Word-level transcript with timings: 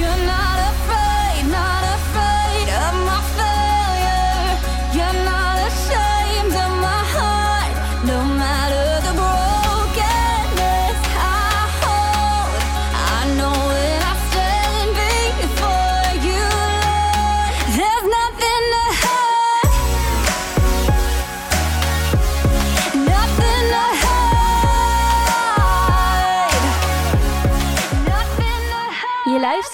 You're 0.00 0.24
not 0.24 0.39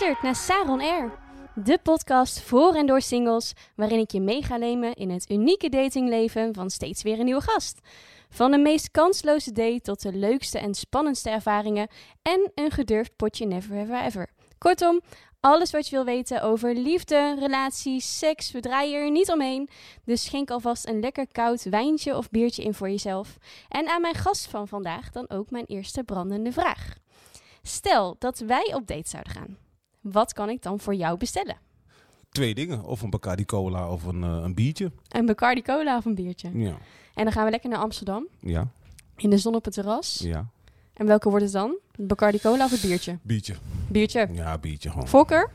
luistert 0.06 0.34
naar 0.34 0.58
Saron 0.58 0.80
Air, 0.80 1.18
de 1.54 1.78
podcast 1.82 2.40
voor 2.40 2.74
en 2.74 2.86
door 2.86 3.00
singles, 3.00 3.52
waarin 3.76 3.98
ik 3.98 4.10
je 4.10 4.20
mee 4.20 4.42
ga 4.42 4.56
nemen 4.56 4.94
in 4.94 5.10
het 5.10 5.30
unieke 5.30 5.68
datingleven 5.68 6.54
van 6.54 6.70
steeds 6.70 7.02
weer 7.02 7.18
een 7.18 7.24
nieuwe 7.24 7.40
gast. 7.40 7.80
Van 8.28 8.50
de 8.50 8.58
meest 8.58 8.90
kansloze 8.90 9.52
date 9.52 9.80
tot 9.80 10.02
de 10.02 10.12
leukste 10.12 10.58
en 10.58 10.74
spannendste 10.74 11.30
ervaringen 11.30 11.88
en 12.22 12.50
een 12.54 12.70
gedurfd 12.70 13.16
potje 13.16 13.46
never 13.46 13.76
ever 13.78 14.04
ever. 14.04 14.28
Kortom, 14.58 15.00
alles 15.40 15.70
wat 15.70 15.88
je 15.88 15.96
wil 15.96 16.04
weten 16.04 16.42
over 16.42 16.74
liefde, 16.74 17.36
relaties, 17.38 18.18
seks, 18.18 18.50
we 18.50 18.60
draaien 18.60 19.00
er 19.00 19.10
niet 19.10 19.30
omheen. 19.30 19.68
Dus 20.04 20.24
schenk 20.24 20.50
alvast 20.50 20.88
een 20.88 21.00
lekker 21.00 21.26
koud 21.32 21.62
wijntje 21.62 22.16
of 22.16 22.30
biertje 22.30 22.62
in 22.62 22.74
voor 22.74 22.88
jezelf. 22.90 23.36
En 23.68 23.88
aan 23.88 24.00
mijn 24.00 24.14
gast 24.14 24.46
van 24.46 24.68
vandaag 24.68 25.10
dan 25.10 25.30
ook 25.30 25.50
mijn 25.50 25.66
eerste 25.66 26.04
brandende 26.04 26.52
vraag. 26.52 26.94
Stel 27.62 28.16
dat 28.18 28.38
wij 28.38 28.74
op 28.74 28.86
date 28.86 29.08
zouden 29.08 29.32
gaan. 29.32 29.65
Wat 30.12 30.32
kan 30.32 30.48
ik 30.48 30.62
dan 30.62 30.80
voor 30.80 30.94
jou 30.94 31.18
bestellen? 31.18 31.56
Twee 32.30 32.54
dingen. 32.54 32.84
Of 32.84 33.02
een 33.02 33.10
Bacardi 33.10 33.44
Cola 33.44 33.90
of 33.90 34.04
een, 34.04 34.24
eh, 34.24 34.30
een 34.42 34.54
biertje. 34.54 34.92
Een 35.08 35.26
Bacardi 35.26 35.62
Cola 35.62 35.96
of 35.96 36.04
een 36.04 36.14
biertje? 36.14 36.50
Ja. 36.58 36.76
En 37.14 37.24
dan 37.24 37.32
gaan 37.32 37.44
we 37.44 37.50
lekker 37.50 37.70
naar 37.70 37.78
Amsterdam. 37.78 38.26
Ja. 38.40 38.68
In 39.16 39.30
de 39.30 39.38
zon 39.38 39.54
op 39.54 39.64
het 39.64 39.74
terras. 39.74 40.18
Ja. 40.18 40.46
En 40.92 41.06
welke 41.06 41.28
wordt 41.28 41.44
het 41.44 41.52
dan? 41.52 41.76
Bacardi 41.96 42.40
Cola 42.40 42.64
of 42.64 42.72
een 42.72 42.88
biertje? 42.88 43.18
Biertje. 43.22 43.54
Biertje. 43.88 44.28
Ja, 44.32 44.58
biertje 44.58 44.90
gewoon. 44.90 45.08
Voorkeur? 45.08 45.50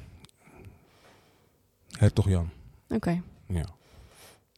Hertog 1.97 2.29
Jan. 2.29 2.49
Oké. 2.89 3.21
Ja. 3.47 3.65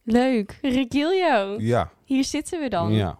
Leuk. 0.02 0.58
Regilio. 0.62 1.60
Ja. 1.60 1.90
Hier 2.04 2.24
zitten 2.24 2.60
we 2.60 2.68
dan. 2.68 2.92
Ja. 2.92 3.18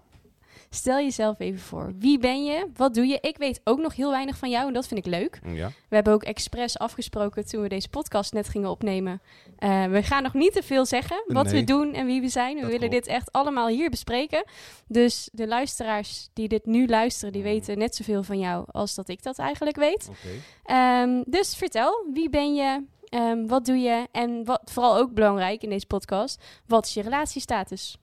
Stel 0.74 0.96
jezelf 0.98 1.38
even 1.38 1.60
voor. 1.60 1.92
Wie 1.98 2.18
ben 2.18 2.44
je? 2.44 2.66
Wat 2.76 2.94
doe 2.94 3.06
je? 3.06 3.18
Ik 3.20 3.36
weet 3.36 3.60
ook 3.64 3.78
nog 3.78 3.94
heel 3.96 4.10
weinig 4.10 4.36
van 4.36 4.50
jou 4.50 4.66
en 4.66 4.72
dat 4.72 4.86
vind 4.86 5.06
ik 5.06 5.12
leuk. 5.12 5.40
Ja. 5.46 5.68
We 5.88 5.94
hebben 5.94 6.12
ook 6.12 6.22
expres 6.22 6.78
afgesproken 6.78 7.46
toen 7.46 7.62
we 7.62 7.68
deze 7.68 7.88
podcast 7.88 8.32
net 8.32 8.48
gingen 8.48 8.70
opnemen. 8.70 9.20
Eh, 9.58 9.84
we 9.84 10.02
gaan 10.02 10.22
nog 10.22 10.34
niet 10.34 10.52
te 10.52 10.62
veel 10.62 10.86
zeggen 10.86 11.22
wat 11.26 11.50
we 11.50 11.64
doen 11.64 11.92
en 11.94 12.06
wie 12.06 12.20
we 12.20 12.28
zijn. 12.28 12.54
We 12.54 12.60
Dat 12.60 12.70
willen 12.70 12.88
klopt. 12.88 13.04
dit 13.04 13.14
echt 13.14 13.32
allemaal 13.32 13.66
hier 13.68 13.90
bespreken. 13.90 14.44
Dus 14.88 15.28
de 15.32 15.46
luisteraars 15.46 16.28
die 16.32 16.48
dit 16.48 16.66
nu 16.66 16.86
luisteren, 16.86 17.32
die 17.32 17.42
weten 17.42 17.78
net 17.78 17.94
zoveel 17.94 18.22
van 18.22 18.38
jou 18.38 18.64
als 18.70 18.94
dat 18.94 19.08
ik 19.08 19.22
dat 19.22 19.38
eigenlijk 19.38 19.76
weet. 19.76 20.08
Oké. 20.08 20.28
Ehm, 20.64 21.22
dus 21.26 21.56
vertel, 21.56 22.06
wie 22.12 22.30
ben 22.30 22.54
je? 22.54 22.84
Ehm, 23.08 23.46
wat 23.46 23.64
doe 23.64 23.76
je? 23.78 24.06
En 24.12 24.44
wat 24.44 24.60
vooral 24.64 24.96
ook 24.96 25.12
belangrijk 25.14 25.62
in 25.62 25.68
deze 25.70 25.86
podcast, 25.86 26.42
wat 26.66 26.86
is 26.86 26.94
je 26.94 27.02
relatiestatus? 27.02 27.98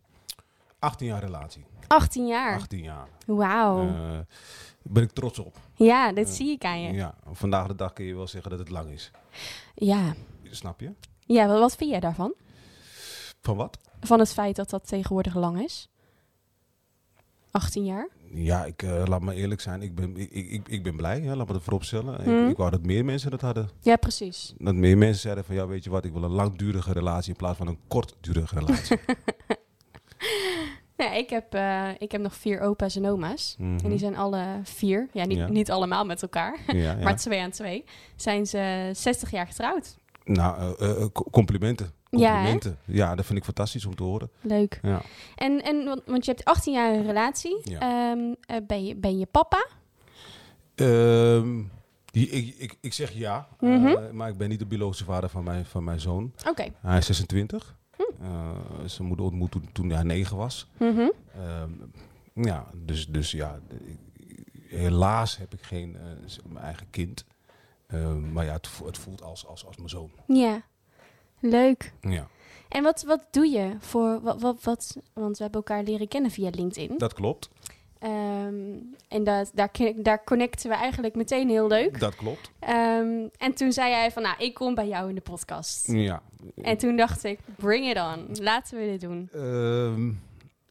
18 0.80 1.08
jaar 1.08 1.19
relatie. 1.23 1.66
18 1.92 2.28
jaar. 2.28 2.56
18 2.56 2.84
jaar. 2.84 3.08
Wauw. 3.25 3.88
Eh, 3.88 4.20
ben 4.84 5.03
ik 5.03 5.11
trots 5.11 5.39
op. 5.39 5.58
ja, 5.75 6.11
dit 6.11 6.28
eh, 6.28 6.34
zie 6.34 6.52
ik 6.52 6.64
aan 6.64 6.81
je. 6.81 6.92
Ja, 6.92 6.94
Ja. 7.25 7.34
Vandaag 7.34 7.67
de 7.67 7.75
dag 7.75 7.94
kun 7.94 8.06
je 8.06 8.16
wel 8.16 8.28
zeggen 8.28 8.50
dat 8.50 8.59
het 8.59 8.70
lang 8.70 8.89
is. 8.92 9.11
ja. 9.75 10.14
Snap 10.44 10.80
je? 10.80 10.92
wat, 11.28 11.59
wat 11.59 11.75
vind 11.75 11.89
jij 11.89 12.00
daarvan? 12.00 12.34
Van 13.42 13.56
wat? 13.56 13.78
Van 14.00 14.19
het 14.19 14.34
feit 14.34 14.56
dat 14.56 14.69
dat 14.69 14.88
tegenwoordig 14.88 15.36
lang 15.36 15.62
is? 15.64 15.89
18 17.52 17.85
jaar? 17.85 18.09
Ja, 18.34 18.66
ik, 18.66 18.84
eh, 18.84 19.03
laat 19.06 19.22
me 19.22 19.34
eerlijk 19.34 19.62
zijn. 19.62 19.81
Ik 19.81 19.96
ben, 19.96 20.18
ik, 20.18 20.31
ik, 20.31 20.68
ik 20.68 20.84
ben 20.84 20.96
blij. 20.96 21.19
Hè? 21.22 21.35
Laat 21.35 21.47
me 21.47 21.53
dat 21.53 21.63
vooropstellen. 21.63 22.22
Mhm. 22.22 22.44
Ik, 22.44 22.50
ik 22.52 22.58
wou 22.58 22.72
dat 22.72 22.85
meer 22.85 23.06
mensen 23.06 23.31
dat 23.31 23.41
hadden. 23.41 23.69
Ja, 23.79 23.96
precies. 23.96 24.53
Dat 24.58 24.75
meer 24.75 24.97
mensen 24.97 25.22
zeiden 25.22 25.44
van, 25.44 25.56
ja, 25.56 25.68
weet 25.68 25.84
je 25.84 25.90
wat, 25.90 26.06
ik 26.06 26.13
wil 26.13 26.23
een 26.23 26.31
langdurige 26.31 26.91
relatie 26.94 27.31
in 27.31 27.38
plaats 27.38 27.58
van 27.58 27.68
een 27.68 27.79
kortdurige 27.88 28.59
relatie. 28.59 29.00
Ja, 31.01 31.13
ik, 31.13 31.29
heb, 31.29 31.53
eh, 31.53 31.88
ik 31.97 32.12
heb 32.12 32.22
nog 32.22 32.35
vier 32.35 32.59
opa's 32.59 32.95
en 32.95 33.06
oma's. 33.07 33.56
Mhm. 33.57 33.78
En 33.84 33.89
die 33.89 33.97
zijn 34.00 34.16
alle 34.17 34.45
vier, 34.63 35.07
ja 35.13 35.25
niet, 35.25 35.38
Ja. 35.38 35.47
niet 35.50 35.72
allemaal 35.72 36.06
met 36.06 36.22
elkaar, 36.22 36.57
ja, 36.67 36.95
maar 37.03 37.16
twee 37.17 37.41
aan 37.41 37.50
twee, 37.51 37.84
zijn 38.16 38.45
ze 38.45 38.89
60 38.94 39.31
jaar 39.31 39.47
getrouwd. 39.47 39.97
Nou, 40.23 40.75
eh, 40.79 40.90
eh, 40.90 41.06
co- 41.13 41.28
complimenten. 41.31 41.91
Ja? 42.09 42.31
Complimenten. 42.31 42.78
Ja, 42.85 43.16
dat 43.16 43.25
vind 43.25 43.38
ik 43.38 43.44
fantastisch 43.45 43.85
om 43.85 43.95
te 43.95 44.03
horen. 44.03 44.29
Leuk. 44.41 44.79
Ja. 44.81 45.01
En, 45.35 45.63
en 45.63 45.85
want, 45.85 46.01
want 46.06 46.25
je 46.25 46.31
hebt 46.31 46.45
18 46.45 46.73
jaar 46.73 46.94
een 46.94 47.06
relatie. 47.06 47.59
Ja. 47.63 47.79
Ehm, 47.79 48.34
eh, 48.45 48.57
ben, 48.67 48.85
je, 48.85 48.95
ben 48.95 49.17
je 49.19 49.25
papa? 49.25 49.67
Ehm, 50.75 51.61
die- 52.06 52.29
ik, 52.29 52.56
ik, 52.57 52.78
ik 52.81 52.94
zeg 52.94 53.11
ja, 53.11 53.47
Mhm. 53.59 54.16
maar 54.16 54.29
ik 54.29 54.38
ben 54.38 54.50
niet 54.50 54.59
de 54.59 54.66
biologische 54.66 55.03
vader 55.06 55.29
van 55.29 55.44
mijn, 55.44 55.66
van 55.66 55.84
mijn 55.84 56.00
zoon. 56.00 56.34
Oké. 56.50 56.66
Hij 56.81 56.97
is 56.97 57.06
26. 57.06 57.75
Hm. 58.19 58.23
Eh, 58.23 58.50
zijn 58.85 59.07
moeder 59.07 59.25
ontmoet 59.25 59.51
toen, 59.51 59.69
toen 59.72 59.89
hij 59.89 60.03
9 60.03 60.38
was. 60.38 60.67
Mhm. 60.78 61.09
Ehm, 61.35 61.72
ja, 62.34 62.66
dus, 62.75 63.07
dus 63.07 63.31
ja, 63.31 63.59
helaas 64.67 65.38
heb 65.38 65.53
ik 65.53 65.62
geen 65.62 65.95
eh, 65.95 66.01
mijn 66.47 66.66
eigen 66.66 66.90
kind. 66.90 67.25
Ehm, 67.88 68.31
maar 68.31 68.45
ja, 68.45 68.53
het, 68.53 68.69
het 68.85 68.97
voelt 68.97 69.22
als, 69.23 69.47
als, 69.47 69.66
als 69.66 69.78
mijn 69.78 69.90
zoon. 69.90 70.11
Ja. 70.28 70.61
Leuk. 71.40 71.94
Ja, 72.01 72.28
En 72.69 72.84
wat, 72.84 73.03
wat 73.03 73.23
doe 73.31 73.47
je 73.47 73.75
voor 73.79 74.22
wat, 74.22 74.41
wat, 74.41 74.63
wat? 74.63 74.97
Want 75.13 75.38
we 75.38 75.44
hebben 75.44 75.61
elkaar 75.61 75.84
leren 75.84 76.07
kennen 76.07 76.31
via 76.31 76.50
LinkedIn. 76.50 76.97
dat 76.97 77.13
klopt. 77.13 77.50
Ehm, 78.01 78.53
en 79.07 79.23
dat, 79.23 79.51
daar, 79.53 79.69
daar 79.95 80.23
connecten 80.23 80.69
we 80.69 80.75
eigenlijk 80.75 81.16
meteen 81.16 81.50
heel 81.50 81.67
leuk. 81.67 82.00
Dat 82.00 82.16
klopt. 82.16 82.51
Ehm, 82.59 83.28
en 83.38 83.53
toen 83.53 83.72
zei 83.72 83.89
jij 83.89 84.12
van, 84.12 84.22
nou, 84.23 84.35
ik 84.38 84.53
kom 84.53 84.75
bij 84.75 84.88
jou 84.88 85.09
in 85.09 85.16
de 85.16 85.22
podcast. 85.22 85.88
Ja. 85.91 86.22
En 86.61 86.78
toen 86.78 86.95
dacht 86.95 87.23
ik, 87.23 87.40
bring 87.57 87.90
it 87.90 87.97
on. 87.97 88.44
Laten 88.44 88.78
we 88.78 88.85
dit 88.85 89.01
doen. 89.01 89.29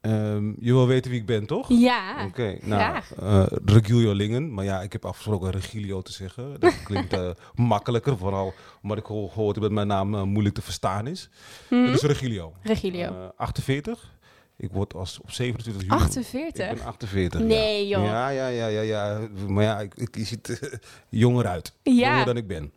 Ehm, 0.01 0.47
je 0.61 0.73
wil 0.73 0.87
weten 0.87 1.11
wie 1.11 1.21
ik 1.21 1.27
ben, 1.27 1.47
toch? 1.47 1.67
Ja, 1.69 2.25
Oké, 2.27 2.59
nou, 2.63 2.81
graag. 2.81 3.15
eh, 3.15 3.47
Regilio 3.65 4.13
Lingen. 4.13 4.55
Maar 4.55 4.65
ja, 4.65 4.81
ik 4.83 4.93
heb 4.93 5.05
afgesproken 5.05 5.51
Regilio 5.51 6.03
te 6.03 6.13
zeggen. 6.13 6.61
Dat 6.61 6.83
klinkt 6.85 7.13
eh, 7.13 7.31
makkelijker, 7.55 8.17
vooral 8.19 8.53
omdat 8.83 8.99
ik 8.99 9.05
geho- 9.05 9.29
gehoord 9.29 9.55
heb 9.55 9.65
dat 9.65 9.73
mijn 9.73 9.87
naam 9.87 10.15
eh, 10.15 10.23
moeilijk 10.23 10.55
te 10.55 10.63
verstaan 10.63 11.07
is. 11.07 11.29
Dat 11.69 11.89
is 11.95 12.03
Regilio. 12.03 12.53
Regilio. 12.63 13.07
Eh, 13.09 13.29
48. 13.37 14.19
Ik 14.61 14.71
word 14.73 14.95
als 14.95 15.21
op 15.21 15.31
27 15.31 15.83
juli. 15.83 15.95
48? 15.95 16.71
Ik 16.71 16.77
ben 16.77 16.87
48. 16.87 17.41
Nee, 17.41 17.89
ja. 17.89 17.99
joh. 17.99 18.07
Ja, 18.07 18.29
ja, 18.29 18.47
ja, 18.47 18.67
ja, 18.67 18.81
ja. 18.81 19.29
Maar 19.49 19.65
ja, 19.65 19.81
ik, 19.81 19.95
ik, 19.95 20.17
je 20.17 20.25
ziet 20.25 20.61
eh, 20.61 20.73
jonger 21.09 21.47
uit. 21.47 21.73
Ja. 21.83 21.93
Jonger 21.93 22.25
dan 22.25 22.37
ik 22.37 22.47
ben. 22.47 22.73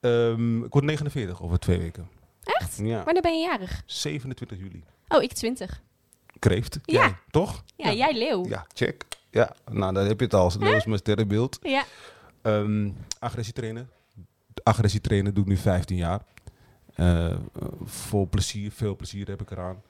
Ehm, 0.00 0.64
ik 0.64 0.72
word 0.72 0.84
49 0.84 1.42
over 1.42 1.58
twee 1.58 1.78
weken. 1.78 2.08
Echt? 2.42 2.76
Ja. 2.82 3.04
Wanneer 3.04 3.22
ben 3.22 3.38
je 3.38 3.46
jarig? 3.46 3.82
27 3.86 4.58
juli. 4.58 4.84
Oh, 5.08 5.22
ik 5.22 5.32
20. 5.32 5.82
Kreeft. 6.38 6.78
Ja. 6.84 7.00
Jij, 7.00 7.16
toch? 7.30 7.64
Ja, 7.76 7.92
jij 7.92 8.12
leeuw. 8.12 8.48
Ja, 8.48 8.66
check. 8.72 9.04
Ja, 9.30 9.56
nou, 9.70 9.94
dan 9.94 10.06
heb 10.06 10.18
je 10.18 10.24
het 10.24 10.34
al. 10.34 10.58
Dat 10.58 10.74
is 10.74 10.84
mijn 10.84 10.98
sterrenbeeld. 10.98 11.58
Ja. 11.62 11.84
Ehm 12.42 12.90
agressie 13.18 13.54
trainen. 13.54 13.90
Agressie 14.62 15.00
trainen 15.00 15.34
doe 15.34 15.42
ik 15.42 15.48
nu 15.48 15.56
15 15.56 15.96
jaar. 15.96 16.20
Eh, 16.94 17.30
eh, 17.30 17.38
voor 17.84 18.26
plezier, 18.26 18.72
veel 18.72 18.96
plezier 18.96 19.28
heb 19.28 19.40
ik 19.40 19.50
eraan. 19.50 19.82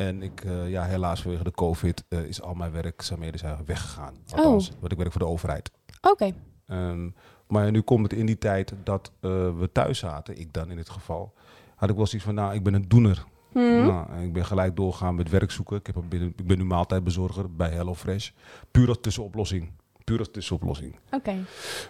En 0.00 0.22
ik, 0.22 0.44
eh, 0.44 0.70
ja, 0.70 0.84
helaas 0.84 1.22
vanwege 1.22 1.44
de 1.44 1.50
COVID 1.50 2.04
eh, 2.08 2.24
is 2.24 2.42
al 2.42 2.54
mijn 2.54 2.72
werkzaamheden 2.72 3.38
zijn 3.38 3.56
weggegaan. 3.66 4.14
Althans, 4.30 4.70
want 4.80 4.92
ik 4.92 4.98
werk 4.98 5.12
voor 5.12 5.20
de 5.20 5.26
overheid. 5.26 5.70
Oké. 6.00 6.32
Ehm, 6.66 7.10
maar 7.48 7.70
nu 7.70 7.80
komt 7.80 8.02
het 8.02 8.12
in 8.12 8.26
die 8.26 8.38
tijd 8.38 8.74
dat 8.84 9.12
eh, 9.20 9.30
we 9.58 9.68
thuis 9.72 9.98
zaten, 9.98 10.38
ik 10.38 10.52
dan 10.52 10.70
in 10.70 10.76
dit 10.76 10.88
geval, 10.88 11.34
had 11.76 11.90
ik 11.90 11.96
wel 11.96 12.06
zoiets 12.06 12.26
van, 12.26 12.34
nou, 12.34 12.54
ik 12.54 12.62
ben 12.62 12.74
een 12.74 12.88
doener. 12.88 13.24
Hm. 13.52 13.58
Nou, 13.58 14.12
en 14.12 14.22
ik 14.22 14.32
ben 14.32 14.44
gelijk 14.44 14.76
doorgaan 14.76 15.14
met 15.14 15.30
werk 15.30 15.50
zoeken. 15.50 15.76
Ik, 15.76 15.86
heb 15.86 15.96
een 15.96 16.34
ik 16.36 16.46
ben 16.46 16.58
nu 16.58 16.64
maaltijdbezorger 16.64 17.54
bij 17.54 17.70
HelloFresh. 17.70 18.30
Puur 18.70 18.88
als 18.88 18.98
tussenoplossing. 19.00 19.70
Puur 20.04 20.18
als 20.18 20.30
tussenoplossing. 20.30 20.96
Oké. 21.10 21.34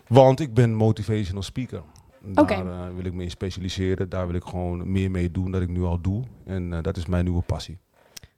Want 0.07 0.41
ik 0.41 0.55
ben 0.55 0.75
motivational 0.75 1.43
speaker. 1.43 1.83
Daar 2.23 2.95
wil 2.95 3.05
ik 3.05 3.13
me 3.13 3.23
in 3.23 3.31
specialiseren. 3.31 4.09
Daar 4.09 4.27
wil 4.27 4.37
ik 4.37 4.45
gewoon 4.45 4.93
meer 4.93 5.11
mee 5.11 5.31
doen 5.31 5.51
dan 5.51 5.63
ik 5.63 5.69
nu 5.69 5.83
al 5.83 6.01
doe. 6.01 6.25
En 6.45 6.83
dat 6.83 6.97
is 6.97 7.07
mijn 7.07 7.25
nieuwe 7.25 7.43
passie. 7.43 7.79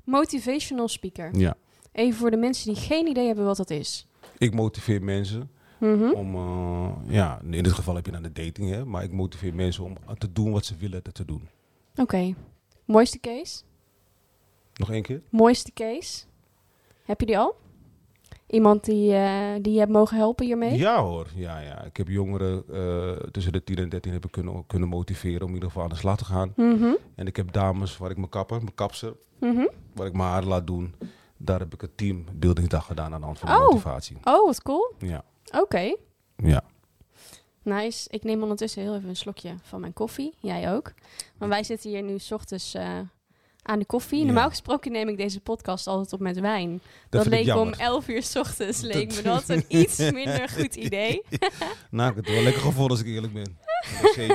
Motivational 0.05 0.89
speaker. 0.89 1.37
Ja. 1.39 1.55
Even 1.93 2.19
voor 2.19 2.31
de 2.31 2.37
mensen 2.37 2.73
die 2.75 2.83
geen 2.83 3.07
idee 3.07 3.27
hebben 3.27 3.45
wat 3.45 3.57
dat 3.57 3.71
is. 3.71 4.07
Ik 4.39 4.55
motiveer 4.55 5.03
mensen 5.03 5.51
Mhm. 5.79 6.11
om, 6.13 6.35
eh, 6.35 6.89
ja, 7.15 7.41
in 7.51 7.63
dit 7.63 7.73
geval 7.73 7.95
heb 7.95 8.07
je 8.07 8.13
naar 8.13 8.23
de 8.23 8.33
dating, 8.33 8.71
hè, 8.71 8.85
maar 8.85 9.03
ik 9.03 9.13
motiveer 9.13 9.55
mensen 9.55 9.85
om 9.85 9.97
te 10.19 10.33
doen 10.33 10.53
wat 10.53 10.65
ze 10.65 10.77
willen 10.77 11.01
dat 11.03 11.15
te 11.15 11.25
doen. 11.25 11.49
Oké. 11.97 12.35
Mooiste 12.85 13.19
case? 13.21 13.63
Nog 14.75 14.91
één 14.91 15.03
keer? 15.03 15.23
Mooiste 15.29 15.73
case? 15.73 16.25
Heb 17.05 17.21
je 17.21 17.27
die 17.27 17.39
al? 17.39 17.55
Iemand 18.47 18.85
die, 18.85 19.13
eh, 19.15 19.55
die 19.63 19.73
je 19.73 19.79
hebt 19.79 19.91
mogen 19.93 20.17
helpen 20.17 20.47
hiermee? 20.47 20.79
Ja 20.79 21.03
hoor, 21.03 21.27
ja, 21.35 21.59
ja. 21.59 21.83
Ik 21.85 21.97
heb 21.97 22.09
jongeren 22.09 22.65
eh, 22.73 23.17
tussen 23.31 23.53
de 23.53 23.65
10 23.65 23.77
en 23.77 23.89
13 23.89 24.13
heb 24.13 24.25
ik 24.25 24.31
kunnen, 24.31 24.67
kunnen 24.67 24.89
motiveren 24.89 25.41
om 25.43 25.49
in 25.49 25.55
ieder 25.55 25.69
geval 25.69 25.83
aan 25.85 25.89
de 25.89 25.97
slag 25.97 26.17
te 26.17 26.25
gaan. 26.25 26.53
Mhm, 26.57 26.93
En 27.15 27.27
ik 27.27 27.37
heb 27.37 27.53
dames 27.53 27.97
waar 27.99 28.11
ik 28.11 28.17
mijn 28.17 28.29
kapper, 28.29 28.57
mijn 28.63 28.75
kapser, 28.75 29.15
mhm. 29.41 29.67
Waar 29.95 30.07
ik 30.07 30.13
mijn 30.13 30.29
haar 30.29 30.45
laat 30.45 30.67
doen. 30.67 30.95
Daar 31.37 31.59
heb 31.59 31.75
ik 31.75 31.83
een 31.83 31.95
teambuildingsdag 31.95 32.87
gedaan 32.87 33.13
aan 33.15 33.21
de 33.21 33.27
hand 33.27 33.39
van 33.39 33.49
de 33.49 33.55
Oh. 33.55 33.65
motivatie. 33.69 34.17
Oh, 34.25 34.47
wat 34.47 34.63
cool. 34.63 34.95
Ja, 34.99 35.25
Oké. 35.61 35.95
ja. 36.37 36.63
Nice. 37.63 38.09
Ik 38.11 38.23
neem 38.25 38.43
ondertussen 38.43 38.83
heel 38.83 38.95
even 38.97 39.09
een 39.09 39.17
slokje 39.17 39.55
van 39.63 39.81
mijn 39.81 39.93
koffie. 39.93 40.35
Jij 40.41 40.73
ook. 40.75 40.93
Want 41.39 41.51
wij 41.51 41.65
zitten 41.65 41.91
hier 41.91 42.03
nu 42.03 42.19
's 42.19 42.31
ochtends 42.31 42.75
eh, 42.75 42.99
aan 43.63 43.79
de 43.79 43.85
koffie. 43.85 44.19
Ja. 44.19 44.25
Normaal 44.25 44.49
gesproken 44.49 44.93
neem 44.93 45.09
ik 45.09 45.17
deze 45.17 45.41
podcast 45.41 45.87
altijd 45.87 46.13
op 46.13 46.21
met 46.21 46.41
wijn. 46.41 46.81
Dat, 47.09 47.25
ik 47.25 47.31
leek 47.31 47.41
om 47.41 47.47
jammer. 47.47 47.79
11 47.79 48.09
uur 48.09 48.23
's 48.23 48.37
ochtends. 48.37 48.81
Leek 48.81 49.15
me 49.15 49.23
Dat- 49.23 49.47
dat 49.47 49.49
een 49.57 49.65
iets 49.69 49.99
minder 49.99 50.49
goed 50.49 50.75
idee. 50.75 51.23
Nou, 51.91 52.11
ik 52.11 52.17
heb 52.17 52.25
het 52.25 52.35
wel 52.35 52.43
lekker 52.43 52.63
gevoeld 52.63 52.91
als 52.91 53.01
ik 53.01 53.07
eerlijk 53.07 53.33
ben. 53.33 53.59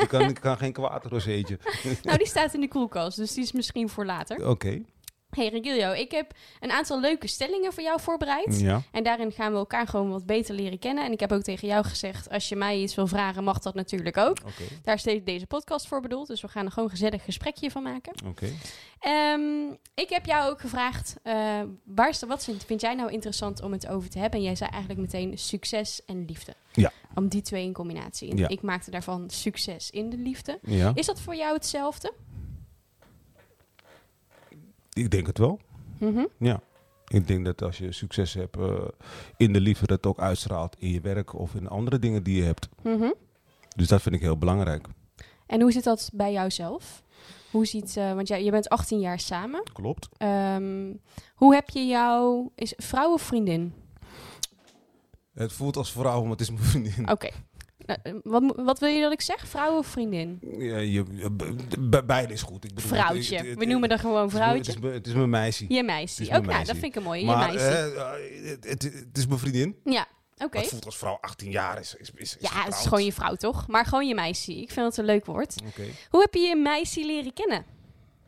Kan, 0.07 0.33
kan 0.33 0.57
geen 0.57 0.73
kwaad, 0.73 1.05
rozeetje. 1.05 1.59
Nou, 2.03 2.17
die 2.17 2.27
staat 2.27 2.53
in 2.53 2.61
de 2.61 2.67
koelkast, 2.67 3.17
dus 3.17 3.33
die 3.33 3.43
is 3.43 3.51
misschien 3.51 3.89
voor 3.89 4.05
later. 4.05 4.49
Oké, 4.49 4.81
Hey 5.29 5.47
Regilio, 5.49 5.91
ik 5.91 6.11
heb 6.11 6.31
een 6.59 6.71
aantal 6.71 6.99
leuke 6.99 7.27
stellingen 7.27 7.73
voor 7.73 7.83
jou 7.83 8.01
voorbereid. 8.01 8.59
ja. 8.59 8.81
En 8.91 9.03
daarin 9.03 9.31
gaan 9.31 9.51
we 9.51 9.57
elkaar 9.57 9.87
gewoon 9.87 10.09
wat 10.09 10.25
beter 10.25 10.55
leren 10.55 10.79
kennen. 10.79 11.05
En 11.05 11.11
ik 11.11 11.19
heb 11.19 11.31
ook 11.31 11.41
tegen 11.41 11.67
jou 11.67 11.85
gezegd, 11.85 12.29
als 12.29 12.49
je 12.49 12.55
mij 12.55 12.79
iets 12.79 12.95
wil 12.95 13.07
vragen, 13.07 13.43
mag 13.43 13.59
dat 13.59 13.73
natuurlijk 13.73 14.17
ook. 14.17 14.37
Daar 14.83 14.95
is 14.95 15.03
de- 15.03 15.23
deze 15.23 15.47
podcast 15.47 15.87
voor 15.87 16.01
bedoeld, 16.01 16.27
dus 16.27 16.41
we 16.41 16.47
gaan 16.47 16.65
er 16.65 16.71
gewoon 16.71 16.89
een 16.89 16.95
gezellig 16.95 17.23
gesprekje 17.23 17.71
van 17.71 17.83
maken. 17.83 18.13
oké. 18.25 18.47
Ehm, 18.99 19.69
ik 19.93 20.09
heb 20.09 20.25
jou 20.25 20.49
ook 20.51 20.59
gevraagd, 20.61 21.15
eh, 21.23 21.61
waar 21.85 22.09
is, 22.09 22.21
wat 22.27 22.43
vind, 22.43 22.65
vind 22.65 22.81
jij 22.81 22.95
nou 22.95 23.11
interessant 23.11 23.61
om 23.61 23.71
het 23.71 23.87
over 23.87 24.09
te 24.09 24.19
hebben? 24.19 24.39
En 24.39 24.45
jij 24.45 24.55
zei 24.55 24.69
eigenlijk 24.69 25.01
meteen 25.01 25.37
succes 25.37 26.05
en 26.05 26.25
liefde. 26.25 26.53
Ja. 26.73 26.91
Om 27.15 27.27
die 27.27 27.41
twee 27.41 27.63
in 27.63 27.73
combinatie. 27.73 28.35
Ja. 28.37 28.47
ik 28.47 28.61
maakte 28.61 28.91
daarvan 28.91 29.29
succes 29.29 29.89
in 29.89 30.09
de 30.09 30.17
liefde. 30.17 30.59
Ja, 30.61 30.91
Is 30.95 31.05
dat 31.05 31.19
voor 31.21 31.35
jou 31.35 31.53
hetzelfde? 31.53 32.13
Ik 34.97 35.11
denk 35.11 35.27
het 35.27 35.37
wel. 35.37 35.59
Mhm. 35.99 36.25
Ja. 36.39 36.61
Ik 37.07 37.27
denk 37.27 37.45
dat 37.45 37.61
als 37.61 37.77
je 37.77 37.91
succes 37.91 38.33
hebt 38.33 38.57
eh, 38.57 38.87
in 39.37 39.53
de 39.53 39.61
liefde, 39.61 39.85
dat 39.85 40.05
ook 40.05 40.19
uitstraalt 40.19 40.75
in 40.79 40.89
je 40.89 41.01
werk 41.01 41.33
of 41.33 41.55
in 41.55 41.67
andere 41.67 41.99
dingen 41.99 42.23
die 42.23 42.35
je 42.35 42.43
hebt. 42.43 42.69
Mhm. 42.81 43.11
Dus 43.75 43.87
dat 43.87 44.01
vind 44.01 44.15
ik 44.15 44.21
heel 44.21 44.37
belangrijk. 44.37 44.87
En 45.45 45.61
hoe 45.61 45.71
zit 45.71 45.83
dat 45.83 46.09
bij 46.13 46.31
jou 46.31 46.51
zelf? 46.51 47.03
Hoe 47.51 47.65
ziet, 47.65 47.97
eh, 47.97 48.13
want 48.13 48.27
jij, 48.27 48.43
je 48.43 48.51
bent 48.51 48.69
18 48.69 48.99
jaar 48.99 49.19
samen. 49.19 49.63
Klopt. 49.73 50.09
Ehm, 50.17 50.93
hoe 51.35 51.53
heb 51.53 51.69
je 51.69 51.85
jou, 51.85 52.49
is 52.55 52.73
vrouw 52.77 53.13
of 53.13 53.21
vriendin? 53.21 53.73
Het 55.33 55.53
voelt 55.53 55.77
als 55.77 55.91
vrouw, 55.91 56.21
maar 56.21 56.31
het 56.31 56.41
is 56.41 56.49
mijn 56.49 56.63
vriendin. 56.63 57.09
Oké. 57.11 57.29
Wat, 58.23 58.41
mo- 58.41 58.63
wat 58.63 58.79
wil 58.79 58.89
je 58.89 59.01
dat 59.01 59.11
ik 59.11 59.21
zeg? 59.21 59.47
Vrouw 59.47 59.77
of 59.77 59.87
vriendin? 59.87 60.37
Ja, 60.57 60.77
je, 60.77 60.91
je- 61.11 61.31
be- 61.31 61.55
be- 61.79 62.03
beide 62.03 62.33
is 62.33 62.41
goed. 62.41 62.63
Ik 62.65 62.73
bedoel, 62.73 62.89
Vrouwtje. 62.89 63.37
het- 63.37 63.47
het- 63.47 63.57
We 63.59 63.65
noemen 63.65 63.89
dat 63.89 63.99
gewoon 63.99 64.29
vrouwtje. 64.29 64.57
Het 64.57 64.67
is, 64.67 64.79
mijn- 64.79 64.93
het 64.93 65.07
is 65.07 65.13
mijn 65.13 65.29
meisje. 65.29 65.65
Je 65.67 65.83
meisje. 65.83 66.23
Ook 66.23 66.29
nou, 66.29 66.45
meisje. 66.45 66.65
dat 66.65 66.75
vind 66.75 66.85
ik 66.85 66.95
een 66.95 67.03
mooie. 67.03 67.19
Je 67.25 67.35
meisje. 67.35 67.67
eh, 67.67 68.69
het, 68.69 69.17
is 69.17 69.27
mijn 69.27 69.39
vriendin. 69.39 69.75
ja, 69.83 70.05
oké. 70.37 70.57
Het 70.57 70.67
voelt 70.67 70.85
als 70.85 70.97
vrouw 70.97 71.17
18 71.21 71.51
jaar 71.51 71.79
is. 71.79 71.95
is, 71.95 72.11
is, 72.15 72.37
Ja, 72.39 72.63
het 72.63 72.73
is 72.73 72.83
gewoon 72.83 73.03
je 73.05 73.13
vrouw, 73.13 73.35
toch? 73.35 73.67
Maar 73.67 73.85
gewoon 73.85 74.07
je 74.07 74.15
meisje. 74.15 74.61
Ik 74.61 74.71
vind 74.71 74.85
het 74.85 74.97
een 74.97 75.05
leuk 75.05 75.25
woord. 75.25 75.55
Oké. 75.67 75.83
Hoe 76.09 76.21
heb 76.21 76.33
je 76.33 76.39
je 76.39 76.55
meisje 76.55 77.05
leren 77.05 77.33
kennen? 77.33 77.65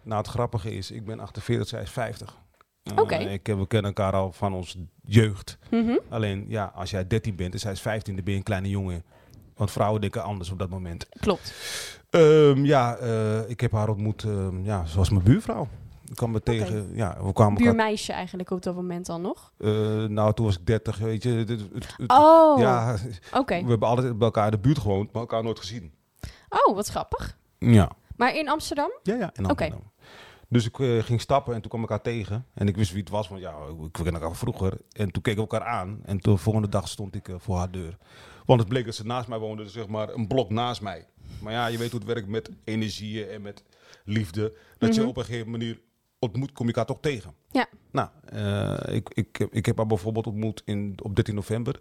Nou, 0.04 0.18
het 0.22 0.30
grappige 0.30 0.76
is, 0.76 0.92
ik 0.92 1.06
ben 1.06 1.20
48, 1.20 1.68
zij 1.68 1.82
is 1.82 1.90
50. 1.92 2.38
Eh, 2.84 2.98
Oké. 2.98 3.16
ik, 3.16 3.48
heb- 3.48 3.58
we 3.58 3.68
kennen 3.68 3.94
elkaar 3.96 4.14
al 4.14 4.32
van 4.32 4.54
ons 4.54 4.78
jeugd. 5.04 5.58
Mhm. 5.72 5.98
Alleen, 6.10 6.46
ja, 6.48 6.72
als 6.76 6.90
jij 6.90 7.08
13 7.08 7.36
bent 7.36 7.54
en 7.54 7.60
zij 7.60 7.72
is 7.72 7.82
15, 7.82 8.16
dan 8.16 8.24
ben 8.24 8.34
je 8.34 8.40
een 8.40 8.46
kleine 8.46 8.70
jongen. 8.70 9.04
Want 9.60 9.72
vrouwen 9.72 10.02
denken 10.02 10.24
anders 10.24 10.50
op 10.52 10.60
dat 10.60 10.70
moment. 10.70 11.06
Klopt. 11.20 11.54
Ehm, 12.10 12.66
ja, 12.66 12.96
eh, 12.96 13.50
ik 13.50 13.62
heb 13.62 13.72
haar 13.72 13.90
ontmoet, 13.90 14.24
ehm, 14.24 14.64
ja, 14.64 14.86
zoals 14.86 15.10
mijn 15.10 15.24
buurvrouw. 15.24 15.68
Ik 16.06 16.16
kwam 16.16 16.32
me 16.32 16.42
tegen, 16.42 16.90
ja, 16.96 17.08
we 17.24 17.34
kwamen 17.34 17.58
elkaar... 17.58 17.74
Buurmeisje 17.76 18.14
eigenlijk 18.14 18.52
op 18.52 18.62
dat 18.64 18.76
moment 18.76 19.10
al 19.10 19.20
nog. 19.20 19.52
eh, 19.58 19.70
nou, 20.06 20.34
toen 20.34 20.46
was 20.46 20.58
ik 20.58 20.66
30, 20.66 20.98
weet 20.98 21.24
je. 21.24 21.30
Het- 21.30 21.50
het- 21.50 21.60
het- 21.74 21.94
het- 21.98 22.12
Oh, 22.12 22.60
Ja, 22.60 22.96
oké. 23.34 23.62
we 23.64 23.70
hebben 23.70 23.88
altijd 23.88 24.18
bij 24.18 24.26
elkaar 24.28 24.46
in 24.46 24.52
de 24.52 24.58
buurt 24.60 24.80
gewoond, 24.80 25.12
maar 25.12 25.22
elkaar 25.22 25.44
nooit 25.44 25.60
gezien. 25.60 25.92
Oh, 26.50 26.76
wat 26.76 26.88
grappig. 26.88 27.38
Ja. 27.58 27.90
Maar 28.16 28.36
in 28.36 28.50
Amsterdam? 28.50 28.92
Ja, 29.04 29.16
ja, 29.16 29.30
in 29.34 29.44
Oké. 29.44 29.64
Amsterdam. 29.64 29.92
Dus 30.48 30.66
ik 30.66 30.80
eh, 30.80 31.04
ging 31.04 31.22
stappen 31.22 31.54
en 31.56 31.62
toen 31.62 31.70
kwam 31.70 31.84
ik 31.84 31.90
haar 31.90 32.02
tegen. 32.02 32.46
En 32.54 32.68
ik 32.68 32.76
wist 32.76 32.92
wie 32.92 33.00
het 33.02 33.10
was, 33.10 33.28
want 33.28 33.42
ja, 33.42 33.54
ik 33.84 33.92
ken 33.92 34.14
elkaar 34.14 34.36
vroeger. 34.36 34.78
En 34.92 35.12
toen 35.12 35.22
keken 35.22 35.44
we 35.44 35.50
elkaar 35.50 35.68
aan. 35.68 36.00
En 36.04 36.18
de 36.18 36.38
volgende 36.38 36.70
dag 36.70 36.88
stond 36.88 37.16
ik 37.16 37.30
voor 37.38 37.58
haar 37.58 37.72
deur. 37.72 37.98
Want 38.50 38.60
het 38.62 38.70
bleek 38.70 38.86
dat 38.86 38.96
ze 38.96 39.06
naast 39.06 39.28
mij 39.28 39.38
woonde, 39.38 39.64
dus 39.64 39.74
zeg 39.74 39.88
maar 39.88 40.10
een 40.14 40.28
blok 40.28 40.50
naast 40.50 40.82
mij. 40.82 41.08
Maar 41.42 41.54
ja, 41.54 41.68
je 41.68 41.78
weet 41.78 41.92
hoe 41.92 42.00
het 42.00 42.08
werkt 42.10 42.28
met 42.28 42.50
energieën 42.64 43.28
en 43.30 43.42
met 43.42 43.64
liefde. 44.06 44.58
Dat 44.78 44.94
je 44.96 45.00
Mhm. 45.02 45.10
op 45.10 45.18
een 45.18 45.24
gegeven 45.26 45.52
manier 45.52 45.82
ontmoet, 46.20 46.52
kom 46.52 46.68
je 46.68 46.74
elkaar 46.74 46.86
toch 46.96 47.02
tegen. 47.02 47.34
Ja. 47.52 47.68
Nou, 47.92 48.10
eh, 48.26 48.96
ik, 48.96 49.10
ik, 49.14 49.36
heb- 49.36 49.54
ik 49.54 49.66
heb 49.66 49.78
haar 49.78 49.86
bijvoorbeeld 49.88 50.28
ontmoet 50.28 50.62
in, 50.66 50.98
op 51.04 51.16
13 51.16 51.36
november. 51.36 51.80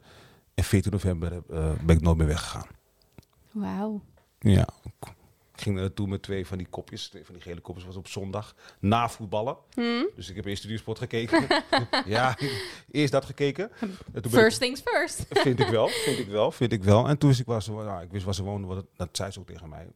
En 0.55 0.65
14 0.65 0.93
november 0.93 1.33
eh, 1.51 1.73
ben 1.85 1.97
ik 1.97 2.03
nooit 2.03 2.17
meer 2.17 2.27
weggegaan. 2.27 2.67
Wauw. 3.53 4.03
Ja. 4.39 4.69
Ik 5.59 5.65
ging 5.65 5.77
er 5.77 5.83
naartoe 5.83 6.07
met 6.07 6.23
twee 6.23 6.47
van 6.47 6.59
die 6.59 6.67
kopjes. 6.67 7.09
Twee 7.09 7.25
van 7.25 7.35
die 7.35 7.43
gele 7.43 7.61
kopjes 7.61 7.85
was 7.85 7.97
op 7.97 8.09
zondag. 8.09 8.55
Na 8.81 9.09
voetballen. 9.09 9.57
Hm? 9.75 10.05
Dus 10.15 10.29
ik 10.29 10.37
heb 10.37 10.45
eerst 10.45 10.59
Studiosport 10.59 10.99
gekeken. 10.99 11.47
ja, 12.07 12.39
eerst 12.91 13.13
dat 13.13 13.25
gekeken. 13.25 13.71
First 14.29 14.61
things 14.61 14.81
first. 14.81 15.27
vind 15.29 15.61
ik 15.61 15.69
wel, 15.69 15.89
vind 15.89 16.19
ik 16.19 16.29
wel, 16.29 16.51
vind 16.51 16.73
ik 16.73 16.83
wel. 16.83 17.09
En 17.09 17.19
toen 17.19 17.29
wist 17.29 17.41
ik 17.41 17.47
waar 17.47 17.63
ze, 17.63 17.73
nou, 17.73 18.03
ik 18.03 18.11
wist 18.11 18.25
waar 18.25 18.35
ze 18.35 18.43
woonde, 18.43 18.67
want 18.67 18.85
dat, 18.97 19.09
zei 19.13 19.31
ze 19.31 19.41
ook 19.41 19.47
tegen 19.47 19.69
mij. 19.69 19.87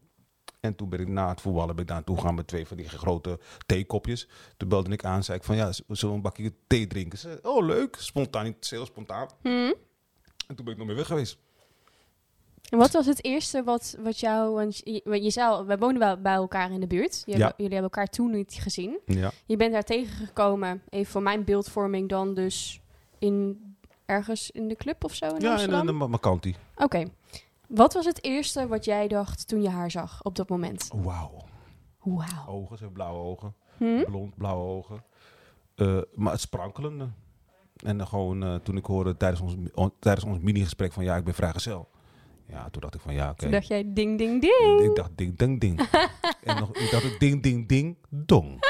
En 0.61 0.75
toen 0.75 0.88
ben 0.88 1.00
ik 1.00 1.09
na 1.09 1.29
het 1.29 1.41
voetballen 1.41 1.75
ben 1.75 1.82
ik 1.82 1.87
daar 1.87 1.97
naartoe 1.97 2.17
gegaan 2.17 2.35
met 2.35 2.47
twee 2.47 2.67
van 2.67 2.76
die 2.76 2.88
grote 2.88 3.38
theekopjes. 3.67 4.29
Toen 4.56 4.69
belde 4.69 4.91
ik 4.91 5.05
aan, 5.05 5.25
zei 5.25 5.38
ik 5.38 5.44
van 5.44 5.56
ja, 5.56 5.73
zullen 5.73 5.87
we 5.99 6.06
een 6.06 6.20
bakje 6.20 6.53
thee 6.67 6.87
drinken? 6.87 7.19
Ze 7.19 7.29
zei, 7.29 7.55
oh 7.55 7.67
leuk, 7.67 7.97
spontaan, 7.99 8.56
heel 8.61 8.87
spontaan. 8.87 9.29
Hm? 9.43 9.73
En 10.47 10.56
toen 10.56 10.65
ben 10.65 10.73
ik 10.73 10.76
nog 10.76 10.87
meer 10.87 10.97
weg 10.97 11.06
geweest. 11.06 11.38
En 12.72 12.78
wat 12.78 12.92
was 12.92 13.06
het 13.06 13.24
eerste 13.24 13.62
wat, 13.62 13.96
wat 14.02 14.20
jou... 14.20 14.54
Want 14.54 14.76
je, 14.84 15.22
je 15.22 15.30
zei, 15.30 15.64
we 15.64 15.78
wonen 15.78 15.98
wel 15.98 16.16
bij 16.20 16.34
elkaar 16.34 16.70
in 16.70 16.80
de 16.80 16.86
buurt. 16.86 17.22
Je 17.24 17.32
Ja. 17.32 17.38
hebben- 17.38 17.54
jullie 17.56 17.72
hebben 17.72 17.90
elkaar 17.90 18.06
toen 18.06 18.30
niet 18.30 18.52
gezien. 18.60 18.98
Ja. 19.06 19.30
Je 19.46 19.56
bent 19.56 19.72
daar 19.72 19.82
tegengekomen, 19.82 20.82
even 20.88 21.12
voor 21.12 21.22
mijn 21.22 21.44
beeldvorming 21.44 22.08
dan 22.08 22.34
dus 22.34 22.80
in 23.19 23.60
ergens 24.06 24.50
in 24.50 24.69
de 24.69 24.76
club 24.76 25.04
of 25.04 25.14
zo 25.14 25.26
in 25.26 25.40
Ja, 25.40 25.50
Amsterdam? 25.50 25.86
dan 25.98 26.10
Makanti. 26.10 26.56
Oké. 26.76 27.04
Wat 27.69 27.92
was 27.94 28.04
het 28.04 28.24
eerste 28.24 28.66
wat 28.66 28.84
jij 28.84 29.08
dacht 29.08 29.48
toen 29.48 29.62
je 29.62 29.69
haar 29.69 29.90
zag 29.90 30.20
op 30.22 30.36
dat 30.36 30.48
moment? 30.48 30.91
Wauw. 30.94 31.36
Wauw. 32.02 32.46
Ogen, 32.48 32.76
ze 32.76 32.82
heeft 32.82 32.94
blauwe 32.94 33.19
ogen. 33.24 33.55
Hm? 33.76 34.05
Blond, 34.05 34.34
blauwe 34.36 34.64
ogen. 34.64 35.02
Eh, 35.74 35.98
maar 36.14 36.32
het 36.32 36.41
sprankelende. 36.41 37.08
En 37.84 37.98
dan 37.98 38.06
gewoon 38.06 38.43
eh, 38.43 38.55
toen 38.55 38.76
ik 38.76 38.86
hoorde 38.86 39.17
tijdens 39.17 39.41
ons, 39.41 39.55
on- 39.74 39.93
tijdens 39.98 40.24
ons 40.26 40.38
mini-gesprek 40.38 40.93
van 40.93 41.05
ja, 41.05 41.17
ik 41.17 41.24
ben 41.24 41.34
vrijgezel. 41.34 41.88
Ja, 42.49 42.69
toen 42.70 42.81
dacht 42.81 42.94
ik 42.94 43.01
van 43.01 43.15
ja, 43.15 43.31
oké. 43.31 43.43
Toen 43.43 43.51
dacht 43.51 43.67
jij 43.67 43.82
ding, 43.87 44.19
ding, 44.19 44.41
ding. 44.41 44.81
Ik 44.82 44.94
dacht 44.94 45.11
ding, 45.17 45.39
ding, 45.39 45.61
ding. 45.61 45.81
en 46.44 46.56
nog, 46.61 46.77
ik 46.77 46.91
dacht 46.91 47.20
ding, 47.20 47.43
ding, 47.43 47.69
ding, 47.69 47.96
dong. 48.11 48.55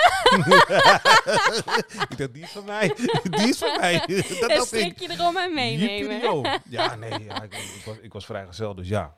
ik 2.09 2.17
dacht, 2.19 2.35
die 2.35 2.43
is 2.43 2.50
van 2.50 2.64
mij. 2.64 2.93
die 3.31 3.49
is 3.49 3.59
van 3.59 3.76
mij. 3.81 3.99
dat 4.41 4.73
Een 4.73 4.87
ik. 4.87 5.00
erom 5.00 5.37
en 5.37 5.55
meenemen. 5.55 6.61
Ja, 6.69 6.95
nee, 6.95 7.25
ja, 7.25 7.43
ik, 7.43 7.55
ik 7.55 7.83
was, 7.85 7.97
ik 8.02 8.12
was 8.12 8.25
vrijgezel. 8.26 8.75
Dus 8.75 8.88
ja, 8.88 9.14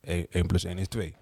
eh 0.00 0.24
1 0.30 0.46
plus 0.46 0.64
1 0.64 0.78
is 0.78 0.88
2. 0.88 1.14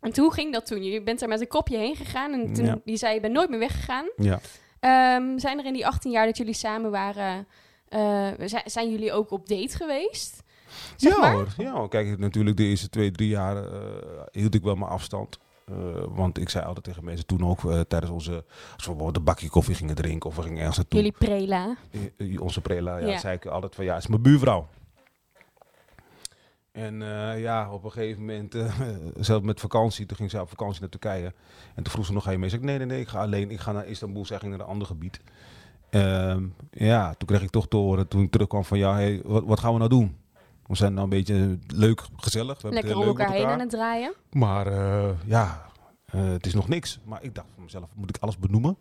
En 0.00 0.12
hoe 0.16 0.32
ging 0.32 0.52
dat 0.52 0.66
toen? 0.66 0.82
Je 0.82 1.02
bent 1.02 1.22
er 1.22 1.28
met 1.28 1.40
een 1.40 1.46
kopje 1.48 1.76
heen 1.76 1.96
gegaan 1.96 2.32
en 2.32 2.52
toen 2.52 2.64
Ja. 2.64 2.78
je 2.84 2.96
zei 2.96 3.14
je 3.14 3.20
bent 3.20 3.32
nooit 3.32 3.50
meer 3.50 3.58
weggegaan. 3.58 4.10
Ja. 4.16 4.40
Ehm, 4.80 5.38
zijn 5.38 5.58
er 5.58 5.64
in 5.66 5.72
die 5.72 5.86
18 5.86 6.10
jaar 6.10 6.26
dat 6.26 6.36
jullie 6.36 6.54
samen 6.54 6.90
waren, 6.90 7.46
eh, 7.88 8.28
zijn 8.64 8.90
jullie 8.90 9.12
ook 9.12 9.30
op 9.30 9.48
date 9.48 9.76
geweest? 9.76 10.42
Zeg 10.96 11.12
ja 11.12 11.20
maar? 11.20 11.32
hoor, 11.32 11.48
ja 11.56 11.72
hoor. 11.72 11.88
Kijk, 11.88 12.18
natuurlijk 12.18 12.56
de 12.56 12.64
eerste 12.64 12.88
twee, 12.88 13.10
drie 13.10 13.28
jaar 13.28 13.56
eh, 13.56 13.80
hield 14.30 14.54
ik 14.54 14.62
wel 14.62 14.74
mijn 14.74 14.90
afstand. 14.90 15.38
Eh, 15.64 15.74
want 16.08 16.38
ik 16.38 16.48
zei 16.48 16.64
altijd 16.64 16.84
tegen 16.84 17.04
mensen 17.04 17.26
toen 17.26 17.46
ook 17.46 17.64
eh, 17.64 17.80
tijdens 17.80 18.12
onze... 18.12 18.32
Als 18.32 18.86
we 18.86 18.90
bijvoorbeeld 18.90 19.16
een 19.16 19.24
bakje 19.24 19.48
koffie 19.48 19.74
gingen 19.74 19.94
drinken 19.94 20.30
of 20.30 20.36
we 20.36 20.42
gingen 20.42 20.58
ergens 20.58 20.76
naartoe. 20.76 20.98
Jullie 20.98 21.16
prela. 21.18 21.76
Onze 22.38 22.60
prela, 22.60 22.98
ja, 22.98 23.06
Ja. 23.06 23.18
zei 23.18 23.36
ik 23.36 23.46
altijd 23.46 23.74
van 23.74 23.84
ja, 23.84 23.96
is 23.96 24.06
mijn 24.06 24.22
buurvrouw. 24.22 24.68
En 26.72 27.00
ja, 27.38 27.72
op 27.72 27.84
een 27.84 27.92
gegeven 27.92 28.20
moment, 28.20 28.54
eh, 28.54 28.80
zelfs 29.20 29.44
met 29.44 29.60
vakantie, 29.60 30.06
toen 30.06 30.16
ging 30.16 30.30
zij 30.30 30.40
op 30.40 30.48
vakantie 30.48 30.80
naar 30.80 30.88
Turkije. 30.90 31.32
En 31.74 31.82
toen 31.82 31.92
vroeg 31.92 32.06
ze 32.06 32.12
nog, 32.12 32.30
je 32.30 32.38
mee? 32.38 32.48
Zei 32.48 32.60
ik, 32.60 32.66
nee, 32.66 32.78
nee, 32.78 32.86
nee, 32.86 33.00
ik 33.00 33.08
ga 33.08 33.20
alleen. 33.20 33.50
Ik 33.50 33.60
ga 33.60 33.72
naar 33.72 33.86
Istanbul, 33.86 34.24
zij 34.24 34.38
ging 34.38 34.50
naar 34.50 34.60
een 34.60 34.66
ander 34.66 34.86
gebied. 34.86 35.20
Ehm, 35.90 36.46
ja, 36.70 37.14
toen 37.14 37.28
kreeg 37.28 37.42
ik 37.42 37.50
toch 37.50 37.68
te 37.68 37.76
horen, 37.76 38.08
toen 38.08 38.22
ik 38.22 38.30
terugkwam 38.30 38.64
van, 38.64 38.78
ja, 38.78 38.94
hey, 38.94 39.20
wat, 39.24 39.44
wat 39.44 39.60
gaan 39.60 39.72
we 39.72 39.78
nou 39.78 39.90
doen? 39.90 40.16
We 40.70 40.76
zijn 40.76 40.92
nou 40.92 41.04
een 41.04 41.10
beetje 41.10 41.58
leuk, 41.66 42.02
gezellig. 42.16 42.62
We 42.62 42.70
Lekker 42.70 42.96
om 42.96 43.02
elkaar 43.06 43.32
heen 43.32 43.46
aan 43.46 43.60
het 43.60 43.70
draaien. 43.70 44.14
Maar 44.30 44.66
eh, 44.66 45.10
ja, 45.24 45.66
eh, 46.04 46.24
het 46.28 46.46
is 46.46 46.54
nog 46.54 46.68
niks. 46.68 46.98
Maar 47.04 47.22
ik 47.22 47.34
dacht 47.34 47.48
van 47.54 47.62
mezelf, 47.62 47.88
moet 47.94 48.16
ik 48.16 48.22
alles 48.22 48.38
benoemen? 48.38 48.76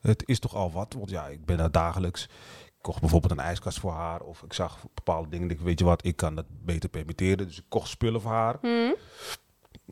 Het 0.00 0.22
is 0.26 0.38
toch 0.38 0.54
al 0.54 0.70
wat, 0.72 0.94
want 0.98 1.10
ja, 1.10 1.26
ik 1.26 1.44
ben 1.44 1.56
daar 1.56 1.70
dagelijks. 1.70 2.24
Ik 2.66 2.72
kocht 2.80 3.00
bijvoorbeeld 3.00 3.32
een 3.32 3.38
ijskast 3.38 3.78
voor 3.80 3.92
haar. 3.92 4.20
Of 4.20 4.42
ik 4.42 4.52
zag 4.52 4.78
bepaalde 4.94 5.28
dingen. 5.28 5.50
Ik 5.50 5.60
weet 5.60 5.78
je 5.78 5.84
wat, 5.84 6.04
ik 6.04 6.16
kan 6.16 6.34
dat 6.34 6.44
beter 6.48 6.88
permitteren. 6.88 7.46
Dus 7.46 7.58
ik 7.58 7.64
kocht 7.68 7.88
spullen 7.88 8.20
voor 8.20 8.30
haar. 8.32 8.58
Hm? 8.60 8.92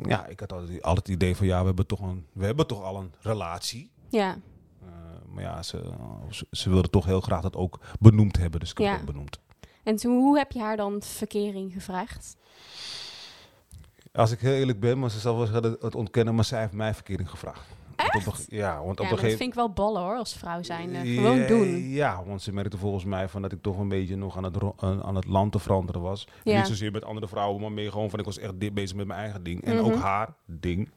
Ja, 0.08 0.26
ik 0.26 0.40
had 0.40 0.52
altijd, 0.52 0.82
altijd 0.82 1.06
het 1.06 1.16
idee 1.16 1.36
van 1.36 1.46
ja, 1.46 1.60
we 1.60 1.66
hebben 1.66 1.86
toch, 1.86 2.00
een, 2.00 2.26
we 2.32 2.44
hebben 2.44 2.66
toch 2.66 2.82
al 2.82 2.96
een 2.96 3.12
relatie. 3.20 3.90
Ja. 4.08 4.38
Eh, 4.82 4.88
maar 5.26 5.42
ja, 5.42 5.62
ze, 5.62 5.92
ze, 6.30 6.46
ze 6.50 6.70
wilde 6.70 6.90
toch 6.90 7.04
heel 7.04 7.20
graag 7.20 7.40
dat 7.42 7.56
ook 7.56 7.80
benoemd 8.00 8.36
hebben. 8.36 8.60
Dus 8.60 8.70
ik 8.70 8.78
heb 8.78 8.86
Ja. 8.86 8.92
het 8.92 9.00
ook 9.00 9.06
benoemd. 9.06 9.38
En 9.84 9.96
toen, 9.96 10.16
hoe 10.16 10.38
heb 10.38 10.52
je 10.52 10.60
haar 10.60 10.76
dan 10.76 11.02
verkering 11.02 11.72
gevraagd? 11.72 12.36
Als 14.12 14.30
ik 14.30 14.40
heel 14.40 14.52
eerlijk 14.52 14.80
ben, 14.80 14.98
maar 14.98 15.10
ze 15.10 15.18
zal 15.18 15.38
wel 15.38 15.62
het 15.80 15.94
ontkennen, 15.94 16.34
maar 16.34 16.44
zij 16.44 16.60
heeft 16.60 16.72
mij 16.72 16.94
verkering 16.94 17.30
gevraagd. 17.30 17.66
Op 17.96 18.10
Echt? 18.14 18.24
ja, 18.24 18.24
want 18.34 18.48
Ja, 18.48 18.70
op 18.80 18.84
maar 18.84 18.88
een 18.88 18.94
dat 18.96 19.06
gegeven 19.08 19.36
vind 19.38 19.48
ik 19.50 19.54
wel 19.54 19.70
ballen 19.70 20.02
hoor, 20.02 20.16
als 20.16 20.34
vrouw 20.36 20.62
zijn. 20.62 20.94
Gewoon 20.94 21.36
Ja, 21.38 21.46
doen. 21.46 21.78
Ja, 21.88 22.24
want 22.24 22.42
ze 22.42 22.52
merkte 22.52 22.78
volgens 22.78 23.04
mij 23.04 23.28
van 23.28 23.42
dat 23.42 23.52
ik 23.52 23.62
toch 23.62 23.78
een 23.78 23.88
beetje 23.88 24.16
nog 24.16 24.36
aan 24.36 24.44
het, 24.44 24.56
aan 24.80 25.14
het 25.14 25.26
land 25.26 25.52
te 25.52 25.58
veranderen 25.58 26.00
was. 26.00 26.26
Ja. 26.44 26.56
Niet 26.56 26.66
zozeer 26.66 26.90
met 26.92 27.04
andere 27.04 27.28
vrouwen, 27.28 27.60
maar 27.60 27.72
meer 27.72 27.90
gewoon 27.90 28.10
van 28.10 28.18
ik 28.18 28.24
was 28.24 28.38
echt 28.38 28.58
bezig 28.74 28.96
met 28.96 29.06
mijn 29.06 29.20
eigen 29.20 29.42
ding. 29.42 29.64
En 29.64 29.76
Mhm. 29.76 29.84
ook 29.84 29.94
haar 29.94 30.34
ding. 30.46 30.90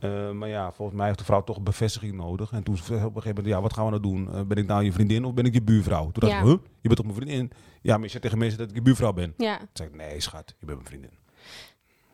Eh, 0.00 0.30
maar 0.30 0.48
ja, 0.48 0.72
volgens 0.72 0.96
mij 0.98 1.06
heeft 1.06 1.18
de 1.18 1.24
vrouw 1.24 1.44
toch 1.44 1.56
een 1.56 1.64
bevestiging 1.64 2.12
nodig. 2.14 2.52
En 2.52 2.62
toen 2.62 2.74
op 2.74 2.80
een 2.90 2.96
gegeven 2.98 3.22
moment, 3.24 3.46
ja, 3.46 3.60
wat 3.60 3.72
gaan 3.72 3.84
we 3.84 3.90
nou 3.90 4.02
doen? 4.02 4.32
Eh, 4.32 4.40
ben 4.42 4.56
ik 4.58 4.66
nou 4.66 4.84
je 4.84 4.92
vriendin 4.92 5.24
of 5.24 5.34
ben 5.34 5.44
ik 5.44 5.54
je 5.54 5.62
buurvrouw? 5.62 6.02
Toen 6.10 6.12
dacht 6.28 6.32
Ja. 6.32 6.38
ik, 6.38 6.44
huh? 6.44 6.52
Je 6.80 6.88
bent 6.88 6.96
toch 6.96 7.04
mijn 7.06 7.16
vriendin? 7.18 7.50
Ja, 7.82 7.94
maar 7.94 8.02
je 8.04 8.08
zegt 8.10 8.22
tegen 8.22 8.38
mensen 8.38 8.58
dat 8.58 8.68
ik 8.68 8.74
je 8.74 8.82
buurvrouw 8.82 9.12
ben. 9.12 9.34
Ja, 9.36 9.56
Toen 9.58 9.68
zei 9.72 9.88
ik, 9.88 9.94
nee 9.96 10.20
schat, 10.20 10.54
je 10.58 10.66
bent 10.66 10.78
mijn 10.78 10.88
vriendin. 10.90 11.10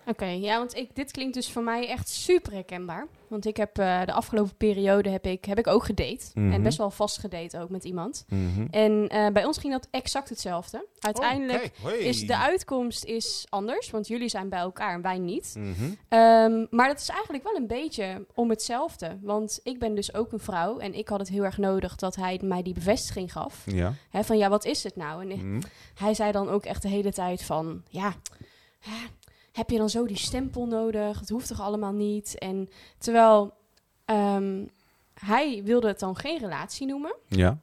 Oké. 0.07 0.25
Ja, 0.25 0.59
want 0.59 0.77
ik, 0.77 0.95
dit 0.95 1.11
klinkt 1.11 1.35
dus 1.35 1.51
voor 1.51 1.63
mij 1.63 1.89
echt 1.89 2.09
super 2.09 2.53
herkenbaar. 2.53 3.07
Want 3.29 3.47
ik 3.47 3.57
heb 3.57 3.79
eh, 3.79 4.05
de 4.05 4.13
afgelopen 4.13 4.57
periode 4.57 5.09
heb 5.11 5.27
ik, 5.27 5.45
heb 5.45 5.59
ik 5.59 5.67
ook 5.67 5.85
gedate. 5.85 6.25
Mhm. 6.35 6.53
En 6.53 6.63
best 6.63 6.79
wel 6.79 6.91
vast 6.91 7.19
gedate 7.19 7.61
ook 7.61 7.69
met 7.71 7.85
iemand. 7.85 8.25
Mhm. 8.29 8.67
En 8.71 9.09
eh, 9.09 9.27
bij 9.33 9.45
ons 9.45 9.59
ging 9.59 9.73
dat 9.73 9.89
exact 9.91 10.29
hetzelfde. 10.29 10.87
Uiteindelijk 11.01 11.71
Oh, 11.83 11.85
hey. 11.91 11.99
is 11.99 12.27
de 12.27 12.37
uitkomst 12.39 13.05
is 13.05 13.47
anders. 13.49 13.91
Want 13.91 14.07
jullie 14.09 14.29
zijn 14.29 14.49
bij 14.49 14.59
elkaar 14.59 14.95
en 14.95 15.03
wij 15.03 15.19
niet. 15.19 15.55
Mhm. 15.59 15.71
Ehm, 16.09 16.67
maar 16.71 16.89
dat 16.89 17.01
is 17.01 17.09
eigenlijk 17.09 17.45
wel 17.45 17.55
een 17.57 17.67
beetje 17.67 18.27
om 18.35 18.51
hetzelfde. 18.51 19.19
Want 19.23 19.61
ik 19.63 19.79
ben 19.79 19.95
dus 19.95 20.15
ook 20.15 20.33
een 20.33 20.41
vrouw. 20.41 20.79
En 20.79 20.95
ik 20.95 21.09
had 21.09 21.19
het 21.19 21.29
heel 21.29 21.45
erg 21.45 21.59
nodig 21.59 21.97
dat 21.97 22.17
hij 22.17 22.41
mij 22.43 22.63
die 22.63 22.75
bevestiging 22.75 23.33
gaf. 23.33 23.63
Ja. 23.67 23.93
Hè, 24.11 24.25
van 24.25 24.39
ja, 24.39 24.49
wat 24.49 24.65
is 24.65 24.83
het 24.85 24.97
nou? 24.97 25.23
En 25.31 25.39
Mhm. 25.39 25.61
hij 25.95 26.15
zei 26.15 26.33
dan 26.33 26.49
ook 26.49 26.65
echt 26.65 26.83
de 26.83 26.89
hele 26.89 27.13
tijd 27.13 27.43
van... 27.43 27.83
Ja, 27.89 28.15
hè, 28.81 28.97
heb 29.55 29.71
je 29.71 29.79
dan 29.79 29.91
zo 29.91 30.07
die 30.07 30.17
stempel 30.19 30.67
nodig? 30.67 31.21
Het 31.21 31.29
hoeft 31.29 31.49
toch 31.49 31.61
allemaal 31.61 31.93
niet? 31.93 32.39
En 32.39 32.69
terwijl 32.99 33.55
ehm, 34.05 34.65
hij 35.15 35.63
wilde 35.65 35.87
het 35.89 35.99
dan 35.99 36.17
geen 36.17 36.39
relatie 36.39 36.87
noemen. 36.87 37.15
Ja. 37.29 37.59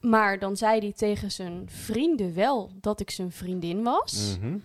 Maar 0.00 0.38
dan 0.38 0.56
zei 0.56 0.80
hij 0.80 0.92
tegen 0.92 1.30
zijn 1.30 1.64
vrienden 1.70 2.34
wel 2.34 2.70
dat 2.80 3.00
ik 3.00 3.10
zijn 3.10 3.32
vriendin 3.32 3.82
was. 3.82 4.36
Mhm. 4.40 4.58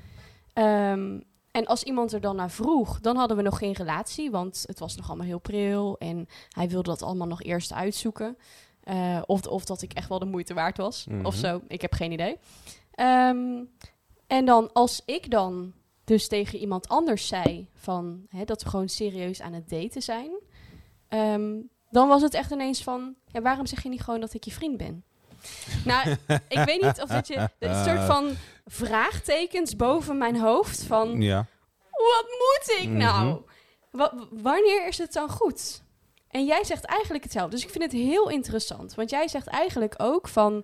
Ehm, 0.53 1.19
en 1.51 1.65
als 1.65 1.83
iemand 1.83 2.13
er 2.13 2.21
dan 2.21 2.35
naar 2.35 2.51
vroeg, 2.51 3.00
dan 3.00 3.15
hadden 3.15 3.38
we 3.38 3.43
nog 3.43 3.57
geen 3.57 3.73
relatie, 3.73 4.31
want 4.31 4.63
het 4.67 4.79
was 4.79 4.95
nog 4.95 5.07
allemaal 5.07 5.25
heel 5.27 5.39
pril 5.39 5.95
en 5.97 6.27
hij 6.50 6.69
wilde 6.69 6.89
dat 6.89 7.01
allemaal 7.01 7.27
nog 7.27 7.43
eerst 7.43 7.73
uitzoeken. 7.73 8.38
Eh, 8.83 9.21
of, 9.25 9.47
of 9.47 9.65
dat 9.65 9.81
ik 9.81 9.93
echt 9.93 10.09
wel 10.09 10.19
de 10.19 10.25
moeite 10.25 10.53
waard 10.53 10.77
was, 10.77 11.05
Mhm. 11.09 11.25
of 11.25 11.35
zo. 11.35 11.62
Ik 11.67 11.81
heb 11.81 11.93
geen 11.93 12.12
idee. 12.12 12.38
Ehm, 12.91 13.63
en 14.27 14.45
dan 14.45 14.73
als 14.73 15.01
ik 15.05 15.31
dan 15.31 15.73
dus 16.03 16.27
tegen 16.27 16.60
iemand 16.60 16.88
anders 16.89 17.27
zei 17.27 17.67
van 17.74 18.25
hè, 18.29 18.43
dat 18.43 18.63
we 18.63 18.69
gewoon 18.69 18.89
serieus 18.89 19.41
aan 19.41 19.53
het 19.53 19.69
daten 19.69 20.01
zijn, 20.01 20.31
ehm, 21.07 21.53
dan 21.89 22.07
was 22.07 22.22
het 22.22 22.33
echt 22.33 22.51
ineens 22.51 22.83
van, 22.83 23.15
ja, 23.27 23.41
waarom 23.41 23.65
zeg 23.65 23.83
je 23.83 23.89
niet 23.89 24.01
gewoon 24.01 24.19
dat 24.19 24.33
ik 24.33 24.43
je 24.43 24.51
vriend 24.51 24.77
ben? 24.77 25.03
Nou, 25.86 26.10
ik 26.48 26.60
weet 26.65 26.81
niet 26.81 27.01
of 27.01 27.10
dat 27.10 27.27
je 27.27 27.36
een 27.60 27.83
soort 27.86 28.00
van 28.05 28.31
vraagtekens 28.65 29.75
boven 29.75 30.17
mijn 30.17 30.39
hoofd 30.39 30.83
van 30.83 31.22
Ja. 31.22 31.45
wat 31.91 32.25
moet 32.27 32.77
ik 32.81 32.88
Mhm. 32.89 32.98
nou? 32.98 33.41
Wa- 33.91 34.13
wanneer 34.31 34.88
is 34.88 34.98
het 34.98 35.13
dan 35.13 35.29
goed? 35.29 35.81
En 36.27 36.45
jij 36.45 36.63
zegt 36.63 36.83
eigenlijk 36.86 37.24
hetzelfde. 37.24 37.55
Dus 37.55 37.63
ik 37.65 37.69
vind 37.69 37.83
het 37.83 37.91
heel 38.01 38.29
interessant. 38.29 38.95
Want 38.95 39.10
jij 39.10 39.27
zegt 39.27 39.48
eigenlijk 39.48 39.93
ook 39.98 40.27
van... 40.27 40.63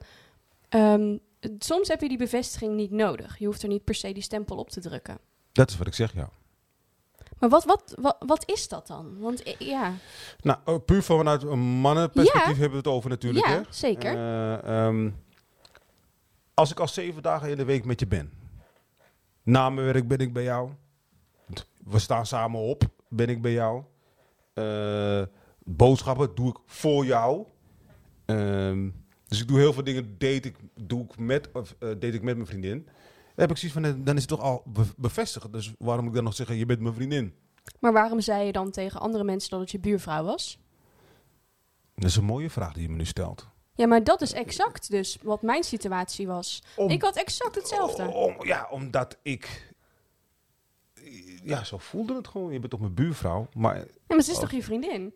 ehm, 0.69 1.17
soms 1.59 1.87
heb 1.87 2.01
je 2.01 2.07
die 2.07 2.17
bevestiging 2.17 2.75
niet 2.75 2.91
nodig. 2.91 3.37
Je 3.39 3.45
hoeft 3.45 3.61
er 3.63 3.67
niet 3.69 3.83
per 3.83 3.95
se 3.95 4.11
die 4.11 4.23
stempel 4.23 4.57
op 4.57 4.69
te 4.69 4.81
drukken. 4.81 5.17
Dat 5.51 5.69
is 5.69 5.77
wat 5.77 5.87
ik 5.87 5.93
zeg, 5.93 6.13
ja. 6.13 6.29
Maar 7.39 7.49
wat, 7.49 7.65
wat, 7.65 7.93
wat, 7.97 8.15
wat 8.19 8.49
is 8.49 8.67
dat 8.67 8.87
dan? 8.87 9.19
Want 9.19 9.43
eh, 9.43 9.55
ja, 9.59 9.93
Nou, 10.41 10.59
eh, 10.65 10.75
puur 10.85 11.03
vanuit 11.03 11.43
een 11.43 11.59
mannenperspectief 11.59 12.53
Ja. 12.53 12.59
hebben 12.59 12.71
we 12.71 12.77
het 12.77 12.87
over 12.95 13.09
natuurlijk, 13.09 13.45
hè? 13.45 13.53
ja 13.53 13.63
zeker. 13.69 14.15
Eh, 14.15 14.85
ehm, 14.85 15.09
als 16.53 16.71
ik 16.71 16.79
al 16.79 16.87
zeven 16.87 17.21
dagen 17.21 17.49
in 17.49 17.57
de 17.57 17.65
week 17.65 17.85
met 17.85 17.99
je 17.99 18.07
ben. 18.07 18.31
Na 19.43 19.69
mijn 19.69 19.85
werk 19.85 20.07
ben 20.07 20.17
ik 20.17 20.33
bij 20.33 20.43
jou. 20.43 20.69
We 21.85 21.99
staan 21.99 22.25
samen 22.25 22.59
op, 22.59 22.83
ben 23.07 23.27
ik 23.27 23.41
bij 23.41 23.51
jou. 23.51 23.83
Eh, 24.53 25.23
boodschappen 25.63 26.35
doe 26.35 26.49
ik 26.49 26.57
voor 26.65 27.05
jou. 27.05 27.45
Ehm, 28.25 28.89
dus 29.27 29.41
ik 29.41 29.47
doe 29.47 29.57
heel 29.57 29.73
veel 29.73 29.83
dingen, 29.83 30.11
date 30.17 30.47
ik, 30.47 30.55
doe 30.75 31.03
ik 31.03 31.17
met, 31.17 31.49
of, 31.53 31.75
date 31.79 32.07
ik 32.07 32.21
met 32.21 32.35
mijn 32.35 32.47
vriendin. 32.47 32.87
Dan 33.39 33.47
heb 33.47 33.57
ik 33.57 33.69
zoiets 33.69 33.79
van, 33.95 34.03
dan 34.03 34.15
is 34.15 34.21
het 34.21 34.29
toch 34.29 34.41
al 34.41 34.63
be- 34.65 34.93
bevestigd. 34.97 35.53
Dus 35.53 35.73
waarom 35.77 35.99
moet 36.03 36.09
ik 36.09 36.15
dan 36.15 36.25
nog 36.25 36.35
zeggen, 36.35 36.55
je 36.55 36.65
bent 36.65 36.79
mijn 36.79 36.93
vriendin? 36.93 37.33
Maar 37.79 37.93
waarom 37.93 38.21
zei 38.21 38.45
je 38.45 38.51
dan 38.51 38.71
tegen 38.71 38.99
andere 38.99 39.23
mensen 39.23 39.49
dat 39.49 39.59
het 39.59 39.71
je 39.71 39.79
buurvrouw 39.79 40.23
was? 40.23 40.59
Dat 41.95 42.09
is 42.09 42.15
een 42.15 42.23
mooie 42.23 42.49
vraag 42.49 42.73
die 42.73 42.81
je 42.81 42.89
me 42.89 42.95
nu 42.95 43.05
stelt. 43.05 43.47
Ja, 43.73 43.87
maar 43.87 44.03
dat 44.03 44.21
is 44.21 44.33
exact 44.33 44.89
dus 44.91 45.17
wat 45.21 45.41
mijn 45.41 45.63
situatie 45.63 46.27
was. 46.27 46.63
Om- 46.75 46.89
Ik 46.89 47.01
had 47.01 47.15
exact 47.17 47.55
hetzelfde. 47.55 48.07
Om, 48.07 48.45
ja, 48.45 48.67
omdat 48.71 49.17
ik... 49.21 49.73
Ja, 51.43 51.63
zo 51.63 51.77
voelde 51.77 52.15
het 52.15 52.27
gewoon. 52.27 52.51
Je 52.53 52.59
bent 52.59 52.71
toch 52.71 52.79
mijn 52.79 52.93
buurvrouw. 52.93 53.47
Maar 53.53 53.77
Ja, 53.77 53.85
maar 54.07 54.21
ze 54.21 54.29
is 54.31 54.35
Oh. 54.37 54.41
toch 54.43 54.51
je 54.51 54.63
vriendin? 54.63 55.13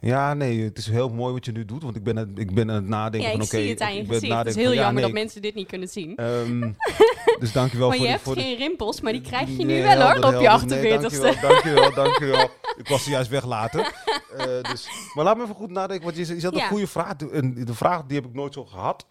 Ja, 0.00 0.34
nee, 0.34 0.62
het 0.64 0.78
is 0.78 0.86
heel 0.86 1.08
mooi 1.08 1.32
wat 1.32 1.44
je 1.44 1.52
nu 1.52 1.64
doet. 1.64 1.82
Want 1.82 1.96
ik 1.96 2.02
ben, 2.02 2.16
het, 2.16 2.28
ik 2.34 2.54
ben 2.54 2.68
aan 2.70 2.74
het 2.74 2.86
nadenken 2.86 3.20
Ja, 3.20 3.26
ik 3.26 3.32
van 3.32 3.46
oké... 3.46 3.56
zie 3.60 3.70
het 3.70 3.80
aan 3.80 3.94
je 3.94 4.00
ik 4.00 4.06
gezicht. 4.06 4.36
Het 4.36 4.46
is 4.46 4.54
heel 4.54 4.64
van, 4.64 4.74
ja, 4.74 4.80
jammer 4.80 5.02
nee, 5.02 5.12
dat 5.12 5.20
mensen 5.20 5.42
dit 5.42 5.54
niet 5.54 5.66
kunnen 5.68 5.88
zien. 5.88 6.16
ehm, 6.16 6.72
dus 7.40 7.52
dankjewel 7.52 7.88
maar 7.88 7.96
voor 7.96 8.06
je 8.06 8.10
die- 8.10 8.10
hebt 8.10 8.22
voor 8.22 8.34
de- 8.34 8.40
geen 8.40 8.56
rimpels, 8.56 9.00
maar 9.00 9.12
die 9.12 9.20
krijg 9.20 9.48
je 9.56 9.64
nu 9.64 9.82
wel 9.82 10.00
hoor, 10.02 10.24
op 10.34 10.40
je 10.40 10.48
helder. 10.48 10.66
Nee, 10.66 10.98
48ste. 10.98 11.00
dankjewel, 11.00 11.40
dankjewel, 11.40 11.94
dankjewel. 12.04 12.50
Ik 12.76 12.88
was 12.88 13.04
ze 13.04 13.10
juist 13.10 13.30
weglaten. 13.30 13.80
Eh, 14.36 14.62
dus, 14.62 14.88
maar 15.14 15.24
laat 15.24 15.36
me 15.36 15.42
even 15.42 15.54
goed 15.54 15.70
nadenken, 15.70 16.04
want 16.14 16.26
je, 16.28 16.34
je 16.34 16.40
Ja. 16.40 16.50
een 16.62 16.68
goede 16.68 16.86
vraag. 16.86 17.16
De, 17.16 17.64
de 17.64 17.74
vraag 17.74 18.04
die 18.06 18.16
heb 18.16 18.26
ik 18.26 18.34
nooit 18.34 18.52
zo 18.54 18.64
gehad. 18.64 19.06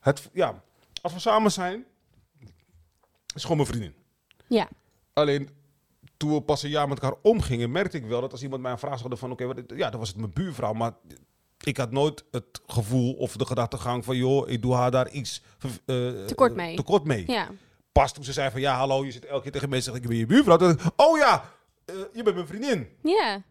Het, 0.00 0.28
ja, 0.32 0.62
als 1.02 1.12
we 1.12 1.18
samen 1.20 1.52
zijn, 1.52 1.84
is 3.34 3.42
gewoon 3.42 3.56
mijn 3.56 3.68
vriendin. 3.68 3.94
Ja, 4.48 4.68
Alleen 5.12 5.48
toen 6.16 6.34
we 6.34 6.40
pas 6.40 6.62
een 6.62 6.70
jaar 6.70 6.88
met 6.88 7.00
elkaar 7.00 7.18
omgingen, 7.22 7.70
merkte 7.70 7.96
ik 7.96 8.04
wel 8.06 8.20
dat 8.20 8.32
als 8.32 8.42
iemand 8.42 8.62
mij 8.62 8.72
een 8.72 8.78
vraag 8.78 8.98
stelde 8.98 9.16
van 9.16 9.30
oké, 9.30 9.52
ja, 9.74 9.90
dan 9.90 10.00
was 10.00 10.08
het 10.08 10.16
mijn 10.18 10.32
buurvrouw, 10.32 10.72
maar 10.72 10.92
ik 11.64 11.76
had 11.76 11.90
nooit 11.90 12.24
het 12.30 12.60
gevoel 12.66 13.12
of 13.14 13.36
de 13.36 13.46
gedachtegang 13.46 14.04
van 14.04 14.16
joh, 14.16 14.48
ik 14.48 14.62
doe 14.62 14.74
haar 14.74 14.90
daar 14.90 15.10
iets 15.10 15.42
eh, 15.86 16.24
Tekort 16.26 16.54
mee. 16.54 16.76
tekort 16.76 17.04
mee. 17.04 17.24
ja. 17.26 17.48
Pas 17.92 18.12
toen 18.12 18.24
ze 18.24 18.32
zei 18.32 18.50
van 18.50 18.60
ja, 18.60 18.76
hallo, 18.76 19.04
je 19.04 19.10
zit 19.10 19.24
elke 19.24 19.42
keer 19.42 19.52
tegen 19.52 19.68
mensen 19.68 19.92
zegt 19.92 20.04
ik 20.04 20.10
ben 20.10 20.18
je 20.18 20.26
buurvrouw. 20.26 20.70
Ik, 20.70 20.80
oh 20.96 21.18
ja, 21.18 21.50
eh, 21.84 21.94
je 22.12 22.22
bent 22.22 22.34
mijn 22.36 22.46
vriendin. 22.48 22.88
Ja, 23.02 23.42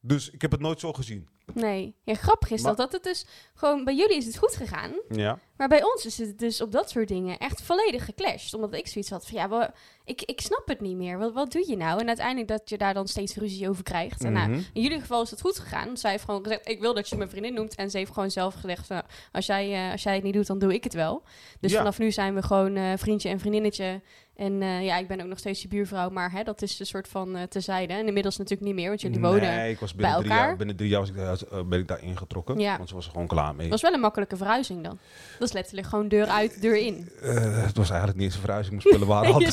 Dus 0.00 0.30
ik 0.30 0.42
heb 0.42 0.50
het 0.50 0.60
nooit 0.60 0.80
zo 0.80 0.92
gezien. 0.92 1.28
nee. 1.54 1.94
Ja, 2.04 2.14
grappig 2.14 2.50
is 2.50 2.62
Maar- 2.62 2.76
dat. 2.76 2.90
Dat 2.90 2.92
het 2.92 3.02
dus 3.02 3.26
gewoon, 3.54 3.84
bij 3.84 3.94
jullie 3.96 4.16
is 4.16 4.26
het 4.26 4.36
goed 4.38 4.56
gegaan. 4.56 4.90
Ja. 5.08 5.38
Maar 5.56 5.68
bij 5.68 5.82
ons 5.84 6.06
is 6.06 6.18
het 6.18 6.38
dus 6.38 6.60
op 6.60 6.72
dat 6.72 6.90
soort 6.90 7.08
dingen 7.08 7.38
echt 7.38 7.62
volledig 7.62 8.04
geclashed. 8.04 8.54
Omdat 8.54 8.74
ik 8.74 8.86
zoiets 8.86 9.10
had 9.10 9.26
van, 9.26 9.38
ja, 9.38 9.48
wel, 9.48 9.68
ik, 10.04 10.22
ik 10.22 10.40
snap 10.40 10.62
het 10.66 10.80
niet 10.80 10.96
meer. 10.96 11.18
Wat, 11.18 11.32
wat 11.32 11.52
doe 11.52 11.64
je 11.68 11.76
nou? 11.76 12.00
En 12.00 12.06
uiteindelijk 12.06 12.48
dat 12.48 12.68
je 12.70 12.78
daar 12.78 12.94
dan 12.94 13.06
steeds 13.08 13.36
ruzie 13.36 13.68
over 13.68 13.82
krijgt. 13.82 14.24
En 14.24 14.32
nou, 14.32 14.48
Mhm. 14.48 14.60
in 14.72 14.82
jullie 14.82 15.00
geval 15.00 15.22
is 15.22 15.30
het 15.30 15.40
goed 15.40 15.58
gegaan. 15.58 15.84
Want 15.86 16.00
zij 16.00 16.10
heeft 16.10 16.24
gewoon 16.24 16.42
gezegd, 16.42 16.68
ik 16.68 16.80
wil 16.80 16.94
dat 16.94 17.08
je 17.08 17.16
mijn 17.16 17.30
vriendin 17.30 17.54
noemt. 17.54 17.74
En 17.74 17.90
ze 17.90 17.98
heeft 17.98 18.12
gewoon 18.12 18.30
zelf 18.30 18.54
gezegd, 18.54 18.86
van, 18.86 19.02
als, 19.32 19.46
jij, 19.46 19.72
eh, 19.86 19.92
als 19.92 20.02
jij 20.02 20.14
het 20.14 20.22
niet 20.22 20.34
doet, 20.34 20.46
dan 20.46 20.58
doe 20.58 20.74
ik 20.74 20.84
het 20.84 20.94
wel. 20.94 21.22
Dus 21.60 21.70
Ja. 21.72 21.78
vanaf 21.78 21.98
nu 21.98 22.10
zijn 22.12 22.34
we 22.34 22.42
gewoon 22.42 22.76
eh, 22.76 22.92
vriendje 22.96 23.28
en 23.28 23.38
vriendinnetje. 23.40 24.00
En 24.36 24.62
eh, 24.62 24.84
ja, 24.84 24.96
ik 24.96 25.08
ben 25.08 25.20
ook 25.20 25.26
nog 25.26 25.38
steeds 25.38 25.62
je 25.62 25.68
buurvrouw. 25.68 26.10
Maar 26.10 26.32
hè, 26.32 26.42
dat 26.42 26.62
is 26.62 26.78
een 26.80 26.86
soort 26.86 27.08
van 27.08 27.36
eh 27.36 27.42
tezijde. 27.42 27.92
En 27.92 28.06
inmiddels 28.06 28.36
natuurlijk 28.36 28.66
niet 28.66 28.74
meer, 28.76 28.88
want 28.88 29.00
jullie 29.00 29.20
wonen... 29.20 29.68
Ik 29.68 29.80
was 29.80 29.94
bij 29.94 30.10
drie 30.12 30.22
elkaar. 30.22 30.46
jaar, 30.46 30.56
binnen 30.56 30.76
drie 30.76 30.88
jaar 30.88 31.00
was 31.00 31.42
ik, 31.42 31.68
ben 31.68 31.78
ik 31.78 31.88
daar 31.88 32.02
ingetrokken. 32.02 32.58
Ja. 32.58 32.76
Want 32.76 32.88
ze 32.88 32.94
was 32.94 33.04
er 33.04 33.10
gewoon 33.10 33.26
klaar 33.26 33.54
mee. 33.54 33.62
Dat 33.68 33.70
was 33.70 33.82
wel 33.82 33.92
een 33.92 34.00
makkelijke 34.00 34.36
verhuizing 34.36 34.84
dan. 34.84 34.98
Dat 35.38 35.43
is 35.44 35.52
letterlijk 35.52 35.86
gewoon 35.86 36.08
deur 36.08 36.26
uit, 36.26 36.62
deur 36.62 36.76
in. 36.78 37.08
Eh, 37.22 37.34
het 37.64 37.76
was 37.76 37.88
eigenlijk 37.88 38.18
niet 38.18 38.26
eens 38.26 38.34
een 38.34 38.40
verhuizing. 38.40 38.74
Mijn 38.82 38.88
spullen 38.94 39.08
waren 39.14 39.32
al 39.34 39.40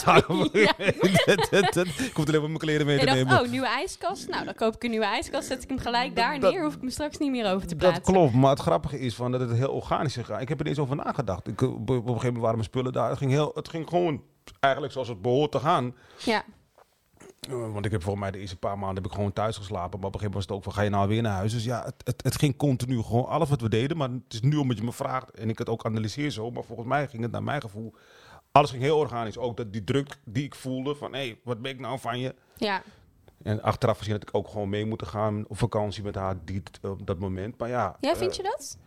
ik 2.07 2.11
hoefde 2.13 2.31
alleen 2.31 2.39
maar 2.39 2.41
mijn 2.41 2.57
kleren 2.57 2.85
mee 2.85 2.99
te 2.99 3.05
dacht, 3.05 3.17
nemen. 3.17 3.41
oh, 3.41 3.49
nieuwe 3.49 3.67
ijskast. 3.67 4.27
Nou, 4.29 4.45
dan 4.45 4.53
koop 4.53 4.75
ik 4.75 4.83
een 4.83 4.89
nieuwe 4.89 5.05
ijskast. 5.05 5.47
Zet 5.47 5.63
ik 5.63 5.69
hem 5.69 5.79
gelijk 5.79 6.15
daar 6.15 6.39
Dat- 6.39 6.51
neer. 6.53 6.63
Hoef 6.63 6.75
ik 6.75 6.81
me 6.81 6.89
straks 6.89 7.17
niet 7.17 7.31
meer 7.31 7.51
over 7.53 7.67
te 7.67 7.75
praten. 7.75 8.01
Dat 8.03 8.13
klopt, 8.13 8.33
maar 8.33 8.49
het 8.49 8.59
grappige 8.59 8.99
is 8.99 9.15
van 9.15 9.31
dat 9.31 9.41
het 9.41 9.51
heel 9.51 9.71
organisch 9.71 10.17
is. 10.17 10.29
Ik 10.39 10.49
heb 10.49 10.59
er 10.59 10.65
eens 10.67 10.79
over 10.79 10.95
nagedacht. 10.95 11.47
Ik, 11.47 11.61
op, 11.61 11.71
op 11.71 11.89
een 11.89 11.95
gegeven 11.97 12.19
moment 12.25 12.37
waren 12.41 12.55
mijn 12.55 12.63
spullen 12.63 12.93
daar. 12.93 13.09
Het 13.09 13.17
ging, 13.17 13.31
heel, 13.31 13.51
het 13.53 13.69
ging 13.69 13.87
gewoon 13.89 14.21
eigenlijk 14.59 14.93
zoals 14.93 15.07
het 15.07 15.21
behoort 15.21 15.51
te 15.51 15.59
gaan. 15.59 15.95
Ja, 16.17 16.35
Eh, 16.37 16.41
want 17.49 17.85
ik 17.85 17.91
heb 17.91 18.01
volgens 18.01 18.23
mij 18.23 18.31
de 18.31 18.39
eerste 18.39 18.57
paar 18.57 18.77
maanden 18.77 19.03
heb 19.03 19.11
ik 19.11 19.17
gewoon 19.17 19.33
thuis 19.33 19.57
geslapen. 19.57 19.99
Maar 19.99 20.07
op 20.07 20.13
een 20.13 20.19
gegeven 20.19 20.31
moment 20.31 20.33
was 20.33 20.43
het 20.43 20.51
ook 20.51 20.63
van, 20.63 20.73
ga 20.73 20.81
je 20.81 20.89
nou 20.89 21.07
weer 21.07 21.21
naar 21.21 21.35
huis? 21.35 21.51
Dus 21.51 21.63
ja, 21.63 21.83
het, 21.83 21.95
het, 22.03 22.23
het 22.23 22.37
ging 22.37 22.57
continu 22.57 23.01
gewoon 23.01 23.25
alles 23.25 23.49
wat 23.49 23.61
we 23.61 23.69
deden. 23.69 23.97
Maar 23.97 24.09
het 24.09 24.33
is 24.33 24.41
nu 24.41 24.55
omdat 24.55 24.77
je 24.77 24.83
me 24.83 24.91
vraagt 24.91 25.31
en 25.31 25.49
ik 25.49 25.57
het 25.57 25.69
ook 25.69 25.85
analyseer 25.85 26.29
zo. 26.29 26.51
Maar 26.51 26.63
volgens 26.63 26.87
mij 26.87 27.07
ging 27.07 27.23
het 27.23 27.31
naar 27.31 27.43
mijn 27.43 27.61
gevoel, 27.61 27.93
alles 28.51 28.69
ging 28.69 28.81
heel 28.81 28.97
organisch. 28.97 29.37
Ook 29.37 29.57
dat 29.57 29.73
die 29.73 29.83
druk 29.83 30.17
die 30.25 30.43
ik 30.43 30.55
voelde 30.55 30.95
van, 30.95 31.13
hé, 31.13 31.25
hey, 31.25 31.39
wat 31.43 31.61
ben 31.61 31.71
ik 31.71 31.79
nou 31.79 31.99
van 31.99 32.19
je? 32.19 32.35
Ja, 32.55 32.81
En 33.43 33.61
achteraf 33.61 33.97
gezien 33.97 34.13
dat 34.13 34.23
ik 34.23 34.35
ook 34.35 34.47
gewoon 34.47 34.69
mee 34.69 34.85
moeten 34.85 35.07
gaan 35.07 35.45
op 35.47 35.57
vakantie 35.57 36.03
met 36.03 36.15
haar 36.15 36.35
die, 36.45 36.63
op 36.81 37.07
dat 37.07 37.19
moment. 37.19 37.57
Maar 37.57 37.69
ja. 37.69 37.97
ja 37.99 38.15
vind 38.15 38.31
eh, 38.31 38.37
je 38.37 38.43
dat? 38.43 38.77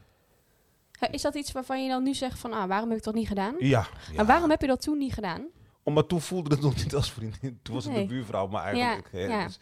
Is 1.10 1.22
dat 1.22 1.34
iets 1.34 1.52
waarvan 1.52 1.82
je 1.82 1.88
dan 1.88 2.02
nu 2.02 2.14
zegt 2.14 2.38
van, 2.38 2.52
ah, 2.52 2.68
waarom 2.68 2.88
heb 2.88 2.98
ik 2.98 3.04
dat 3.04 3.14
niet 3.14 3.28
gedaan? 3.28 3.54
Ja. 3.58 3.86
En 4.08 4.14
ja. 4.14 4.24
waarom 4.24 4.50
heb 4.50 4.60
je 4.60 4.66
dat 4.66 4.80
toen 4.80 4.98
niet 4.98 5.14
gedaan? 5.14 5.46
Omdat 5.84 6.08
toen 6.08 6.20
voelde 6.20 6.50
het 6.50 6.60
nog 6.60 6.76
niet 6.76 6.94
als 6.94 7.12
vriendin. 7.12 7.58
Toen 7.62 7.74
was 7.74 7.84
het 7.84 7.92
Nee. 7.92 8.02
de 8.06 8.14
buurvrouw, 8.14 8.46
maar 8.46 8.64
eigenlijk. 8.64 9.08
Ja, 9.12 9.18
hè, 9.18 9.24
ja. 9.26 9.44
Dus, 9.46 9.58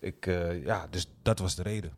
ik, 0.00 0.26
eh, 0.26 0.64
ja, 0.64 0.86
dus 0.90 1.06
dat 1.22 1.38
was 1.38 1.54
de 1.54 1.62
reden. 1.62 1.96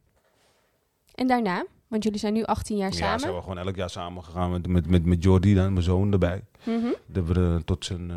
En 1.14 1.26
daarna? 1.26 1.64
Want 1.88 2.02
jullie 2.02 2.18
zijn 2.18 2.32
nu 2.32 2.44
18 2.44 2.76
jaar 2.76 2.90
Ja, 2.90 2.96
zijn 2.96 3.20
samen. 3.20 3.34
we 3.36 3.42
gewoon 3.42 3.58
elk 3.58 3.76
jaar 3.76 3.90
samen 3.90 4.24
gegaan 4.24 4.50
met, 4.50 4.66
met, 4.66 4.86
met, 4.86 5.04
met 5.04 5.22
Jordi 5.22 5.54
dan, 5.54 5.72
mijn 5.72 5.84
zoon 5.84 6.12
erbij. 6.12 6.44
Mhm. 6.64 6.84
Dat 6.84 6.96
hebben 7.26 7.52
we 7.52 7.56
eh, 7.58 7.62
tot 7.64 7.84
zijn 7.84 8.10
eh 8.10 8.16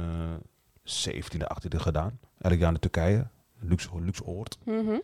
17e, 0.83 1.47
18e 1.47 1.75
gedaan. 1.79 2.19
Elk 2.37 2.59
jaar 2.59 2.71
naar 2.71 2.79
Turkije. 2.79 3.27
Luxe, 3.59 3.89
luxe 4.01 4.23
oord. 4.25 4.57
Mhm. 4.63 4.97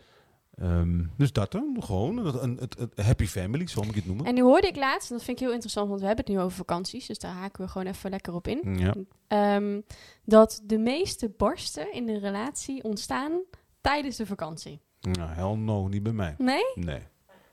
Ehm, 0.59 1.03
dus 1.17 1.31
dat 1.31 1.51
dan, 1.51 1.75
gewoon. 1.79 2.17
Een, 2.17 2.43
een, 2.43 2.57
het, 2.59 2.77
het 2.79 3.05
happy 3.05 3.25
family, 3.25 3.67
zo 3.67 3.81
moet 3.81 3.89
ik 3.89 3.95
het 3.95 4.05
noemen. 4.05 4.25
En 4.25 4.33
nu 4.33 4.41
hoorde 4.41 4.67
ik 4.67 4.75
laatst, 4.75 5.09
en 5.09 5.15
dat 5.15 5.25
vind 5.25 5.37
ik 5.37 5.43
heel 5.43 5.53
interessant, 5.53 5.87
want 5.87 5.99
we 5.99 6.07
hebben 6.07 6.25
het 6.25 6.33
nu 6.33 6.41
over 6.41 6.57
vakanties, 6.57 7.05
dus 7.05 7.19
daar 7.19 7.33
haken 7.33 7.63
we 7.65 7.71
gewoon 7.71 7.87
even 7.87 8.09
lekker 8.09 8.33
op 8.33 8.47
in. 8.47 8.77
Ja. 8.77 8.93
Ehm, 9.27 9.81
dat 10.23 10.61
de 10.63 10.77
meeste 10.77 11.29
barsten 11.37 11.93
in 11.93 12.05
de 12.05 12.19
relatie 12.19 12.83
ontstaan 12.83 13.41
tijdens 13.81 14.15
de 14.15 14.25
vakantie. 14.25 14.81
Nou, 15.01 15.29
hell 15.29 15.55
no, 15.55 15.87
niet 15.87 16.03
bij 16.03 16.13
mij. 16.13 16.35
Nee? 16.37 16.63
Nee. 16.75 17.01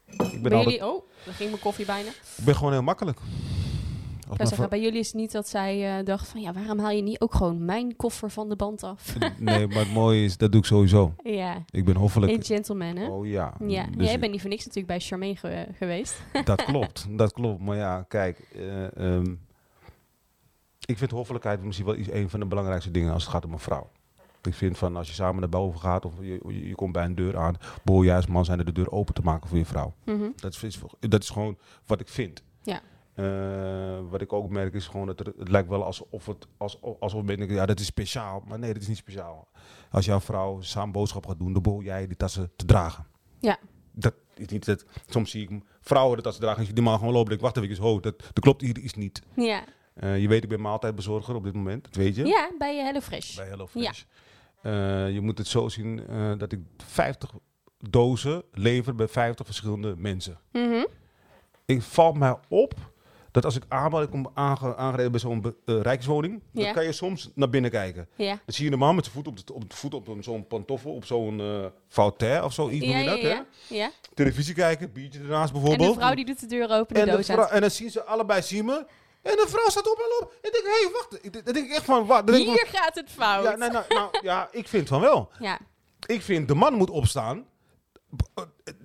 Ik 0.06 0.42
ben, 0.42 0.52
altijd, 0.52 0.64
jullie, 0.64 0.86
oh, 0.86 1.08
daar 1.24 1.34
ging 1.34 1.50
mijn 1.50 1.62
koffie 1.62 1.84
bijna. 1.86 2.08
ik 2.36 2.44
ben 2.44 2.56
gewoon 2.56 2.72
heel 2.72 2.82
makkelijk. 2.82 3.20
Zeggen, 4.38 4.68
bij 4.68 4.80
jullie 4.80 4.98
is 4.98 5.06
het 5.06 5.14
niet 5.16 5.32
dat 5.32 5.48
zij 5.48 5.98
eh, 5.98 6.04
dacht 6.04 6.28
van, 6.28 6.40
ja, 6.40 6.52
waarom 6.52 6.78
haal 6.78 6.90
je 6.90 7.02
niet 7.02 7.20
ook 7.20 7.34
gewoon 7.34 7.64
mijn 7.64 7.96
koffer 7.96 8.30
van 8.30 8.48
de 8.48 8.56
band 8.56 8.82
af? 8.82 9.16
Nee, 9.38 9.66
maar 9.66 9.76
het 9.78 9.92
mooie 9.92 10.24
is, 10.24 10.36
dat 10.36 10.52
doe 10.52 10.60
ik 10.60 10.66
sowieso. 10.66 11.14
ja, 11.22 11.64
Ik 11.70 11.84
ben 11.84 11.96
hoffelijk. 11.96 12.32
een 12.32 12.44
gentleman, 12.44 12.96
hè? 12.96 13.06
Oh 13.08 13.26
ja. 13.26 13.54
Ja, 13.66 13.86
Dus 13.96 14.06
jij 14.06 14.18
bent 14.18 14.32
niet 14.32 14.40
voor 14.40 14.50
niks 14.50 14.64
natuurlijk 14.64 14.92
bij 14.98 15.00
Charmaine 15.00 15.36
ge- 15.36 15.66
geweest. 15.72 16.20
Dat 16.44 16.64
klopt, 16.64 17.06
dat 17.18 17.32
klopt. 17.32 17.60
Maar 17.62 17.76
ja, 17.76 18.02
kijk. 18.08 18.38
eh, 18.54 18.96
ehm, 19.16 19.34
ik 20.86 20.98
vind 20.98 21.10
hoffelijkheid 21.10 21.62
misschien 21.62 21.86
wel 21.86 21.96
iets, 21.96 22.10
een 22.10 22.30
van 22.30 22.40
de 22.40 22.46
belangrijkste 22.46 22.90
dingen 22.90 23.12
als 23.12 23.22
het 23.22 23.32
gaat 23.32 23.44
om 23.44 23.52
een 23.52 23.58
vrouw. 23.58 23.90
Ik 24.42 24.54
vind 24.54 24.78
van 24.78 24.96
als 24.96 25.08
je 25.08 25.14
samen 25.14 25.40
naar 25.40 25.48
boven 25.48 25.80
gaat 25.80 26.04
of 26.04 26.12
je, 26.20 26.40
je, 26.48 26.68
je 26.68 26.74
komt 26.74 26.92
bij 26.92 27.04
een 27.04 27.14
deur 27.14 27.36
aan, 27.36 27.56
behoor 27.84 28.12
als 28.12 28.26
man 28.26 28.44
zijn 28.44 28.58
er 28.58 28.64
de 28.64 28.72
deur 28.72 28.90
open 28.90 29.14
te 29.14 29.22
maken 29.22 29.48
voor 29.48 29.58
je 29.58 29.64
vrouw. 29.64 29.94
Mhm. 30.04 30.28
Dat 30.36 30.58
is, 30.62 30.78
dat 31.00 31.22
is 31.22 31.30
gewoon 31.30 31.58
wat 31.86 32.00
ik 32.00 32.08
vind. 32.08 32.42
Ja. 32.62 32.80
Eh, 33.16 33.98
wat 34.10 34.20
ik 34.20 34.32
ook 34.32 34.50
merk 34.50 34.74
is 34.74 34.86
gewoon 34.86 35.06
dat 35.06 35.20
er, 35.20 35.26
het 35.38 35.48
lijkt 35.48 35.68
wel 35.68 35.84
alsof 35.84 36.26
het 36.26 36.46
alsof, 36.56 37.00
alsof 37.00 37.24
ben 37.24 37.40
ik, 37.40 37.50
ja 37.50 37.66
dat 37.66 37.80
is 37.80 37.86
speciaal, 37.86 38.42
maar 38.46 38.58
nee 38.58 38.72
dat 38.72 38.82
is 38.82 38.88
niet 38.88 38.96
speciaal. 38.96 39.48
Als 39.90 40.04
jouw 40.04 40.20
vrouw 40.20 40.60
samen 40.60 40.92
boodschap 40.92 41.26
gaat 41.26 41.38
doen, 41.38 41.52
dan 41.52 41.62
behoor 41.62 41.82
jij 41.84 42.06
die 42.06 42.16
tassen 42.16 42.50
te 42.56 42.64
dragen. 42.64 43.06
Ja. 43.40 43.58
Dat 43.92 44.14
is 44.34 44.46
niet 44.46 44.64
dat. 44.64 44.84
Soms 45.06 45.30
zie 45.30 45.42
ik 45.48 45.62
vrouwen 45.80 46.16
de 46.16 46.22
tassen 46.22 46.42
dragen 46.42 46.60
en 46.60 46.66
je 46.68 46.72
die 46.72 46.82
man 46.82 46.98
gewoon 46.98 47.12
lopen. 47.12 47.32
Ik 47.32 47.40
wacht 47.40 47.56
even, 47.56 47.82
ho, 47.82 48.00
dat, 48.00 48.18
dat 48.18 48.40
klopt 48.40 48.60
hier 48.60 48.78
iets 48.78 48.94
niet. 48.94 49.22
Ja. 49.36 49.64
Eh, 49.94 50.20
je 50.20 50.28
weet, 50.28 50.42
ik 50.42 50.48
ben 50.48 50.60
maaltijdbezorger 50.60 51.34
op 51.34 51.44
dit 51.44 51.54
moment, 51.54 51.84
dat 51.84 51.94
weet 51.94 52.16
je. 52.16 52.24
ja, 52.24 52.50
bij 52.58 52.84
Hello 52.84 53.00
Fresh. 53.00 53.36
Bij 53.36 53.46
HelloFresh. 53.48 54.02
Eh, 54.62 55.12
je 55.12 55.20
moet 55.20 55.38
het 55.38 55.46
zo 55.46 55.68
zien 55.68 56.02
dat 56.38 56.52
ik 56.52 56.60
50 56.76 57.30
dozen 57.78 58.42
lever 58.52 58.94
bij 58.94 59.08
50 59.08 59.46
verschillende 59.46 59.94
mensen. 59.96 60.38
Mhm. 60.52 60.84
Ik 61.64 61.82
valt 61.82 62.18
mij 62.18 62.36
op 62.48 62.74
dat 63.36 63.44
als 63.44 63.56
ik 63.56 63.62
aanbel, 63.68 64.02
ik 64.02 64.10
kom 64.10 64.30
aange- 64.34 64.76
aangereden 64.76 65.10
bij 65.10 65.20
zo'n 65.20 65.54
eh, 65.64 65.80
rijkswoning, 65.80 66.42
Ja. 66.52 66.64
dan 66.64 66.72
kan 66.72 66.84
je 66.84 66.92
soms 66.92 67.30
naar 67.34 67.48
binnen 67.48 67.70
kijken. 67.70 68.08
Ja. 68.14 68.28
Dan 68.30 68.40
zie 68.54 68.64
je 68.66 68.72
een 68.72 68.78
man 68.78 68.94
met 68.94 69.04
zijn 69.04 69.16
voet 69.16 69.26
op, 69.28 69.46
de, 69.46 69.54
op, 69.54 69.70
de 69.70 69.76
voet 69.76 69.94
op 69.94 70.08
zo'n 70.20 70.46
pantoffel, 70.46 70.92
op 70.94 71.04
zo'n 71.04 71.40
eh 71.40 71.64
fauteuil 71.88 72.44
of 72.44 72.52
zoiets, 72.52 72.86
Ja, 72.86 72.92
noem 72.92 72.98
je 72.98 73.04
ja, 73.04 73.10
dat, 73.10 73.20
ja, 73.20 73.28
hè? 73.68 73.74
ja. 73.76 73.90
Televisie 74.14 74.54
kijken, 74.54 74.92
biertje 74.92 75.20
ernaast 75.20 75.52
En 75.54 75.60
bijvoorbeeld. 75.60 75.94
de 75.94 76.00
vrouw 76.00 76.14
die 76.14 76.24
doet 76.24 76.40
de 76.40 76.46
deur 76.46 76.70
open, 76.70 76.96
en, 76.96 77.04
de 77.06 77.10
doos 77.10 77.28
en 77.28 77.60
dan 77.60 77.70
zien 77.70 77.90
ze 77.90 78.04
allebei 78.04 78.42
zien 78.42 78.64
me. 78.64 78.86
En 79.22 79.32
de 79.36 79.44
vrouw 79.48 79.68
staat 79.68 79.90
op 79.90 79.98
en 79.98 80.24
op. 80.26 80.32
En 80.42 80.48
ik 80.48 80.52
denk, 80.52 80.64
hé, 80.64 80.82
hey, 80.82 80.90
wacht. 80.92 81.24
Ik- 81.24 81.44
Dan 81.44 81.54
denk 81.54 81.66
ik 81.66 81.72
echt 81.72 81.84
van, 81.84 82.06
wat? 82.06 82.30
Hier 82.30 82.66
gaat 82.72 82.94
het 82.94 83.10
fout. 83.10 83.44
ja, 83.44 83.56
nou, 83.56 83.72
nou, 83.72 83.84
nou, 83.88 84.08
ja, 84.22 84.48
ik 84.52 84.68
vind 84.68 84.88
van 84.88 85.00
wel. 85.00 85.28
Ja. 85.38 85.58
Ik 86.06 86.22
vind 86.22 86.48
de 86.48 86.54
man 86.54 86.74
moet 86.74 86.90
opstaan. 86.90 87.44
Eh, 88.34 88.44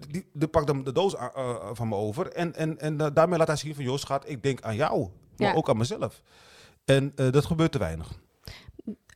Die, 0.09 0.25
die 0.33 0.47
pakt 0.47 0.67
dan 0.67 0.83
de 0.83 0.91
doos 0.91 1.17
a- 1.17 1.31
eh, 1.35 1.69
van 1.73 1.87
me 1.87 1.95
over. 1.95 2.31
En, 2.31 2.55
en, 2.55 2.79
en 2.79 3.01
eh, 3.01 3.07
daarmee 3.13 3.37
laat 3.37 3.47
hij 3.47 3.55
zien 3.55 3.75
van... 3.75 3.83
joh 3.83 3.97
schat, 3.97 4.29
ik 4.29 4.43
denk 4.43 4.61
aan 4.61 4.75
jou. 4.75 4.99
Maar 5.37 5.47
Ja. 5.49 5.53
ook 5.53 5.69
aan 5.69 5.77
mezelf. 5.77 6.21
En 6.85 7.11
eh, 7.15 7.31
dat 7.31 7.45
gebeurt 7.45 7.71
te 7.71 7.77
weinig. 7.77 8.19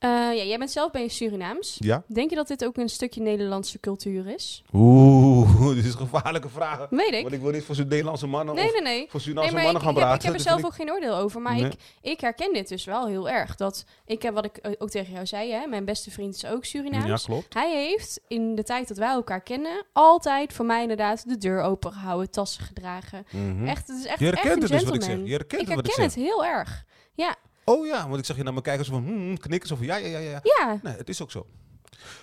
Eh, 0.05 0.11
ja, 0.11 0.43
jij 0.43 0.57
bent 0.57 0.71
zelf 0.71 0.91
ben 0.91 1.01
je 1.01 1.09
Surinaams. 1.09 1.75
Ja? 1.79 2.03
Denk 2.07 2.29
je 2.29 2.35
dat 2.35 2.47
dit 2.47 2.65
ook 2.65 2.77
een 2.77 2.89
stukje 2.89 3.21
Nederlandse 3.21 3.79
cultuur 3.79 4.27
is? 4.27 4.63
Oeh, 4.73 5.67
dit 5.75 5.85
is 5.85 5.91
een 5.93 5.97
gevaarlijke 5.97 6.49
vraag. 6.49 6.87
Weet 6.89 7.13
ik. 7.13 7.21
Want 7.21 7.33
ik 7.33 7.41
wil 7.41 7.51
niet 7.51 7.63
voor 7.63 7.75
zo'n 7.75 7.87
Nederlandse 7.87 8.27
mannen 8.27 8.55
Nee, 8.55 8.71
nee, 8.71 8.81
nee. 8.81 8.99
voor 9.09 9.09
Nee, 9.11 9.21
Surinaamse 9.21 9.53
maar 9.53 9.61
ik, 9.61 9.71
mannen 9.71 9.81
gaan 9.81 9.91
ik, 9.91 9.97
heb, 9.97 10.07
praten. 10.07 10.27
ik 10.29 10.35
heb 10.35 10.45
er 10.45 10.51
zelf 10.51 10.65
ook 10.65 10.75
geen 10.75 10.91
oordeel 10.91 11.15
over. 11.15 11.41
Maar 11.41 11.53
Nee. 11.55 11.65
ik, 11.65 11.73
ik 12.01 12.19
herken 12.19 12.53
dit 12.53 12.67
dus 12.67 12.85
wel 12.85 13.07
heel 13.07 13.29
erg. 13.29 13.55
Dat 13.55 13.85
ik 14.05 14.21
heb 14.21 14.33
wat 14.33 14.45
ik 14.45 14.57
eh, 14.57 14.71
ook 14.77 14.89
tegen 14.89 15.13
jou 15.13 15.25
zei. 15.25 15.51
Hè, 15.51 15.67
mijn 15.67 15.85
beste 15.85 16.11
vriend 16.11 16.35
is 16.35 16.45
ook 16.45 16.65
Surinaams. 16.65 17.05
Ja, 17.21 17.27
klopt. 17.27 17.53
Hij 17.53 17.75
heeft 17.87 18.19
in 18.27 18.55
de 18.55 18.63
tijd 18.63 18.87
dat 18.87 18.97
wij 18.97 19.09
elkaar 19.09 19.41
kennen... 19.41 19.85
altijd 19.93 20.53
voor 20.53 20.65
mij 20.65 20.81
inderdaad 20.81 21.29
de 21.29 21.37
deur 21.37 21.61
open 21.61 21.91
gehouden, 21.91 22.31
tassen 22.31 22.63
gedragen. 22.63 23.25
Mhm. 23.31 23.67
Echt, 23.67 23.87
het 23.87 23.97
is 23.97 24.05
echt, 24.05 24.19
Je 24.19 24.25
herkent 24.25 24.55
een 24.55 24.61
het 24.61 24.71
dus 24.71 24.83
wat 24.83 24.95
ik 24.95 25.01
zeg. 25.03 25.17
Je 25.23 25.31
herkent 25.31 25.61
ik 25.61 25.67
het 25.67 25.75
wat 25.75 25.85
ik 25.87 25.95
herken 25.95 26.11
zeg. 26.11 26.23
het 26.23 26.31
heel 26.33 26.45
erg. 26.45 26.85
Ja, 27.13 27.35
Oh 27.65 27.85
ja, 27.85 28.07
want 28.07 28.19
ik 28.19 28.25
zag 28.25 28.37
je 28.37 28.43
naar 28.43 28.53
me 28.53 28.61
kijken 28.61 28.85
zo 28.85 28.91
van... 28.91 29.03
hmm, 29.03 29.37
knikken 29.37 29.67
zo 29.69 29.75
van 29.75 29.85
ja, 29.85 29.95
ja, 29.95 30.07
ja, 30.07 30.19
ja. 30.19 30.39
ja. 30.43 30.79
Nee, 30.83 30.93
het 30.95 31.09
is 31.09 31.21
ook 31.21 31.31
zo. 31.31 31.45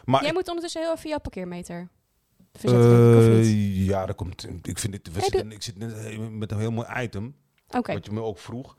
Maar 0.04 0.22
Jij 0.22 0.32
moet 0.32 0.46
ondertussen 0.48 0.82
heel 0.82 0.92
even 0.94 1.08
jouw 1.08 1.18
parkeermeter 1.18 1.88
verzetten, 2.52 2.88
denk 2.90 3.12
ik, 3.12 3.18
of 3.18 3.24
Eh, 3.24 3.86
ja, 3.86 4.06
dat 4.06 4.16
komt. 4.16 4.46
Ik 4.62 4.78
vind 4.78 4.92
dit. 4.92 5.06
We 5.06 5.12
Hey, 5.12 5.22
zitten, 5.22 5.52
ik 5.52 5.62
zit 5.62 5.78
net 5.78 5.92
he- 5.94 6.18
met 6.30 6.50
een 6.52 6.58
heel 6.58 6.70
mooi 6.70 6.88
item. 7.02 7.34
Oké. 7.68 7.92
Wat 7.92 8.06
je 8.06 8.12
me 8.12 8.20
ook 8.20 8.38
vroeg. 8.38 8.76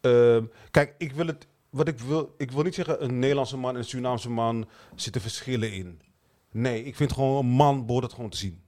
Ehm, 0.00 0.44
kijk, 0.70 0.94
ik 0.98 1.12
wil 1.12 1.26
het. 1.26 1.46
Wat 1.70 1.88
ik 1.88 1.98
wil. 1.98 2.34
Ik 2.38 2.50
wil 2.50 2.62
niet 2.62 2.74
zeggen 2.74 3.04
een 3.04 3.18
Nederlandse 3.18 3.56
man 3.56 3.70
en 3.72 3.76
een 3.78 3.84
Surinaamse 3.84 4.30
man 4.30 4.68
zitten 4.94 5.20
verschillen 5.20 5.72
in. 5.72 6.00
Nee, 6.50 6.84
ik 6.84 6.96
vind 6.96 7.12
gewoon 7.12 7.38
een 7.44 7.50
man 7.50 7.86
behoort 7.86 8.04
het 8.04 8.12
gewoon 8.14 8.30
te 8.30 8.36
zien. 8.36 8.62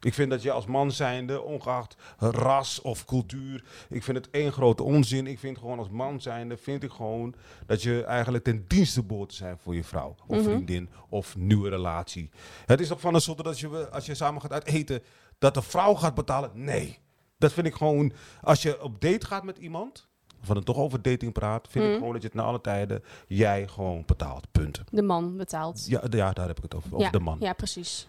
Ik 0.00 0.14
vind 0.14 0.30
dat 0.30 0.42
je 0.42 0.50
als 0.52 0.66
man 0.66 0.92
zijnde, 0.92 1.42
ongeacht 1.42 1.96
ras 2.18 2.80
of 2.80 3.04
cultuur, 3.04 3.64
ik 3.88 4.02
vind 4.02 4.16
het 4.16 4.30
één 4.30 4.52
grote 4.52 4.82
onzin. 4.82 5.26
Ik 5.26 5.38
vind 5.38 5.58
gewoon 5.58 5.78
als 5.78 5.88
man 5.88 6.20
zijnde, 6.20 6.56
vind 6.56 6.82
ik 6.82 6.90
gewoon 6.90 7.34
dat 7.66 7.82
je 7.82 8.04
eigenlijk 8.04 8.44
ten 8.44 8.64
dienste 8.68 9.02
behoort 9.04 9.28
te 9.28 9.34
zijn 9.34 9.58
voor 9.58 9.74
je 9.74 9.84
vrouw 9.84 10.14
of 10.26 10.36
Mhm. 10.36 10.44
vriendin 10.44 10.88
of 11.08 11.36
nieuwe 11.36 11.68
relatie. 11.68 12.30
Het 12.66 12.80
is 12.80 12.88
toch 12.88 13.00
van 13.00 13.14
een 13.14 13.20
soort 13.20 13.36
dat 13.36 13.46
als 13.46 13.60
je, 13.60 13.88
als 13.90 14.06
je 14.06 14.14
samen 14.14 14.40
gaat 14.40 14.52
uit 14.52 14.66
eten, 14.66 15.02
dat 15.38 15.54
de 15.54 15.62
vrouw 15.62 15.94
gaat 15.94 16.14
betalen? 16.14 16.50
Nee. 16.54 16.98
Dat 17.38 17.52
vind 17.52 17.66
ik 17.66 17.74
gewoon, 17.74 18.12
als 18.42 18.62
je 18.62 18.82
op 18.82 19.00
date 19.00 19.26
gaat 19.26 19.44
met 19.44 19.58
iemand, 19.58 20.08
of 20.40 20.48
we 20.48 20.54
dan 20.54 20.62
toch 20.64 20.76
over 20.76 21.02
dating 21.02 21.32
praat, 21.32 21.66
vind 21.70 21.84
ik 21.84 21.90
Mhm. 21.90 21.98
gewoon 21.98 22.12
dat 22.12 22.22
je 22.22 22.28
het 22.28 22.36
na 22.36 22.42
alle 22.42 22.60
tijden, 22.60 23.02
jij 23.26 23.68
gewoon 23.68 24.02
betaalt. 24.06 24.46
Punt. 24.52 24.80
De 24.90 25.02
man 25.02 25.36
betaalt. 25.36 25.86
Ja, 25.88 26.02
ja 26.10 26.32
daar 26.32 26.46
heb 26.46 26.56
ik 26.56 26.62
het 26.62 26.74
over. 26.74 26.88
Over 26.92 27.04
ja, 27.04 27.10
de 27.10 27.20
man. 27.20 27.36
Ja, 27.40 27.52
precies. 27.52 28.08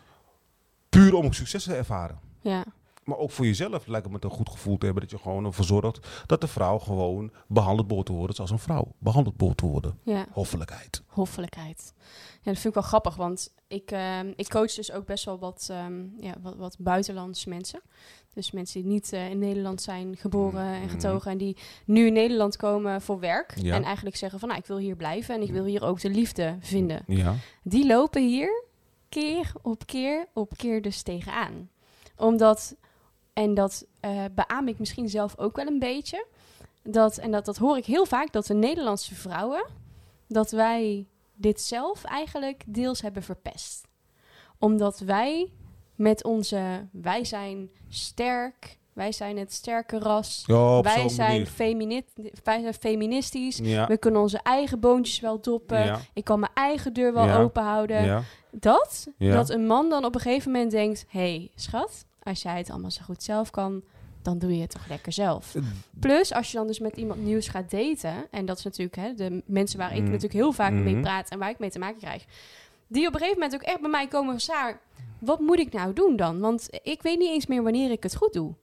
Puur 0.91 1.13
om 1.13 1.33
succes 1.33 1.63
te 1.63 1.75
ervaren. 1.75 2.19
Ja. 2.41 2.63
Maar 3.03 3.17
ook 3.17 3.31
voor 3.31 3.45
jezelf 3.45 3.87
lijkt 3.87 4.05
het 4.05 4.13
me 4.15 4.19
een 4.29 4.35
goed 4.35 4.49
gevoel 4.49 4.77
te 4.77 4.85
hebben 4.85 5.03
dat 5.03 5.11
je 5.11 5.17
gewoon 5.17 5.45
ervoor 5.45 5.65
zorgt 5.65 6.07
dat 6.25 6.41
de 6.41 6.47
vrouw 6.47 6.77
gewoon 6.77 7.31
behandeld 7.47 7.87
behoort 7.87 8.05
te 8.05 8.11
worden 8.11 8.35
zoals 8.35 8.51
een 8.51 8.59
vrouw 8.59 8.95
behandeld 8.97 9.37
behoort 9.37 9.57
te 9.57 9.65
worden. 9.65 9.97
ja. 10.03 10.25
Hoffelijkheid. 10.31 11.01
Hoffelijkheid. 11.07 11.93
Ja, 12.41 12.51
dat 12.51 12.53
vind 12.61 12.65
ik 12.65 12.73
wel 12.73 12.83
grappig, 12.83 13.15
want 13.15 13.53
ik, 13.67 13.91
ehm, 13.91 14.33
ik 14.35 14.49
coach 14.49 14.73
dus 14.73 14.91
ook 14.91 15.05
best 15.05 15.25
wel 15.25 15.39
wat, 15.39 15.67
ehm, 15.71 16.03
ja, 16.19 16.33
wat, 16.41 16.55
wat 16.55 16.75
buitenlandse 16.79 17.49
mensen. 17.49 17.81
Dus 18.33 18.51
mensen 18.51 18.81
die 18.81 18.91
niet 18.91 19.13
eh, 19.13 19.29
in 19.29 19.39
Nederland 19.39 19.81
zijn 19.81 20.17
geboren 20.17 20.65
en 20.65 20.81
Mhm. 20.81 20.89
getogen 20.89 21.31
en 21.31 21.37
die 21.37 21.57
nu 21.85 22.05
in 22.07 22.13
Nederland 22.13 22.55
komen 22.57 23.01
voor 23.01 23.19
werk. 23.19 23.53
Ja. 23.61 23.75
En 23.75 23.83
eigenlijk 23.83 24.15
zeggen 24.15 24.39
van, 24.39 24.47
nou, 24.47 24.59
ik 24.61 24.67
wil 24.67 24.77
hier 24.77 24.95
blijven 24.95 25.35
en 25.35 25.41
ik 25.41 25.51
wil 25.51 25.65
hier 25.65 25.83
ook 25.83 25.99
de 26.01 26.09
liefde 26.09 26.57
vinden. 26.59 27.03
Ja. 27.07 27.35
Die 27.63 27.85
lopen 27.87 28.27
hier 28.27 28.63
keer 29.11 29.51
op 29.61 29.85
keer 29.85 30.27
op 30.33 30.57
keer 30.57 30.81
dus 30.81 31.01
tegenaan. 31.01 31.69
Omdat, 32.17 32.75
en 33.33 33.53
dat 33.53 33.85
eh 33.99 34.25
beaam 34.35 34.67
ik 34.67 34.79
misschien 34.79 35.09
zelf 35.09 35.37
ook 35.37 35.55
wel 35.55 35.67
een 35.67 35.79
beetje, 35.79 36.25
dat, 36.83 37.17
en 37.17 37.31
dat, 37.31 37.45
dat 37.45 37.57
hoor 37.57 37.77
ik 37.77 37.85
heel 37.85 38.05
vaak, 38.05 38.31
dat 38.31 38.45
de 38.45 38.53
Nederlandse 38.53 39.15
vrouwen, 39.15 39.65
dat 40.27 40.51
wij 40.51 41.07
dit 41.33 41.61
zelf 41.61 42.03
eigenlijk 42.03 42.63
deels 42.67 43.01
hebben 43.01 43.23
verpest. 43.23 43.87
Omdat 44.59 44.99
wij 44.99 45.51
met 45.95 46.23
onze, 46.23 46.87
wij 46.91 47.25
zijn 47.25 47.69
sterk, 47.89 48.77
Wij 48.93 49.11
zijn 49.11 49.37
het 49.37 49.53
sterke 49.53 49.99
ras. 49.99 50.43
Ja, 50.45 50.81
wij, 50.81 51.09
zijn 51.09 51.47
wij 52.43 52.59
zijn 52.61 52.73
feministisch. 52.73 53.57
Ja. 53.63 53.87
We 53.87 53.97
kunnen 53.97 54.21
onze 54.21 54.39
eigen 54.43 54.79
boontjes 54.79 55.19
wel 55.19 55.41
doppen. 55.41 55.85
Ja. 55.85 55.99
Ik 56.13 56.23
kan 56.23 56.39
mijn 56.39 56.51
eigen 56.53 56.93
deur 56.93 57.13
wel 57.13 57.25
Ja. 57.25 57.39
open 57.41 57.63
houden. 57.63 58.05
Ja. 58.05 58.21
Dat, 58.51 59.07
dat 59.17 59.49
een 59.49 59.65
man 59.67 59.89
dan 59.89 60.05
op 60.05 60.15
een 60.15 60.21
gegeven 60.21 60.51
moment 60.51 60.71
denkt... 60.71 61.05
hé, 61.09 61.19
hey, 61.19 61.51
schat, 61.55 62.05
als 62.23 62.41
jij 62.41 62.57
het 62.57 62.69
allemaal 62.69 62.91
zo 62.91 63.01
goed 63.03 63.23
zelf 63.23 63.49
kan... 63.49 63.81
dan 64.21 64.37
doe 64.39 64.55
je 64.55 64.61
het 64.61 64.69
toch 64.71 64.87
lekker 64.89 65.11
zelf. 65.11 65.55
Plus, 65.99 66.33
als 66.33 66.51
je 66.51 66.57
dan 66.57 66.67
dus 66.67 66.79
met 66.79 66.97
iemand 66.97 67.23
nieuws 67.23 67.47
gaat 67.47 67.71
daten... 67.71 68.13
en 68.31 68.45
dat 68.45 68.57
is 68.57 68.63
natuurlijk 68.63 68.95
hè, 68.95 69.13
de 69.13 69.43
mensen 69.45 69.77
waar 69.77 69.91
ik 69.91 69.95
Mhm. 70.01 70.05
natuurlijk 70.05 70.33
heel 70.33 70.51
vaak 70.51 70.71
mee 70.71 70.93
Mhm. 70.93 71.01
praat... 71.01 71.29
en 71.29 71.39
waar 71.39 71.49
ik 71.49 71.59
mee 71.59 71.69
te 71.69 71.79
maken 71.79 71.99
krijg... 71.99 72.25
die 72.87 73.07
op 73.07 73.13
een 73.13 73.19
gegeven 73.19 73.39
moment 73.41 73.61
ook 73.61 73.67
echt 73.67 73.81
bij 73.81 73.89
mij 73.89 74.07
komen 74.07 74.29
van... 74.31 74.39
Saar, 74.39 74.79
wat 75.19 75.39
moet 75.39 75.59
ik 75.59 75.73
nou 75.73 75.93
doen 75.93 76.15
dan? 76.15 76.39
Want 76.39 76.67
ik 76.83 77.01
weet 77.01 77.19
niet 77.19 77.29
eens 77.29 77.45
meer 77.47 77.63
wanneer 77.63 77.91
ik 77.91 78.03
het 78.03 78.15
goed 78.15 78.33
doe. 78.33 78.53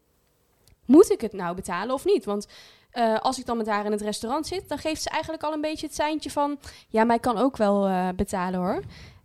Moet 0.89 1.11
ik 1.11 1.21
het 1.21 1.33
nou 1.33 1.55
betalen 1.55 1.95
of 1.95 2.05
niet? 2.05 2.25
Want 2.25 2.47
eh, 2.91 3.19
als 3.19 3.39
ik 3.39 3.47
dan 3.47 3.57
met 3.57 3.67
haar 3.67 3.85
in 3.85 3.93
het 3.93 4.01
restaurant 4.01 4.47
zit... 4.47 4.69
dan 4.69 4.79
geeft 4.79 5.03
ze 5.03 5.09
eigenlijk 5.09 5.43
al 5.43 5.53
een 5.53 5.61
beetje 5.61 5.87
het 5.87 5.95
seintje 5.95 6.31
van... 6.31 6.59
ja, 6.89 7.15
ik 7.15 7.21
kan 7.21 7.39
ook 7.39 7.57
wel 7.57 7.87
eh, 7.87 8.09
betalen 8.17 8.61
hoor. 8.61 8.83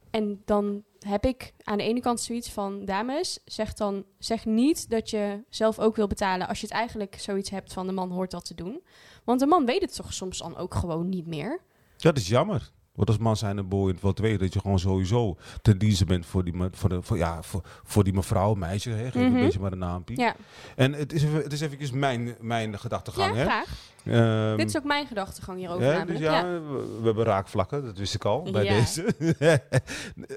En 0.10 0.42
dan 0.46 0.84
heb 1.00 1.26
ik 1.26 1.54
aan 1.64 1.78
de 1.78 1.84
ene 1.84 2.00
kant 2.00 2.22
zoiets 2.22 2.50
van... 2.50 2.86
dames, 2.86 3.40
zeg 3.46 3.74
dan 3.74 4.06
zeg 4.20 4.46
niet 4.46 4.90
dat 4.90 5.10
je 5.10 5.44
zelf 5.50 5.80
ook 5.80 5.96
wil 5.96 6.08
betalen... 6.08 6.48
als 6.48 6.60
je 6.60 6.66
het 6.66 6.76
eigenlijk 6.76 7.16
zoiets 7.20 7.50
hebt 7.50 7.74
van 7.74 7.88
de 7.88 7.94
man 7.94 8.12
hoort 8.12 8.32
dat 8.32 8.46
te 8.46 8.56
doen. 8.56 8.84
Want 9.24 9.40
de 9.40 9.46
man 9.46 9.66
weet 9.66 9.82
het 9.82 9.96
toch 9.96 10.14
soms 10.14 10.38
dan 10.38 10.58
ook 10.58 10.76
gewoon 10.76 11.10
niet 11.10 11.28
meer. 11.28 11.62
Dat 11.98 12.18
is 12.18 12.28
jammer. 12.28 12.72
Want 12.94 13.08
als 13.08 13.18
man 13.18 13.38
zijn 13.38 13.58
en 13.58 13.68
boy 13.68 13.88
in 13.88 13.94
het 13.94 14.02
wel 14.04 14.14
weten 14.16 14.40
dat 14.40 14.54
je 14.54 14.60
gewoon 14.60 14.80
sowieso 14.80 15.38
ten 15.62 15.78
dienste 15.78 16.06
bent 16.06 16.26
voor 16.26 16.44
die, 16.44 16.54
voor 16.72 16.90
de, 16.90 17.02
voor, 17.02 17.18
ja, 17.18 17.44
voor, 17.44 17.62
voor 17.84 18.04
die 18.04 18.14
mevrouw, 18.14 18.54
meisje, 18.54 18.90
hè, 18.90 19.04
geef 19.12 19.14
Mhm. 19.14 19.36
een 19.36 19.42
beetje 19.44 19.60
maar 19.60 19.72
een 19.72 19.78
naampje. 19.78 20.16
Ja, 20.18 20.36
En 20.76 20.94
het 20.94 21.14
is, 21.14 21.24
even, 21.24 21.42
het 21.44 21.54
is 21.54 21.62
even 21.62 22.00
mijn, 22.00 22.36
mijn 22.40 22.80
gedachtegang. 22.80 23.32
ja 23.36 23.38
hè. 23.40 23.44
graag. 23.44 23.92
Ehm, 24.06 24.58
Dit 24.58 24.68
is 24.70 24.78
ook 24.78 24.84
mijn 24.84 25.08
gedachtegang 25.08 25.58
hierover 25.58 25.84
namelijk. 25.86 26.08
dus 26.10 26.20
ja, 26.20 26.38
ja. 26.38 26.44
We, 26.44 26.98
we 27.00 27.06
hebben 27.06 27.24
raakvlakken, 27.26 27.86
dat 27.86 27.98
wist 27.98 28.14
ik 28.16 28.26
al 28.26 28.52
bij 28.52 28.64
Ja. 28.64 28.74
deze. 28.74 29.06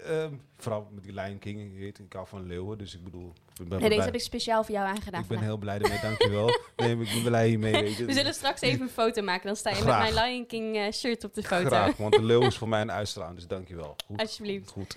Ehm, 0.06 0.32
vooral 0.58 0.88
met 0.94 1.02
die 1.04 1.12
Lion 1.12 1.38
King, 1.38 1.70
je 1.74 1.80
weet, 1.80 1.98
ik 1.98 2.12
hou 2.12 2.26
van 2.26 2.46
leeuwen, 2.46 2.78
dus 2.78 2.94
ik 2.94 3.04
bedoel... 3.04 3.32
Ik 3.60 3.68
ben, 3.68 3.80
Nee, 3.80 3.88
deze 3.88 4.02
heb 4.02 4.14
ik 4.14 4.20
speciaal 4.20 4.64
voor 4.64 4.74
jou 4.74 4.86
aangedaan 4.88 5.20
ik 5.22 5.28
ben 5.28 5.38
heel 5.40 5.56
blij 5.56 5.78
ermee, 5.78 5.98
dankjewel. 6.02 6.46
nee, 6.76 6.90
ik 7.00 7.08
ben 7.12 7.22
blij 7.22 7.48
hiermee. 7.48 7.72
Weet 7.72 7.96
je. 7.96 8.04
We 8.04 8.12
zullen 8.12 8.34
straks 8.34 8.60
even 8.60 8.80
een 8.80 8.88
foto 8.88 9.22
maken. 9.22 9.46
Dan 9.46 9.56
sta 9.56 9.70
je 9.70 9.76
Graag. 9.76 10.04
met 10.04 10.14
mijn 10.14 10.26
Lion 10.28 10.46
King 10.46 10.76
eh, 10.76 10.92
shirt 10.92 11.24
op 11.24 11.34
de 11.34 11.42
foto. 11.42 11.66
Graag, 11.66 11.96
want 11.96 12.12
de 12.12 12.22
leeuw 12.24 12.45
is 12.46 12.58
voor 12.58 12.68
mij 12.68 12.80
een 12.80 12.92
uitstraling, 12.92 13.36
dus 13.36 13.46
dankjewel. 13.46 13.96
Goed. 14.06 14.20
Alsjeblieft. 14.20 14.70
Goed. 14.70 14.96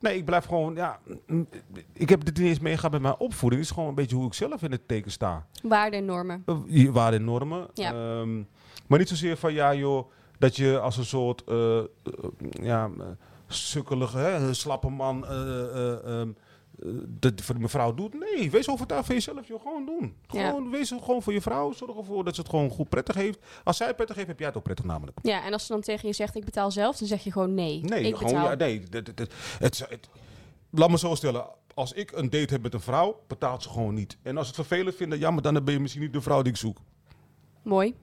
Nee, 0.00 0.16
ik 0.16 0.24
blijf 0.24 0.44
gewoon, 0.44 0.74
ja, 0.74 0.98
ik 1.92 2.08
heb 2.08 2.24
dit 2.24 2.38
niet 2.38 2.46
eens 2.46 2.58
meegaan 2.58 2.90
met 2.90 3.00
mijn 3.02 3.18
opvoeding. 3.18 3.60
Het 3.60 3.70
is 3.70 3.74
gewoon 3.76 3.88
een 3.88 3.94
beetje 3.94 4.16
hoe 4.16 4.26
ik 4.26 4.34
zelf 4.34 4.62
in 4.62 4.70
het 4.70 4.88
teken 4.88 5.10
sta. 5.10 5.46
Waarden 5.62 5.98
en 5.98 6.04
normen. 6.04 6.44
Uh, 6.46 6.90
Waarden 6.90 7.20
en 7.20 7.26
normen. 7.26 7.68
Ja. 7.74 7.92
Ehm, 7.92 8.42
maar 8.86 8.98
niet 8.98 9.08
zozeer 9.08 9.36
van, 9.36 9.52
ja 9.52 9.74
joh, 9.74 10.10
dat 10.38 10.56
je 10.56 10.78
als 10.78 10.96
een 10.96 11.04
soort, 11.04 11.44
eh, 11.44 11.78
eh, 11.78 11.84
ja, 12.50 12.90
sukkelige, 13.46 14.18
hè, 14.18 14.54
slappe 14.54 14.88
man, 14.88 15.26
eh, 15.26 15.40
eh, 15.40 16.04
ehm, 16.04 16.28
eh, 16.28 16.34
dat 17.06 17.32
voor 17.40 17.54
die 17.54 17.62
mevrouw 17.62 17.94
doet. 17.94 18.14
Nee, 18.18 18.50
wees 18.50 18.68
overtuigd 18.68 19.06
van 19.06 19.14
jezelf, 19.14 19.48
joh. 19.48 19.62
Gewoon 19.62 19.84
doen. 19.86 20.16
Ja. 20.26 20.46
Gewoon, 20.48 20.70
Wees 20.70 20.88
gewoon 20.88 21.22
voor 21.22 21.32
je 21.32 21.40
vrouw. 21.40 21.72
Zorg 21.72 21.96
ervoor 21.96 22.24
dat 22.24 22.34
ze 22.34 22.40
het 22.40 22.50
gewoon 22.50 22.70
goed 22.70 22.88
prettig 22.88 23.14
heeft. 23.14 23.38
Als 23.64 23.76
zij 23.76 23.94
prettig 23.94 24.16
heeft, 24.16 24.28
heb 24.28 24.38
jij 24.38 24.48
het 24.48 24.56
ook 24.56 24.62
prettig 24.62 24.84
namelijk. 24.84 25.18
Ja, 25.22 25.44
en 25.44 25.52
als 25.52 25.66
ze 25.66 25.72
dan 25.72 25.80
tegen 25.82 26.08
je 26.08 26.14
zegt, 26.14 26.34
ik 26.36 26.44
betaal 26.44 26.70
zelf, 26.70 26.96
dan 26.98 27.08
zeg 27.08 27.24
je 27.24 27.32
gewoon 27.32 27.54
nee. 27.54 27.80
Nee, 27.80 28.02
ik 28.04 28.16
gewoon, 28.16 28.32
betaal. 28.32 28.50
ja, 28.50 28.54
nee. 28.56 28.80
Het, 28.90 28.94
het, 28.94 29.18
het, 29.18 29.32
het- 29.58 29.86
het- 29.88 30.08
laat 30.70 30.90
me 30.90 30.98
zo 30.98 31.14
stellen. 31.14 31.46
Als 31.74 31.92
ik 31.92 32.12
een 32.12 32.30
date 32.30 32.52
heb 32.52 32.62
met 32.62 32.74
een 32.74 32.80
vrouw, 32.80 33.20
betaalt 33.26 33.62
ze 33.62 33.68
gewoon 33.68 33.94
niet. 33.94 34.16
En 34.22 34.36
als 34.36 34.48
ze 34.48 34.52
het 34.56 34.66
vervelend 34.66 34.94
vinden, 34.96 35.18
ja, 35.18 35.30
maar 35.30 35.42
dan 35.42 35.64
ben 35.64 35.74
je 35.74 35.80
misschien 35.80 36.02
niet 36.02 36.12
de 36.12 36.20
vrouw 36.20 36.42
die 36.42 36.52
ik 36.52 36.58
zoek. 36.58 36.78
Mooi. 37.62 37.94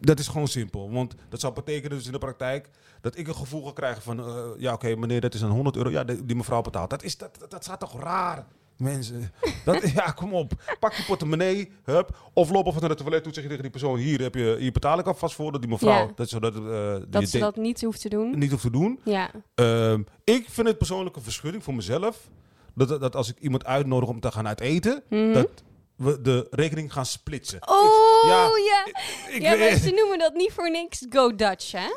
Dat 0.00 0.18
is 0.18 0.28
gewoon 0.28 0.48
simpel. 0.48 0.90
Want 0.90 1.14
dat 1.28 1.40
zou 1.40 1.52
betekenen 1.54 1.96
dus 1.96 2.06
in 2.06 2.12
de 2.12 2.18
praktijk 2.18 2.68
dat 3.00 3.18
ik 3.18 3.28
een 3.28 3.34
gevoel 3.34 3.64
ga 3.66 3.72
krijgen 3.72 4.02
van... 4.02 4.18
eh, 4.20 4.44
ja, 4.58 4.72
oké, 4.72 4.96
meneer, 4.96 5.20
dat 5.20 5.34
is 5.34 5.40
een 5.40 5.50
100 5.50 5.76
euro. 5.76 5.90
Ja, 5.90 6.04
die 6.04 6.36
mevrouw 6.36 6.60
betaalt. 6.62 6.90
Dat, 6.90 7.02
is, 7.02 7.16
dat, 7.18 7.38
dat, 7.38 7.50
dat 7.50 7.64
staat 7.64 7.80
toch 7.80 8.00
raar, 8.02 8.46
mensen? 8.76 9.32
Dat, 9.64 9.88
ja, 9.94 10.10
kom 10.10 10.34
op. 10.34 10.52
Pak 10.80 10.92
je 10.92 11.04
portemonnee, 11.04 11.70
hup. 11.84 12.16
Of 12.32 12.50
loop 12.50 12.66
even 12.66 12.80
naar 12.80 12.88
de 12.88 12.94
toilet 12.96 13.22
toe, 13.22 13.32
zeg 13.32 13.42
je 13.42 13.48
tegen 13.48 13.62
die 13.62 13.72
persoon... 13.72 13.98
hier, 13.98 14.20
heb 14.20 14.34
je, 14.34 14.56
hier 14.58 14.72
betaal 14.72 14.98
ik 14.98 15.06
alvast 15.06 15.34
voor 15.34 15.52
dat 15.52 15.60
die 15.60 15.70
mevrouw... 15.70 16.06
Ja. 16.06 16.12
Dat, 16.14 16.28
zodat, 16.28 16.54
eh, 16.56 16.96
Dat 17.08 17.28
ze 17.28 17.38
dat 17.38 17.56
niet 17.56 17.82
hoeft 17.82 18.00
te 18.00 18.08
doen. 18.08 18.38
niet 18.38 18.50
hoeft 18.50 18.62
te 18.62 18.70
doen. 18.70 19.00
Ja. 19.04 19.30
Ehm, 19.54 20.02
ik 20.24 20.46
vind 20.50 20.66
het 20.68 20.78
persoonlijk 20.78 21.16
een 21.16 21.22
verschudding 21.22 21.64
voor 21.64 21.74
mezelf. 21.74 22.30
Dat, 22.74 22.88
dat, 22.88 23.00
dat 23.00 23.16
als 23.16 23.28
ik 23.28 23.38
iemand 23.40 23.64
uitnodig 23.64 24.08
om 24.08 24.20
te 24.20 24.30
gaan 24.32 24.46
uit 24.48 24.60
eten, 24.60 25.02
Mhm. 25.10 25.32
dat 25.32 25.48
we 25.96 26.20
de 26.20 26.46
rekening 26.50 26.92
gaan 26.92 27.06
splitsen. 27.06 27.68
Oh, 27.68 28.22
Ik- 28.22 28.64
ja. 28.66 28.86
Ik 29.34 29.42
ja, 29.42 29.56
maar 29.56 29.76
ze 29.76 29.90
noemen 29.90 30.18
dat 30.18 30.34
niet 30.34 30.52
voor 30.52 30.70
niks 30.70 31.06
Go 31.10 31.34
Dutch, 31.34 31.72
hè? 31.72 31.88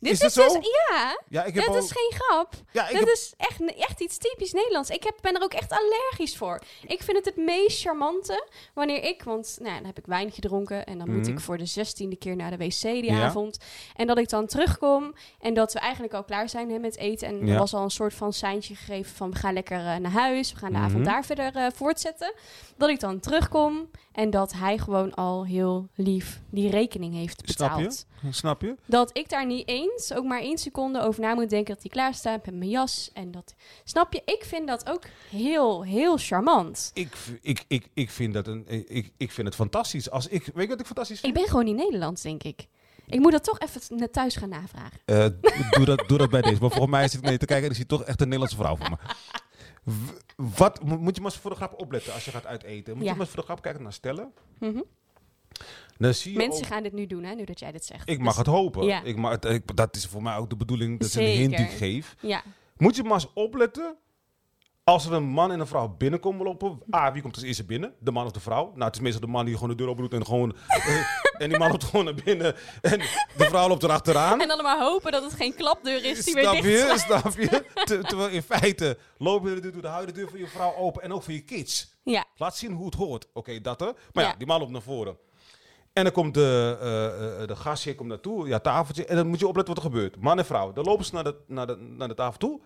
Dit 0.00 0.12
Is 0.12 0.18
dat 0.18 0.34
dus, 0.34 0.52
zo? 0.52 0.60
ja, 0.92 1.20
ja, 1.28 1.44
ik 1.44 1.54
heb 1.54 1.64
dat 1.64 1.74
al- 1.74 1.82
is 1.82 1.90
geen 1.92 2.12
grap. 2.14 2.54
ja, 2.72 2.82
dat 2.86 2.98
heb, 2.98 3.08
is 3.08 3.32
echt, 3.36 3.74
echt 3.78 4.00
iets 4.00 4.18
typisch 4.18 4.52
Nederlands. 4.52 4.90
Ik 4.90 5.04
heb, 5.04 5.18
ben 5.20 5.34
er 5.34 5.42
ook 5.42 5.52
echt 5.54 5.70
allergisch 5.72 6.36
voor. 6.36 6.60
Ik 6.86 7.02
vind 7.02 7.16
het 7.16 7.24
het 7.26 7.36
meest 7.36 7.80
charmante 7.80 8.46
wanneer 8.74 9.02
ik, 9.04 9.22
want 9.22 9.58
nou, 9.60 9.74
dan 9.74 9.84
heb 9.84 9.98
ik 9.98 10.06
wijn 10.06 10.32
gedronken 10.32 10.84
en 10.86 10.98
dan 10.98 11.10
moet 11.10 11.20
Mhm. 11.22 11.30
ik 11.32 11.40
voor 11.40 11.58
de 11.58 11.66
zestiende 11.66 12.16
keer 12.16 12.36
naar 12.36 12.50
de 12.50 12.56
wc 12.56 12.80
die 12.82 13.04
Ja. 13.04 13.24
avond. 13.24 13.58
En 13.96 14.06
dat 14.06 14.18
ik 14.18 14.28
dan 14.28 14.46
terugkom 14.46 15.14
en 15.40 15.54
dat 15.54 15.72
we 15.72 15.78
eigenlijk 15.78 16.14
al 16.14 16.24
klaar 16.24 16.48
zijn 16.48 16.70
hè, 16.70 16.78
met 16.78 16.96
eten. 16.96 17.28
En 17.28 17.46
Ja. 17.46 17.52
er 17.52 17.58
was 17.58 17.74
al 17.74 17.82
een 17.82 17.90
soort 17.90 18.14
van 18.14 18.32
seintje 18.32 18.74
gegeven 18.74 19.14
van 19.14 19.30
we 19.30 19.36
gaan 19.36 19.54
lekker 19.54 19.78
eh, 19.78 19.96
naar 19.96 20.10
huis, 20.12 20.52
we 20.52 20.58
gaan 20.58 20.72
de 20.72 20.78
Mhm. 20.78 20.86
avond 20.86 21.04
daar 21.04 21.24
verder 21.24 21.56
eh, 21.56 21.66
voortzetten. 21.74 22.34
Dat 22.76 22.88
ik 22.88 23.00
dan 23.00 23.20
terugkom 23.20 23.90
en 24.12 24.30
dat 24.30 24.52
hij 24.52 24.78
gewoon 24.78 25.14
al 25.14 25.44
heel 25.46 25.88
lief 25.94 26.40
die 26.50 26.70
rekening 26.70 27.14
heeft 27.14 27.42
Snap 27.44 27.68
betaald. 27.70 28.06
je? 28.22 28.32
Snap 28.32 28.60
je? 28.62 28.76
Dat 28.86 29.10
ik 29.16 29.28
daar 29.28 29.46
niet 29.46 29.68
eens, 29.68 29.93
ook 30.14 30.24
maar 30.24 30.40
één 30.40 30.58
seconde 30.58 31.00
over 31.00 31.20
na 31.20 31.34
moet 31.34 31.50
denken 31.50 31.74
dat 31.74 31.82
hij 31.82 31.90
klaar 31.92 32.14
staat 32.14 32.46
met 32.46 32.54
mijn 32.54 32.70
jas. 32.70 33.10
En 33.12 33.30
dat, 33.30 33.54
snap 33.84 34.12
je? 34.12 34.22
Ik 34.24 34.44
vind 34.44 34.68
dat 34.68 34.88
ook 34.90 35.02
heel, 35.30 35.82
heel 35.84 36.16
charmant. 36.16 36.90
Ik, 36.94 37.16
ik, 37.42 37.64
ik, 37.68 37.88
ik, 37.94 38.10
vind 38.10 38.34
dat 38.34 38.46
een, 38.46 38.64
ik, 38.88 39.12
ik 39.16 39.30
vind 39.32 39.46
het 39.46 39.56
fantastisch. 39.56 40.10
Als 40.10 40.26
ik, 40.28 40.44
weet 40.54 40.62
je 40.64 40.68
wat 40.68 40.80
ik 40.80 40.86
fantastisch 40.86 41.16
Ik 41.16 41.22
vind? 41.24 41.34
ben 41.36 41.46
gewoon 41.48 41.64
niet 41.64 41.76
Nederlands, 41.76 42.22
denk 42.22 42.42
ik. 42.42 42.66
Ik 43.06 43.20
moet 43.20 43.32
dat 43.32 43.44
toch 43.44 43.58
even 43.58 43.96
naar 43.98 44.10
thuis 44.10 44.36
gaan 44.36 44.48
navragen. 44.48 44.98
Eh, 45.04 45.26
doe, 45.70 45.84
dat, 45.84 46.04
doe 46.08 46.18
dat 46.18 46.30
bij 46.30 46.40
deze. 46.42 46.60
Maar 46.60 46.70
volgens 46.70 46.90
mij 46.90 47.08
zit 47.08 47.20
ik 47.20 47.26
mee 47.28 47.38
te 47.38 47.46
kijken 47.46 47.64
en 47.64 47.70
ik 47.70 47.76
zie 47.76 47.86
toch 47.86 48.02
echt 48.04 48.20
een 48.20 48.28
Nederlandse 48.28 48.56
vrouw 48.56 48.76
voor 48.76 48.90
me. 48.90 48.96
W- 49.84 50.56
Wat, 50.58 50.84
mo- 50.84 50.98
moet 50.98 51.14
je 51.16 51.22
maar 51.22 51.30
eens 51.30 51.40
voor 51.40 51.50
de 51.50 51.56
grap 51.56 51.80
opletten 51.80 52.12
als 52.12 52.24
je 52.24 52.30
gaat 52.30 52.46
uiteten? 52.46 52.94
Moet 52.96 53.04
Ja. 53.04 53.10
je 53.10 53.16
maar 53.16 53.20
eens 53.26 53.34
voor 53.34 53.38
de 53.40 53.44
grap 53.46 53.62
kijken 53.62 53.82
naar 53.82 53.92
stellen? 53.92 54.32
Mhm. 54.58 54.80
Dan 55.98 56.14
zie 56.14 56.32
je 56.32 56.38
Mensen 56.38 56.64
ook- 56.64 56.70
gaan 56.72 56.82
dit 56.82 56.92
nu 56.92 57.06
doen, 57.06 57.24
hè, 57.24 57.34
nu 57.34 57.44
dat 57.44 57.58
jij 57.60 57.72
dit 57.72 57.84
zegt. 57.84 58.08
Ik 58.08 58.18
mag 58.18 58.28
Dus- 58.28 58.36
het 58.36 58.46
hopen. 58.46 58.84
Ja. 58.86 59.02
Ik 59.02 59.16
mag 59.16 59.38
ik, 59.38 59.76
dat 59.76 59.96
is 59.96 60.06
voor 60.06 60.22
mij 60.22 60.36
ook 60.36 60.50
de 60.50 60.56
bedoeling. 60.56 60.98
Dat 60.98 61.08
is 61.08 61.14
een 61.14 61.24
hint 61.24 61.56
die 61.56 61.66
ik 61.66 61.72
geef. 61.76 62.14
Ja, 62.20 62.42
Moet 62.76 62.96
je 62.96 63.02
maar 63.02 63.12
eens 63.12 63.32
opletten. 63.34 63.96
Als 64.84 65.06
er 65.06 65.12
een 65.12 65.24
man 65.24 65.52
en 65.52 65.60
een 65.60 65.66
vrouw 65.66 65.88
binnenkomen 65.88 66.44
lopen. 66.46 66.78
Ah, 66.90 67.12
wie 67.12 67.22
komt 67.22 67.34
als 67.34 67.44
eerste 67.44 67.64
binnen? 67.64 67.94
De 68.00 68.10
man 68.10 68.24
of 68.26 68.30
de 68.32 68.40
vrouw? 68.40 68.72
Nou, 68.74 68.84
het 68.84 68.94
is 68.94 69.00
meestal 69.00 69.20
de 69.20 69.26
man 69.26 69.44
die 69.44 69.54
gewoon 69.54 69.68
de 69.68 69.74
deur 69.74 69.88
open 69.88 70.02
doet 70.02 70.12
en 70.12 70.26
gewoon... 70.26 70.56
eh, 70.68 70.96
en 71.38 71.48
die 71.48 71.58
man 71.58 71.70
loopt 71.70 71.84
gewoon 71.84 72.04
naar 72.04 72.14
binnen. 72.24 72.54
En 72.82 72.98
de 73.36 73.44
vrouw 73.44 73.68
loopt 73.68 73.82
erachteraan. 73.82 74.40
en 74.40 74.48
dan 74.48 74.62
maar 74.62 74.78
hopen 74.78 75.12
dat 75.12 75.22
het 75.22 75.32
geen 75.32 75.54
klapdeur 75.54 76.04
is 76.04 76.24
die 76.24 76.34
weer 76.34 76.50
dicht 76.50 76.62
je? 76.64 76.94
Snap 76.98 77.32
je? 77.38 77.64
Ter- 77.84 78.04
terwijl 78.04 78.28
in 78.30 78.42
feite 78.42 78.98
loop 79.18 79.46
je 79.46 79.60
de 79.60 79.70
deur 79.70 79.86
hou 79.86 80.06
de 80.06 80.12
deur 80.12 80.28
voor 80.28 80.38
je 80.38 80.46
vrouw 80.48 80.74
open 80.74 81.02
en 81.02 81.12
ook 81.12 81.22
voor 81.22 81.32
je 81.32 81.40
kids. 81.44 81.92
Ja, 82.02 82.24
Laat 82.36 82.56
zien 82.56 82.72
hoe 82.72 82.86
het 82.86 82.94
hoort. 82.94 83.26
Oké, 83.32 83.60
dat 83.60 83.80
er. 83.80 83.94
Maar 84.12 84.24
ja, 84.24 84.30
Ja. 84.30 84.36
die 84.36 84.46
man 84.46 84.58
loopt 84.60 84.72
naar 84.72 84.82
voren. 84.82 85.16
En 85.94 86.04
dan 86.04 86.12
komt 86.12 86.34
de, 86.34 86.76
eh, 86.80 87.46
de 87.46 87.56
gastheer 87.56 87.94
komt 87.94 88.08
naartoe, 88.08 88.48
ja, 88.48 88.58
tafeltje. 88.58 89.04
En 89.06 89.16
dan 89.16 89.26
moet 89.26 89.38
je 89.38 89.46
opletten 89.46 89.74
wat 89.74 89.84
er 89.84 89.90
gebeurt. 89.90 90.20
Man 90.20 90.38
en 90.38 90.44
vrouw. 90.44 90.72
Dan 90.72 90.84
lopen 90.84 91.04
ze 91.04 91.14
naar 91.14 91.24
de, 91.24 91.36
naar 91.46 91.66
de, 91.66 91.76
naar 91.76 92.08
de 92.08 92.14
tafel 92.14 92.38
toe. 92.38 92.60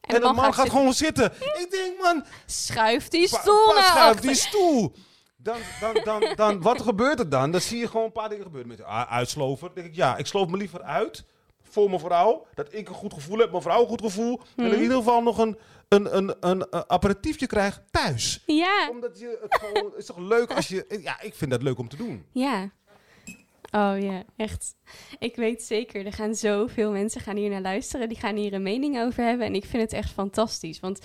En, 0.00 0.20
de 0.20 0.20
man, 0.20 0.36
gaat, 0.36 0.54
zitten. 0.54 0.72
gewoon 0.72 0.92
zitten. 0.92 1.32
Ik 1.40 1.66
denk, 1.70 2.02
man, 2.02 2.24
Schuif 2.46 3.08
die 3.08 3.28
stoel 3.28 3.74
pa, 3.74 3.82
schuif 3.82 4.20
die 4.20 4.34
stoel. 4.34 4.92
Dan, 5.36 5.56
dan, 5.80 6.00
dan, 6.04 6.32
dan, 6.34 6.62
wat 6.62 6.82
gebeurt 6.82 7.18
er 7.18 7.28
dan? 7.28 7.50
Dan 7.50 7.60
zie 7.60 7.78
je 7.78 7.88
gewoon 7.88 8.06
een 8.06 8.12
paar 8.12 8.28
dingen 8.28 8.44
gebeuren. 8.44 8.68
Met 8.68 8.82
ah, 8.82 9.12
uitsloven. 9.12 9.66
Dan 9.66 9.74
denk 9.74 9.86
ik, 9.86 9.94
ja, 9.94 10.16
ik 10.16 10.26
sloof 10.26 10.48
me 10.48 10.56
liever 10.56 10.82
uit 10.82 11.24
voor 11.62 11.88
mijn 11.88 12.00
vrouw. 12.00 12.46
Dat 12.54 12.66
ik 12.70 12.88
een 12.88 12.94
goed 12.94 13.12
gevoel 13.12 13.38
heb, 13.38 13.50
mijn 13.50 13.62
vrouw 13.62 13.80
een 13.80 13.88
goed 13.88 14.00
gevoel. 14.00 14.40
En 14.56 14.72
in 14.72 14.82
ieder 14.82 14.96
geval 14.96 15.22
nog 15.22 15.38
een, 15.38 15.58
een, 15.92 16.16
een, 16.16 16.34
een, 16.40 16.66
een 16.70 16.84
aperitiefje 16.90 17.46
krijg 17.46 17.82
thuis. 17.90 18.42
Ja, 18.46 18.88
Omdat 18.90 19.18
je 19.18 19.38
het 19.42 19.54
gewoon... 19.60 19.84
Het 19.90 19.98
is 20.00 20.06
toch 20.06 20.18
leuk 20.18 20.52
als 20.52 20.68
je... 20.68 20.98
Ja, 21.02 21.20
ik 21.20 21.34
vind 21.34 21.50
dat 21.50 21.62
leuk 21.62 21.78
om 21.78 21.88
te 21.88 21.96
doen. 21.96 22.24
ja. 22.32 22.70
Oh 23.74 23.94
ja, 24.00 24.22
echt. 24.36 24.74
Ik 25.18 25.36
weet 25.36 25.62
zeker, 25.62 26.06
er 26.06 26.12
gaan 26.12 26.34
zoveel 26.34 26.90
mensen 26.90 27.20
gaan 27.20 27.36
hier 27.36 27.50
naar 27.50 27.60
luisteren. 27.60 28.08
Die 28.08 28.18
gaan 28.18 28.36
hier 28.36 28.52
een 28.52 28.62
mening 28.62 29.00
over 29.00 29.24
hebben. 29.24 29.46
En 29.46 29.54
ik 29.54 29.64
vind 29.64 29.82
het 29.82 29.92
echt 29.92 30.10
fantastisch. 30.12 30.80
Want 30.80 31.00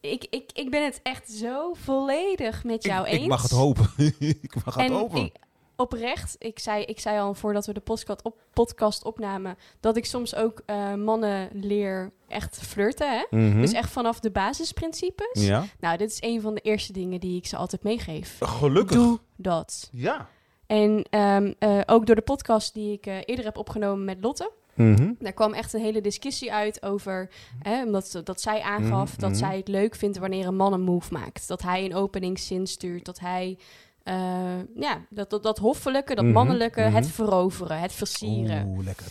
ik, 0.00 0.26
ik, 0.30 0.50
ik 0.52 0.70
ben 0.70 0.84
het 0.84 1.00
echt 1.02 1.30
zo 1.30 1.72
volledig 1.74 2.64
met 2.64 2.84
jou 2.84 3.06
ik, 3.06 3.12
eens. 3.12 3.22
ik 3.22 3.28
mag 3.28 3.42
het 3.42 3.50
hopen. 3.50 3.90
ik 4.18 4.54
mag 4.64 4.74
het 4.74 4.84
En 4.84 4.92
hopen. 4.92 5.20
ik- 5.24 5.36
oprecht, 5.76 6.36
ik 6.38 6.58
zei, 6.58 6.84
ik 6.84 7.00
zei 7.00 7.18
al 7.20 7.34
voordat 7.34 7.66
we 7.66 7.72
de 7.72 7.80
podcast, 7.80 8.22
op, 8.22 8.36
podcast 8.52 9.04
opnamen, 9.04 9.56
dat 9.80 9.96
ik 9.96 10.04
soms 10.04 10.34
ook 10.34 10.62
eh, 10.66 10.94
mannen 10.94 11.48
leer 11.52 12.12
echt 12.28 12.58
flirten. 12.58 13.10
Hè? 13.10 13.24
Mhm. 13.30 13.60
Dus 13.60 13.72
echt 13.72 13.90
vanaf 13.90 14.20
de 14.20 14.30
basisprincipes. 14.30 15.46
Ja. 15.46 15.64
Nou, 15.80 15.96
dit 15.96 16.10
is 16.10 16.18
een 16.20 16.40
van 16.40 16.54
de 16.54 16.60
eerste 16.60 16.92
dingen 16.92 17.20
die 17.20 17.36
ik 17.36 17.46
ze 17.46 17.56
altijd 17.56 17.82
meegeef. 17.82 18.38
Gelukkig. 18.40 18.96
Doe 18.96 19.18
dat. 19.36 19.88
Ja. 19.92 20.28
En 20.66 21.04
ehm, 21.10 21.52
eh, 21.58 21.80
ook 21.86 22.06
door 22.06 22.14
de 22.16 22.22
podcast 22.22 22.74
die 22.74 22.92
ik 22.92 23.06
eh, 23.06 23.16
eerder 23.24 23.44
heb 23.44 23.56
opgenomen 23.56 24.04
met 24.04 24.18
Lotte. 24.20 24.50
Mhm. 24.74 25.12
Daar 25.18 25.32
kwam 25.32 25.52
echt 25.52 25.72
een 25.72 25.80
hele 25.80 26.00
discussie 26.00 26.52
uit 26.52 26.82
over, 26.82 27.30
hè, 27.62 27.84
omdat 27.84 28.20
dat 28.24 28.40
zij 28.40 28.60
aangaf 28.60 29.10
Mhm, 29.10 29.20
dat 29.20 29.36
zij 29.36 29.56
het 29.56 29.68
leuk 29.68 29.94
vindt 29.94 30.18
wanneer 30.18 30.46
een 30.46 30.56
man 30.56 30.72
een 30.72 30.82
move 30.82 31.12
maakt. 31.12 31.48
Dat 31.48 31.62
hij 31.62 31.84
een 31.84 31.94
openingszin 31.94 32.66
stuurt, 32.66 33.04
dat 33.04 33.18
hij, 33.18 33.58
eh, 34.06 34.58
ja, 34.74 35.00
dat, 35.10 35.30
dat, 35.30 35.42
dat 35.42 35.58
hoffelijke, 35.58 36.14
dat 36.14 36.24
Mhm, 36.24 36.32
mannelijke, 36.32 36.80
mhm. 36.80 36.94
het 36.94 37.06
veroveren, 37.06 37.80
het 37.80 37.92
versieren. 37.92 38.66
Oeh, 38.66 38.84
lekker. 38.84 39.06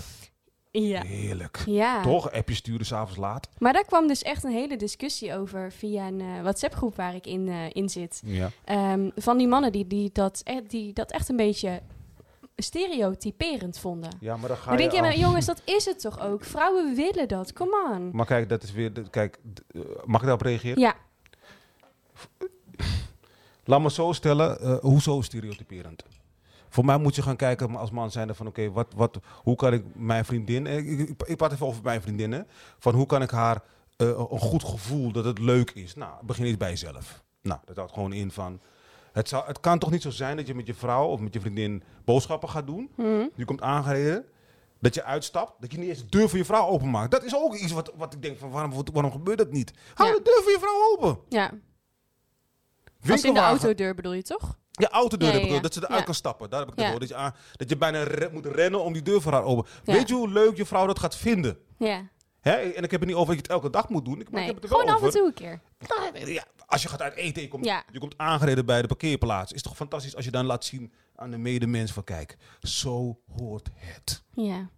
Ja. 0.72 1.02
Heerlijk. 1.02 1.64
Ja. 1.66 2.02
Toch? 2.02 2.32
Appje 2.32 2.56
sturen 2.56 2.86
s'avonds 2.86 3.18
laat. 3.18 3.50
Maar 3.58 3.74
daar 3.74 3.86
kwam 3.86 4.08
dus 4.08 4.22
echt 4.22 4.44
een 4.44 4.52
hele 4.52 4.78
discussie 4.78 5.36
over 5.36 5.72
via 5.72 6.08
een 6.08 6.22
eh, 6.22 6.42
WhatsApp-groep 6.42 6.96
waar 6.96 7.16
ik 7.16 7.26
in, 7.26 7.48
eh, 7.48 7.70
in 7.72 7.90
zit. 7.90 8.22
Ja. 8.26 8.50
Ehm, 8.64 9.10
van 9.16 9.38
die 9.38 9.48
mannen 9.48 9.72
die, 9.72 9.88
die, 9.88 10.10
dat, 10.14 10.42
eh, 10.44 10.58
die 10.68 10.94
dat 10.94 11.12
echt 11.12 11.30
een 11.30 11.36
beetje 11.36 11.82
stereotyperend 12.56 13.80
vonden. 13.80 14.10
Ja, 14.20 14.38
maar 14.38 14.48
dan 14.48 14.58
ga 14.58 14.70
Dan 14.70 14.78
denk 14.78 14.92
je, 14.92 15.02
maar 15.02 15.18
jongens, 15.18 15.46
dat 15.46 15.62
is 15.66 15.86
het 15.86 16.00
toch 16.00 16.20
ook? 16.20 16.44
Vrouwen 16.44 16.96
willen 16.96 17.28
dat, 17.28 17.54
come 17.54 17.90
on. 17.94 18.10
Maar 18.14 18.26
kijk, 18.26 18.50
dat 18.50 18.64
is 18.64 18.72
weer... 18.72 18.92
Kijk, 19.10 19.40
mag 20.06 20.20
ik 20.20 20.28
daarop 20.28 20.42
reageren? 20.42 20.80
Ja, 20.80 20.96
Laat 23.66 23.82
me 23.82 23.92
zo 23.92 24.12
stellen, 24.12 24.60
eh, 24.60 24.78
hoezo 24.80 25.22
stereotyperend? 25.22 26.04
Voor 26.70 26.86
mij 26.86 26.98
moet 26.98 27.16
je 27.16 27.22
gaan 27.22 27.36
kijken 27.36 27.76
als 27.76 27.92
man 27.92 28.12
zijnde 28.12 28.34
van 28.34 28.48
oké, 28.48 28.72
wat, 28.72 28.88
wat, 28.96 29.20
hoe 29.44 29.56
kan 29.56 29.74
ik 29.74 29.84
mijn 29.94 30.26
vriendin, 30.26 30.68
eh, 30.68 30.78
ik, 30.78 31.00
ik, 31.10 31.24
ik 31.26 31.38
praat 31.38 31.52
even 31.52 31.66
over 31.68 31.84
mijn 31.84 32.02
vriendinnen, 32.02 32.48
van 32.80 32.94
hoe 32.94 33.06
kan 33.06 33.22
ik 33.22 33.30
haar 33.30 33.62
eh, 33.98 34.08
een 34.08 34.40
goed 34.40 34.64
gevoel 34.64 35.12
dat 35.12 35.26
het 35.26 35.40
leuk 35.40 35.72
is. 35.72 35.96
Nou, 35.96 36.12
begin 36.26 36.46
eens 36.46 36.58
bij 36.58 36.70
jezelf. 36.70 37.24
Nou, 37.42 37.60
dat 37.66 37.76
houdt 37.76 37.94
gewoon 37.94 38.14
in 38.14 38.32
van, 38.32 38.60
het, 39.12 39.30
zou, 39.30 39.46
het 39.46 39.60
kan 39.60 39.80
toch 39.80 39.92
niet 39.92 40.02
zo 40.02 40.10
zijn 40.10 40.38
dat 40.38 40.48
je 40.48 40.56
met 40.56 40.68
je 40.68 40.74
vrouw 40.74 41.06
of 41.08 41.20
met 41.20 41.34
je 41.34 41.40
vriendin 41.40 41.84
boodschappen 42.06 42.50
gaat 42.50 42.68
doen. 42.68 42.90
Mhm. 42.96 43.26
Je 43.36 43.46
komt 43.46 43.62
aangereden, 43.62 44.26
dat 44.80 44.94
je 44.94 45.04
uitstapt, 45.04 45.62
dat 45.62 45.72
je 45.72 45.78
niet 45.78 45.90
eens 45.90 46.00
de 46.00 46.10
deur 46.10 46.30
voor 46.30 46.38
je 46.38 46.46
vrouw 46.46 46.68
openmaakt. 46.68 47.12
Dat 47.12 47.24
is 47.24 47.36
ook 47.36 47.56
iets 47.56 47.72
wat, 47.72 47.92
wat 47.96 48.14
ik 48.14 48.22
denk 48.22 48.38
van 48.38 48.50
waarom, 48.50 48.74
waarom 48.94 49.12
gebeurt 49.12 49.38
dat 49.38 49.52
niet? 49.52 49.74
Hou 49.94 50.10
Ja. 50.10 50.16
de 50.16 50.22
deur 50.24 50.42
voor 50.44 50.52
je 50.52 50.60
vrouw 50.60 50.92
open. 51.10 51.24
ja. 51.30 51.52
Als 53.12 53.24
in 53.24 53.34
de 53.34 53.40
autodeur 53.40 53.96
bedoel 53.96 54.14
je 54.14 54.24
toch? 54.24 54.58
Ja, 54.72 54.90
autodeur 54.90 55.28
Ja, 55.28 55.34
heb 55.34 55.44
ik 55.44 55.50
ja, 55.52 55.60
dat 55.60 55.74
ze 55.74 55.84
eruit 55.84 56.04
kan 56.04 56.14
stappen. 56.14 56.50
Daar 56.50 56.60
heb 56.60 56.70
ik 56.72 56.76
het 56.78 56.88
over. 56.88 57.00
Dat 57.00 57.10
je, 57.10 57.16
aan- 57.16 57.36
dat 57.52 57.70
je 57.70 57.78
bijna 57.78 58.04
re- 58.04 58.30
moet 58.32 58.46
rennen 58.46 58.84
om 58.84 58.94
die 58.94 59.02
deur 59.02 59.22
voor 59.22 59.32
haar 59.32 59.44
open. 59.44 59.72
Weet 59.84 60.08
je 60.08 60.14
hoe 60.14 60.30
leuk 60.30 60.58
je 60.58 60.66
vrouw 60.66 60.86
dat 60.88 61.00
gaat 61.00 61.16
vinden? 61.18 61.58
Ja. 61.78 62.10
Hè? 62.42 62.52
En 62.52 62.84
ik 62.84 62.92
heb 62.92 63.00
het 63.00 63.10
niet 63.10 63.18
over 63.18 63.36
dat 63.36 63.36
je 63.36 63.42
het 63.42 63.52
elke 63.52 63.70
dag 63.70 63.90
moet 63.90 64.06
doen. 64.06 64.20
Ik, 64.20 64.32
Nee, 64.32 64.42
ik 64.42 64.46
heb 64.48 64.56
het 64.56 64.64
er 64.64 64.70
gewoon 64.70 64.94
af 64.96 65.02
en 65.04 65.10
toe 65.10 65.26
een 65.26 65.34
keer. 65.34 65.62
Ja, 66.26 66.44
als 66.66 66.82
je 66.82 66.88
gaat 66.90 67.02
uit 67.02 67.14
eten, 67.16 67.42
je 67.42 67.48
komt, 67.48 67.66
je 67.92 68.00
komt 68.00 68.18
aangereden 68.18 68.66
bij 68.66 68.82
de 68.82 68.88
parkeerplaats. 68.88 69.52
Is 69.52 69.62
toch 69.62 69.76
fantastisch 69.76 70.16
als 70.16 70.26
je 70.26 70.32
dan 70.32 70.46
laat 70.46 70.66
zien 70.66 70.94
aan 71.16 71.32
de 71.32 71.38
medemens 71.38 71.92
van 71.92 72.04
kijk, 72.04 72.38
zo 72.62 73.20
hoort 73.38 73.70
het. 73.76 74.24
Ja, 74.34 74.70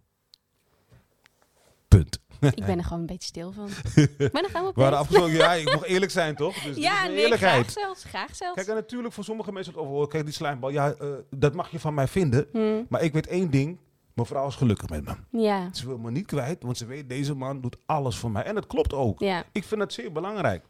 Punt. 1.88 2.20
ik 2.54 2.64
ben 2.66 2.78
er 2.78 2.84
gewoon 2.84 3.00
een 3.00 3.06
beetje 3.06 3.28
stil 3.28 3.52
van. 3.52 3.68
Maar 4.32 4.42
dan 4.42 4.50
gaan 4.50 4.62
we 4.62 4.68
op 4.68 4.74
We 4.74 4.80
hadden 4.82 4.98
afgesproken, 4.98 5.34
ja, 5.34 5.52
ik 5.54 5.64
mag 5.74 5.86
eerlijk 5.86 6.12
zijn 6.12 6.34
toch? 6.34 6.62
Dus 6.62 6.76
Ja, 6.76 7.06
nee, 7.06 7.16
eerlijkheid. 7.22 7.60
graag 7.70 7.70
zelfs. 7.84 8.04
Graag 8.04 8.34
zelfs. 8.36 8.54
Kijk, 8.54 8.68
en 8.68 8.74
natuurlijk 8.74 9.14
voor 9.14 9.24
sommige 9.24 9.52
mensen 9.52 9.72
het 9.72 9.82
over. 9.82 10.08
Kijk, 10.08 10.24
die 10.24 10.34
slijmbal, 10.34 10.70
ja, 10.70 10.92
eh, 10.92 11.08
dat 11.30 11.54
mag 11.54 11.70
je 11.70 11.80
van 11.80 11.94
mij 11.94 12.06
vinden. 12.08 12.46
Hm, 12.52 12.82
Maar 12.88 13.02
ik 13.02 13.12
weet 13.12 13.26
één 13.26 13.50
ding, 13.50 13.78
mijn 14.14 14.26
vrouw 14.26 14.46
is 14.48 14.54
gelukkig 14.54 14.88
met 14.88 15.04
me. 15.04 15.40
ja, 15.42 15.68
Ze 15.72 15.86
wil 15.86 15.98
me 15.98 16.10
niet 16.10 16.26
kwijt, 16.26 16.62
want 16.62 16.76
ze 16.78 16.86
weet, 16.86 17.08
deze 17.08 17.34
man 17.34 17.60
doet 17.60 17.76
alles 17.86 18.16
voor 18.16 18.30
mij. 18.30 18.42
En 18.42 18.54
dat 18.54 18.66
klopt 18.66 18.92
ook. 18.92 19.20
ja. 19.20 19.44
Ik 19.52 19.64
vind 19.64 19.80
dat 19.80 19.92
zeer 19.92 20.12
belangrijk. 20.12 20.64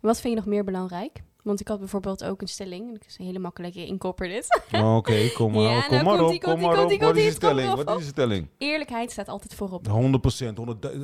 Wat 0.00 0.20
vind 0.20 0.32
je 0.34 0.38
nog 0.40 0.48
meer 0.48 0.64
belangrijk? 0.64 1.22
Want 1.44 1.60
ik 1.60 1.68
had 1.68 1.78
bijvoorbeeld 1.78 2.24
ook 2.24 2.40
een 2.40 2.48
stelling. 2.48 2.94
Ik 2.94 3.04
is 3.06 3.18
een 3.18 3.24
hele 3.24 3.38
makkelijke 3.38 3.86
inkoper 3.86 4.28
dit. 4.28 4.60
Oké, 4.82 5.28
kom 5.34 5.52
maar, 5.52 5.62
Ja, 5.70 5.70
nou 5.70 5.86
kom 5.88 6.04
maar 6.04 6.20
op, 6.24 6.40
kom 6.40 6.60
maar 6.60 6.84
op. 6.84 7.00
Wat 7.00 7.16
is 7.16 7.24
de 7.24 7.30
stelling? 7.30 7.74
Wat 7.74 7.98
is 7.98 8.04
de 8.04 8.10
stelling? 8.10 8.48
Eerlijkheid 8.58 9.10
staat 9.10 9.28
altijd 9.28 9.54
voorop. 9.54 9.86
100 9.86 10.20
procent. 10.20 10.58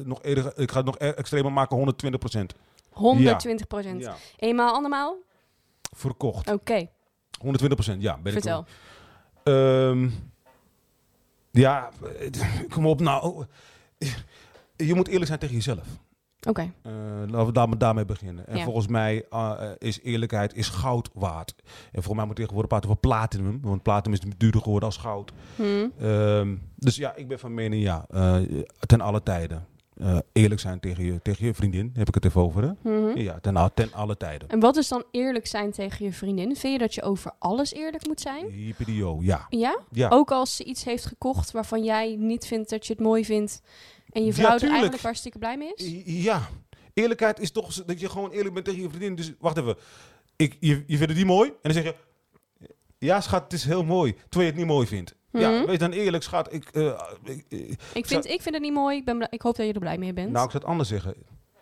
Nog 0.07 0.23
eerder, 0.23 0.53
ik 0.59 0.71
ga 0.71 0.77
het 0.77 0.87
nog 0.87 0.99
e- 0.99 1.09
extremer 1.09 1.53
maken, 1.53 1.77
120 1.77 2.21
procent. 2.21 2.55
120 2.91 3.67
procent. 3.67 4.03
Ja, 4.03 4.17
Eenmaal, 4.37 4.75
andermaal? 4.75 5.17
verkocht. 5.97 6.51
Oké, 6.53 6.87
120 7.41 7.79
procent, 7.79 8.03
ja. 8.03 8.19
Ben 8.19 8.33
vertel. 8.33 8.61
Ik. 8.61 8.67
Ehm, 9.43 10.09
ja, 11.51 11.91
eh, 12.21 12.51
kom 12.69 12.87
op 12.87 13.01
nou. 13.01 13.45
Je 14.77 14.95
moet 14.95 15.09
eerlijk 15.09 15.27
zijn 15.27 15.39
tegen 15.39 15.55
jezelf. 15.55 15.87
Oké, 16.49 16.73
Eh, 16.83 16.93
laten 17.27 17.47
we 17.47 17.53
daar, 17.53 17.79
daarmee 17.79 18.05
beginnen. 18.05 18.47
En 18.47 18.57
Ja. 18.57 18.65
volgens 18.65 18.87
mij 18.87 19.25
eh, 19.31 19.53
eh, 19.61 19.71
is 19.79 20.01
eerlijkheid 20.03 20.55
is 20.55 20.69
goud 20.69 21.11
waard. 21.15 21.55
En 21.67 21.93
volgens 21.93 22.15
mij 22.15 22.25
moet 22.27 22.37
tegenwoordig 22.37 22.71
praten 22.71 22.89
over 22.89 23.01
platinum. 23.01 23.59
Want 23.63 23.83
platinum 23.83 24.19
is 24.23 24.33
duurder 24.37 24.61
geworden 24.63 24.89
als 24.89 24.97
goud. 24.97 25.33
Hm. 25.57 25.63
Ehm, 26.01 26.57
dus 26.77 26.97
ja, 26.97 27.15
ik 27.17 27.29
ben 27.29 27.39
van 27.39 27.55
mening 27.55 27.83
ja. 27.83 28.07
ten 28.87 29.01
alle 29.01 29.23
tijden. 29.23 29.67
Eerlijk 30.33 30.61
zijn 30.61 30.81
tegen 30.81 31.05
je, 31.05 31.23
tegen 31.23 31.47
je 31.47 31.55
vriendin, 31.55 31.91
heb 31.95 32.09
ik 32.09 32.15
het 32.15 32.25
even 32.25 32.41
over. 32.41 32.63
Hè? 32.63 32.91
Mhm. 32.91 33.19
Ja, 33.19 33.39
ten 33.75 33.93
alle 33.93 34.17
tijden. 34.17 34.49
En 34.49 34.61
wat 34.61 34.77
is 34.77 34.89
dan 34.89 35.05
eerlijk 35.11 35.47
zijn 35.47 35.71
tegen 35.71 36.05
je 36.05 36.13
vriendin? 36.13 36.57
Vind 36.57 36.73
je 36.73 36.79
dat 36.79 36.95
je 36.95 37.03
over 37.03 37.33
alles 37.39 37.73
eerlijk 37.73 38.07
moet 38.07 38.21
zijn? 38.21 38.47
Hyperio, 38.51 39.19
ja. 39.23 39.47
Ja? 39.49 39.79
ja. 39.91 40.09
Ook 40.09 40.31
als 40.31 40.57
ze 40.57 40.65
iets 40.65 40.85
heeft 40.85 41.05
gekocht 41.05 41.51
waarvan 41.51 41.85
jij 41.85 42.17
niet 42.19 42.47
vindt 42.47 42.71
dat 42.71 42.87
je 42.87 42.93
het 42.93 43.03
mooi 43.03 43.25
vindt. 43.25 43.63
En 44.13 44.21
je 44.25 44.27
Ja, 44.27 44.33
vrouw 44.33 44.45
er 44.45 44.51
tuurlijk. 44.59 44.71
eigenlijk 44.73 45.03
hartstikke 45.03 45.39
blij 45.39 45.57
mee 45.59 45.73
is? 45.75 46.03
Ja. 46.23 46.49
Eerlijkheid 46.95 47.41
is 47.41 47.51
toch 47.51 47.73
dat 47.85 48.01
je 48.01 48.09
gewoon 48.09 48.31
eerlijk 48.31 48.55
bent 48.55 48.67
tegen 48.67 48.81
je 48.83 48.89
vriendin. 48.89 49.15
Dus 49.15 49.33
wacht 49.39 49.57
even. 49.59 49.77
Ik, 50.37 50.57
je, 50.61 50.69
je 50.87 50.97
vindt 50.97 51.09
het 51.09 51.17
niet 51.17 51.27
mooi? 51.27 51.49
En 51.49 51.57
dan 51.63 51.73
zeg 51.73 51.85
je... 51.85 51.95
Ja, 52.99 53.21
schat, 53.21 53.43
het 53.43 53.53
is 53.53 53.65
heel 53.65 53.85
mooi. 53.85 54.13
Terwijl 54.15 54.41
je 54.43 54.47
het 54.47 54.57
niet 54.57 54.67
mooi 54.67 54.87
vindt. 54.87 55.15
Ja, 55.33 55.51
Mhm. 55.51 55.67
wees 55.67 55.79
dan 55.79 55.91
eerlijk, 55.93 56.23
schat. 56.23 56.53
Ik, 56.53 56.65
eh, 56.69 57.01
ik, 57.25 57.45
eh, 57.49 57.59
Ik 57.95 58.07
vind, 58.07 58.27
ik 58.27 58.43
vind 58.43 58.55
het 58.55 58.65
niet 58.65 58.73
mooi. 58.73 58.97
Ik, 58.97 59.05
ben, 59.05 59.27
ik 59.31 59.43
hoop 59.43 59.57
dat 59.57 59.67
je 59.67 59.73
er 59.73 59.81
blij 59.81 59.99
mee 59.99 60.13
bent. 60.13 60.31
Nou, 60.31 60.45
ik 60.45 60.51
zou 60.51 60.63
het 60.63 60.73
anders 60.73 60.89
zeggen. 60.89 61.11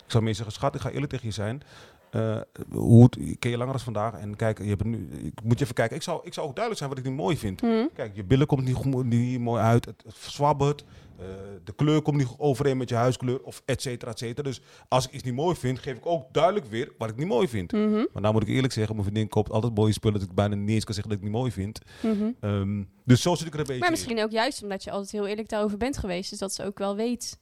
Ik 0.04 0.14
zou 0.14 0.24
meer 0.24 0.34
zeggen, 0.34 0.52
schat, 0.54 0.74
ik 0.74 0.80
ga 0.80 0.90
eerlijk 0.90 1.10
tegen 1.12 1.26
je 1.26 1.32
zijn. 1.32 1.62
Eh, 2.10 2.40
hoe 2.70 3.02
het, 3.02 3.38
ken 3.38 3.50
je 3.50 3.56
langer 3.56 3.72
dan 3.72 3.82
vandaag. 3.82 4.14
En 4.14 4.36
kijk, 4.36 4.58
je 4.58 4.68
hebt 4.68 4.84
nu, 4.84 5.08
ik 5.22 5.42
moet 5.44 5.58
je 5.58 5.64
even 5.64 5.74
kijken. 5.76 5.96
Ik 5.96 6.02
zou, 6.02 6.20
ik 6.24 6.34
zou 6.34 6.46
ook 6.46 6.54
duidelijk 6.56 6.78
zijn 6.84 6.88
wat 6.90 6.98
ik 6.98 7.10
niet 7.10 7.20
mooi 7.22 7.36
vind. 7.36 7.60
Hm. 7.60 7.86
Kijk, 7.94 8.16
je 8.16 8.24
billen 8.24 8.46
komt 8.46 8.64
niet, 8.64 9.04
niet 9.04 9.40
mooi 9.40 9.62
uit. 9.62 9.84
Het, 9.84 10.02
het 10.06 10.16
zwabbert. 10.16 10.84
Eh, 11.18 11.24
de 11.64 11.72
kleur 11.74 12.02
komt 12.02 12.16
niet 12.16 12.28
overeen 12.36 12.76
met 12.76 12.88
je 12.88 12.94
huiskleur. 12.94 13.42
Of 13.42 13.62
et 13.64 13.82
cetera, 13.82 14.10
et 14.10 14.18
cetera. 14.18 14.42
Dus 14.48 14.60
als 14.88 15.06
ik 15.06 15.12
iets 15.12 15.22
niet 15.22 15.34
mooi 15.34 15.56
vind, 15.56 15.78
geef 15.78 15.96
ik 15.96 16.06
ook 16.06 16.32
duidelijk 16.32 16.66
weer 16.66 16.92
wat 16.98 17.08
ik 17.10 17.16
niet 17.16 17.26
mooi 17.26 17.48
vind. 17.48 17.72
Mhm, 17.72 18.04
Maar 18.12 18.22
nou 18.22 18.32
moet 18.34 18.42
ik 18.42 18.48
eerlijk 18.48 18.72
zeggen, 18.72 18.94
mijn 18.96 19.06
vriendin 19.06 19.28
koopt 19.28 19.50
altijd 19.50 19.74
mooie 19.74 19.92
spullen. 19.92 20.20
Dat 20.20 20.28
ik 20.28 20.34
bijna 20.34 20.54
niet 20.54 20.70
eens 20.70 20.84
kan 20.84 20.94
zeggen 20.94 21.12
dat 21.12 21.22
ik 21.22 21.24
het 21.24 21.32
niet 21.34 21.40
mooi 21.42 21.52
vind. 21.52 21.80
mhm. 22.02 22.30
Ehm, 22.40 22.84
dus 23.04 23.22
zo 23.22 23.34
zit 23.34 23.46
ik 23.46 23.52
er 23.52 23.58
een 23.60 23.64
beetje 23.66 23.80
Maar 23.80 23.88
in. 23.92 23.94
misschien 23.94 24.22
ook 24.22 24.30
juist 24.30 24.62
omdat 24.62 24.84
je 24.84 24.90
altijd 24.90 25.10
heel 25.10 25.26
eerlijk 25.26 25.48
daarover 25.48 25.78
bent 25.78 25.98
geweest. 25.98 26.30
Dus 26.30 26.38
dat 26.38 26.54
ze 26.54 26.64
ook 26.64 26.78
wel 26.78 26.96
weet. 26.96 27.38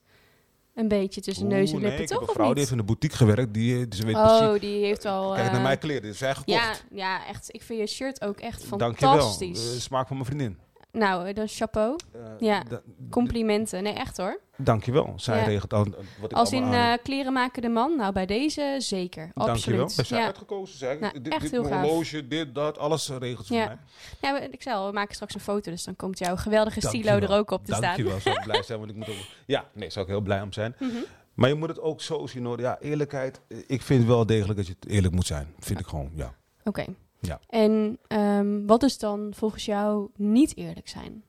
Een 0.75 0.89
beetje 0.89 1.21
tussen 1.21 1.47
neus 1.47 1.73
en 1.73 1.79
lippen, 1.79 1.99
nee, 1.99 2.07
toch? 2.07 2.21
een 2.21 2.29
Of 2.29 2.35
vrouw 2.35 2.49
die 2.49 2.59
heeft 2.59 2.71
in 2.71 2.77
de 2.77 2.83
boutique 2.83 3.17
gewerkt. 3.17 3.55
Die, 3.55 3.81
eh, 3.81 3.85
dus 3.89 3.99
ze 3.99 4.05
weet 4.07 4.15
precies. 4.15 4.41
Oh, 4.41 4.61
die 4.61 4.85
heeft 4.85 5.05
al... 5.05 5.33
Kijk 5.33 5.47
eh, 5.47 5.53
naar 5.53 5.63
mijn 5.63 5.79
kleren. 5.79 6.03
Dit 6.03 6.17
zijn 6.17 6.37
gekocht. 6.37 6.59
ja, 6.59 6.75
ja, 6.91 7.27
echt. 7.27 7.55
Ik 7.55 7.63
vind 7.63 7.79
je 7.81 7.87
shirt 7.87 8.23
ook 8.25 8.39
echt 8.41 8.65
fantastisch. 8.65 9.75
Eh, 9.75 9.81
smaak 9.81 10.07
van 10.07 10.17
mijn 10.17 10.29
vriendin. 10.29 10.59
Nou, 10.99 11.29
eh, 11.29 11.35
dan 11.35 11.49
chapeau. 11.49 11.97
Eh, 12.13 12.21
Ja, 12.39 12.63
Complimenten. 13.11 13.83
Nee, 13.83 13.93
echt 13.93 14.17
hoor. 14.17 14.41
Dankjewel. 14.57 15.13
Zij 15.17 15.39
Ja. 15.39 15.45
regelt 15.45 15.73
al 15.73 15.85
wat 16.21 16.31
ik 16.31 16.37
Als 16.37 16.53
in 16.53 16.73
eh, 16.73 16.93
kleren 17.03 17.33
maken 17.33 17.63
de 17.63 17.69
man. 17.69 17.97
Nou, 17.97 18.13
bij 18.13 18.27
deze 18.27 18.77
zeker. 18.79 19.31
Dankjewel. 19.35 19.55
Absoluut. 19.55 19.97
Heb 19.97 20.07
zij 20.07 20.19
Ja. 20.19 20.25
uitgekozen. 20.25 20.93
Ik. 20.93 21.01
Nou, 21.01 21.21
dit, 21.21 21.33
echt 21.33 21.43
dit, 21.43 21.51
heel 21.51 21.65
gaaf. 21.65 22.09
dit, 22.29 22.55
dat. 22.55 22.79
Alles 22.79 23.09
eh, 23.11 23.17
regelt 23.19 23.47
voor 23.47 23.57
mij. 23.57 23.79
Ja, 24.21 24.41
ik 24.41 24.63
zei 24.63 24.77
al, 24.77 24.87
we 24.87 24.93
maken 24.93 25.15
straks 25.15 25.35
een 25.35 25.41
foto. 25.41 25.71
Dus 25.71 25.85
dan 25.85 25.97
komt 25.97 26.19
jouw 26.19 26.37
geweldige 26.37 26.81
stilo 26.81 27.11
er 27.19 27.31
ook 27.33 27.51
op 27.51 27.65
te 27.65 27.73
staan. 27.73 27.83
Dankjewel. 27.83 28.21
Zou 28.21 28.37
ik 28.37 28.43
blij 28.51 28.63
zijn. 28.63 28.79
Want 28.79 28.91
ik 28.91 28.97
moet 28.97 29.09
ook... 29.09 29.15
Ja, 29.47 29.65
nee, 29.73 29.91
zou 29.91 30.05
ik 30.05 30.11
heel 30.11 30.21
blij 30.21 30.43
om 30.43 30.53
zijn. 30.53 30.75
Mhm. 30.79 30.93
Maar 31.35 31.49
je 31.49 31.55
moet 31.55 31.69
het 31.69 31.81
ook 31.81 32.01
zo 32.03 32.27
zien 32.27 32.45
hoor. 32.45 32.61
Ja, 32.61 32.79
eerlijkheid. 32.81 33.41
eh, 33.49 33.59
Ik 33.67 33.83
vind 33.83 34.07
wel 34.07 34.27
degelijk 34.27 34.57
dat 34.59 34.67
je 34.67 34.75
het 34.81 34.91
eerlijk 34.91 35.15
moet 35.15 35.27
zijn. 35.27 35.55
Vind 35.59 35.81
ik 35.81 35.87
gewoon, 35.87 36.11
ja. 36.15 36.35
Oké. 36.65 36.85
Ja. 37.27 37.41
En 37.49 37.99
ehm, 38.07 38.67
wat 38.67 38.83
is 38.83 38.99
dan 38.99 39.33
volgens 39.37 39.65
jou 39.65 40.09
niet 40.17 40.57
eerlijk 40.57 40.89
zijn? 40.89 41.23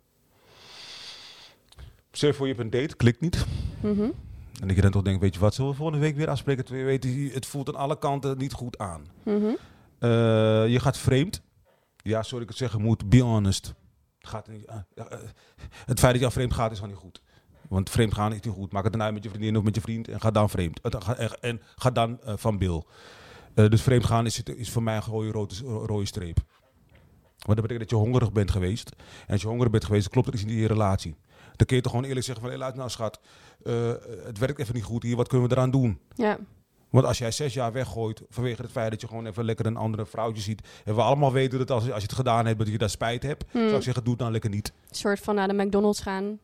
Je 2.11 2.33
voor 2.33 2.47
je 2.47 2.53
hebt 2.53 2.73
een 2.73 2.81
date, 2.81 2.95
klikt 2.95 3.21
niet. 3.21 3.45
Mhm. 3.81 4.01
En 4.61 4.67
dat 4.67 4.75
je 4.75 4.81
dan 4.81 4.91
toch 4.91 5.01
denkt, 5.01 5.21
weet 5.21 5.33
je 5.33 5.39
wat, 5.39 5.53
zullen 5.53 5.71
we 5.71 5.77
volgende 5.77 6.01
week 6.01 6.15
weer 6.15 6.29
afspreken? 6.29 6.77
Je 6.77 6.83
weet, 6.83 7.33
het 7.33 7.45
voelt 7.45 7.67
aan 7.67 7.75
alle 7.75 7.97
kanten 7.99 8.37
niet 8.37 8.53
goed 8.53 8.77
aan. 8.77 9.05
Mhm. 9.23 9.45
Eh, 9.99 10.09
je 10.67 10.79
gaat 10.79 10.97
vreemd. 10.97 11.41
Ja, 11.97 12.23
sorry 12.23 12.43
ik 12.43 12.49
het 12.49 12.57
zeggen 12.57 12.81
moet, 12.81 13.09
be 13.09 13.19
honest. 13.21 13.73
Gaat 14.19 14.47
niet, 14.47 14.65
ja, 14.65 14.85
eh, 14.95 15.17
het 15.85 15.99
feit 15.99 16.11
dat 16.11 16.19
je 16.19 16.25
al 16.25 16.31
vreemd 16.31 16.53
gaat 16.53 16.71
is 16.71 16.81
al 16.81 16.87
niet 16.87 16.95
goed. 16.95 17.21
Want 17.69 17.89
vreemd 17.89 18.13
gaan 18.13 18.33
is 18.33 18.39
niet 18.41 18.53
goed. 18.53 18.71
Maak 18.71 18.83
het 18.83 18.91
dan 18.93 19.01
uit 19.01 19.13
met 19.13 19.23
je 19.23 19.29
vriendin 19.29 19.57
of 19.57 19.63
met 19.63 19.75
je 19.75 19.81
vriend 19.81 20.07
en 20.07 20.19
ga 20.21 20.31
dan 20.31 20.49
vreemd. 20.49 20.81
En- 20.81 21.39
En 21.41 21.61
ga 21.75 21.89
dan 21.91 22.21
eh, 22.21 22.33
van 22.37 22.57
bil. 22.57 22.87
Eh, 23.57 23.69
dus 23.69 23.81
vreemd 23.81 24.05
gaan 24.05 24.25
is, 24.25 24.43
is 24.43 24.69
voor 24.71 24.83
mij 24.83 24.95
een 24.95 25.01
rode, 25.01 25.31
rode, 25.31 25.55
rode 25.63 26.05
streep. 26.05 26.37
Want 27.45 27.59
dat 27.59 27.67
betekent 27.67 27.79
dat 27.79 27.89
je 27.89 28.05
hongerig 28.05 28.31
bent 28.31 28.51
geweest. 28.51 28.91
En 29.25 29.31
als 29.33 29.41
je 29.41 29.47
hongerig 29.47 29.71
bent 29.71 29.85
geweest, 29.85 30.09
klopt 30.09 30.27
er 30.27 30.33
iets 30.33 30.43
niet 30.43 30.53
in 30.53 30.59
je 30.61 30.67
relatie. 30.67 31.15
Dan 31.55 31.65
kun 31.67 31.75
je 31.75 31.81
toch 31.81 31.91
gewoon 31.91 32.07
eerlijk 32.07 32.25
zeggen 32.25 32.43
van... 32.43 32.53
Hé, 32.53 32.59
luister 32.59 32.79
nou 32.79 32.91
schat, 32.91 33.19
eh, 33.63 33.91
het 34.25 34.37
werkt 34.37 34.59
even 34.59 34.75
niet 34.75 34.83
goed 34.83 35.03
hier. 35.03 35.15
Wat 35.15 35.27
kunnen 35.27 35.47
we 35.49 35.55
eraan 35.55 35.71
doen? 35.71 35.99
Ja, 36.15 36.37
Want 36.89 37.05
als 37.05 37.17
jij 37.17 37.31
zes 37.31 37.53
jaar 37.53 37.71
weggooit 37.71 38.21
vanwege 38.29 38.61
het 38.61 38.71
feit 38.71 38.91
dat 38.91 39.01
je 39.01 39.07
gewoon 39.07 39.25
even 39.25 39.45
lekker 39.45 39.65
een 39.65 39.77
andere 39.77 40.05
vrouwtje 40.05 40.41
ziet. 40.41 40.67
En 40.85 40.95
we 40.95 41.01
allemaal 41.01 41.31
weten 41.31 41.57
dat 41.57 41.71
als, 41.71 41.83
als 41.83 42.01
je 42.01 42.07
het 42.07 42.13
gedaan 42.13 42.45
hebt, 42.45 42.59
dat 42.59 42.67
je 42.67 42.77
daar 42.77 42.89
spijt 42.89 43.23
hebt. 43.23 43.45
Hmm. 43.51 43.61
Zou 43.61 43.75
ik 43.75 43.83
zeggen, 43.83 44.03
doe 44.03 44.13
het 44.13 44.21
dan 44.21 44.31
lekker 44.31 44.49
niet. 44.49 44.73
een 44.89 44.95
soort 44.95 45.19
van 45.19 45.35
naar 45.35 45.47
de 45.47 45.53
McDonald's 45.63 46.01
gaan. 46.01 46.39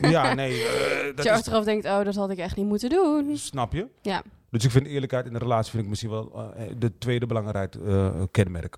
Ja, 0.00 0.34
nee, 0.34 0.62
eh, 0.64 1.16
Dat 1.16 1.24
je 1.24 1.30
is, 1.30 1.36
achteraf 1.36 1.64
denkt, 1.64 1.84
oh, 1.86 2.04
dat 2.04 2.14
had 2.14 2.30
ik 2.30 2.38
echt 2.38 2.56
niet 2.56 2.66
moeten 2.66 2.90
doen. 2.90 3.36
snap 3.36 3.72
je? 3.72 3.86
Ja, 4.00 4.22
Dus 4.52 4.64
ik 4.64 4.70
vind 4.70 4.86
eerlijkheid 4.86 5.26
in 5.26 5.34
een 5.34 5.40
relatie 5.40 5.70
vind 5.70 5.82
ik 5.82 5.88
misschien 5.88 6.10
wel 6.10 6.54
eh, 6.56 6.66
de 6.78 6.98
tweede 6.98 7.26
belangrijk 7.26 7.74
eh, 7.74 8.22
kenmerk. 8.30 8.76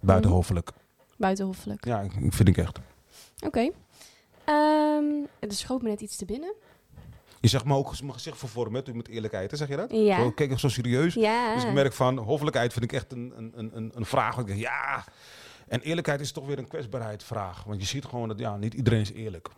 Buitenhoffelijk. 0.00 0.70
buitenhoffelijk. 1.16 1.84
Ja, 1.84 2.00
ik- 2.00 2.12
vind 2.32 2.48
ik 2.48 2.56
echt. 2.56 2.78
Oké. 3.44 3.70
Ehm, 4.44 5.04
er 5.38 5.52
schoot 5.52 5.82
me 5.82 5.88
net 5.88 6.00
iets 6.00 6.16
te 6.16 6.24
binnen. 6.24 6.54
Je 7.40 7.48
zegt 7.48 7.64
maar 7.64 7.76
ook 7.76 8.00
mijn 8.00 8.12
gezicht 8.12 8.38
vervormen 8.38 8.82
hè, 8.84 8.94
met 8.94 9.08
eerlijkheid, 9.08 9.50
hè, 9.50 9.56
zeg 9.56 9.68
je 9.68 9.76
dat? 9.76 9.90
Ja. 9.92 10.16
Zo, 10.16 10.30
kijk, 10.30 10.50
echt 10.50 10.60
zo 10.60 10.68
serieus. 10.68 11.14
Ja. 11.14 11.54
Dus 11.54 11.64
ik 11.64 11.72
merk 11.72 11.92
van, 11.92 12.18
hoffelijkheid 12.18 12.72
vind 12.72 12.84
ik 12.84 12.92
echt 12.92 13.12
een, 13.12 13.32
een, 13.36 13.52
een- 13.76 13.92
een, 13.94 14.04
vraag. 14.04 14.38
Ik 14.38 14.46
denk, 14.46 14.58
ja. 14.60 15.04
En 15.68 15.80
eerlijkheid 15.80 16.20
is 16.20 16.32
toch 16.32 16.46
weer 16.46 16.58
een 16.58 16.68
kwetsbaarheidvraag. 16.68 17.64
Want 17.64 17.80
je 17.80 17.86
ziet 17.86 18.04
gewoon 18.04 18.28
dat 18.28 18.38
ja, 18.38 18.56
niet 18.56 18.74
iedereen 18.74 19.00
is 19.00 19.12
eerlijk. 19.12 19.48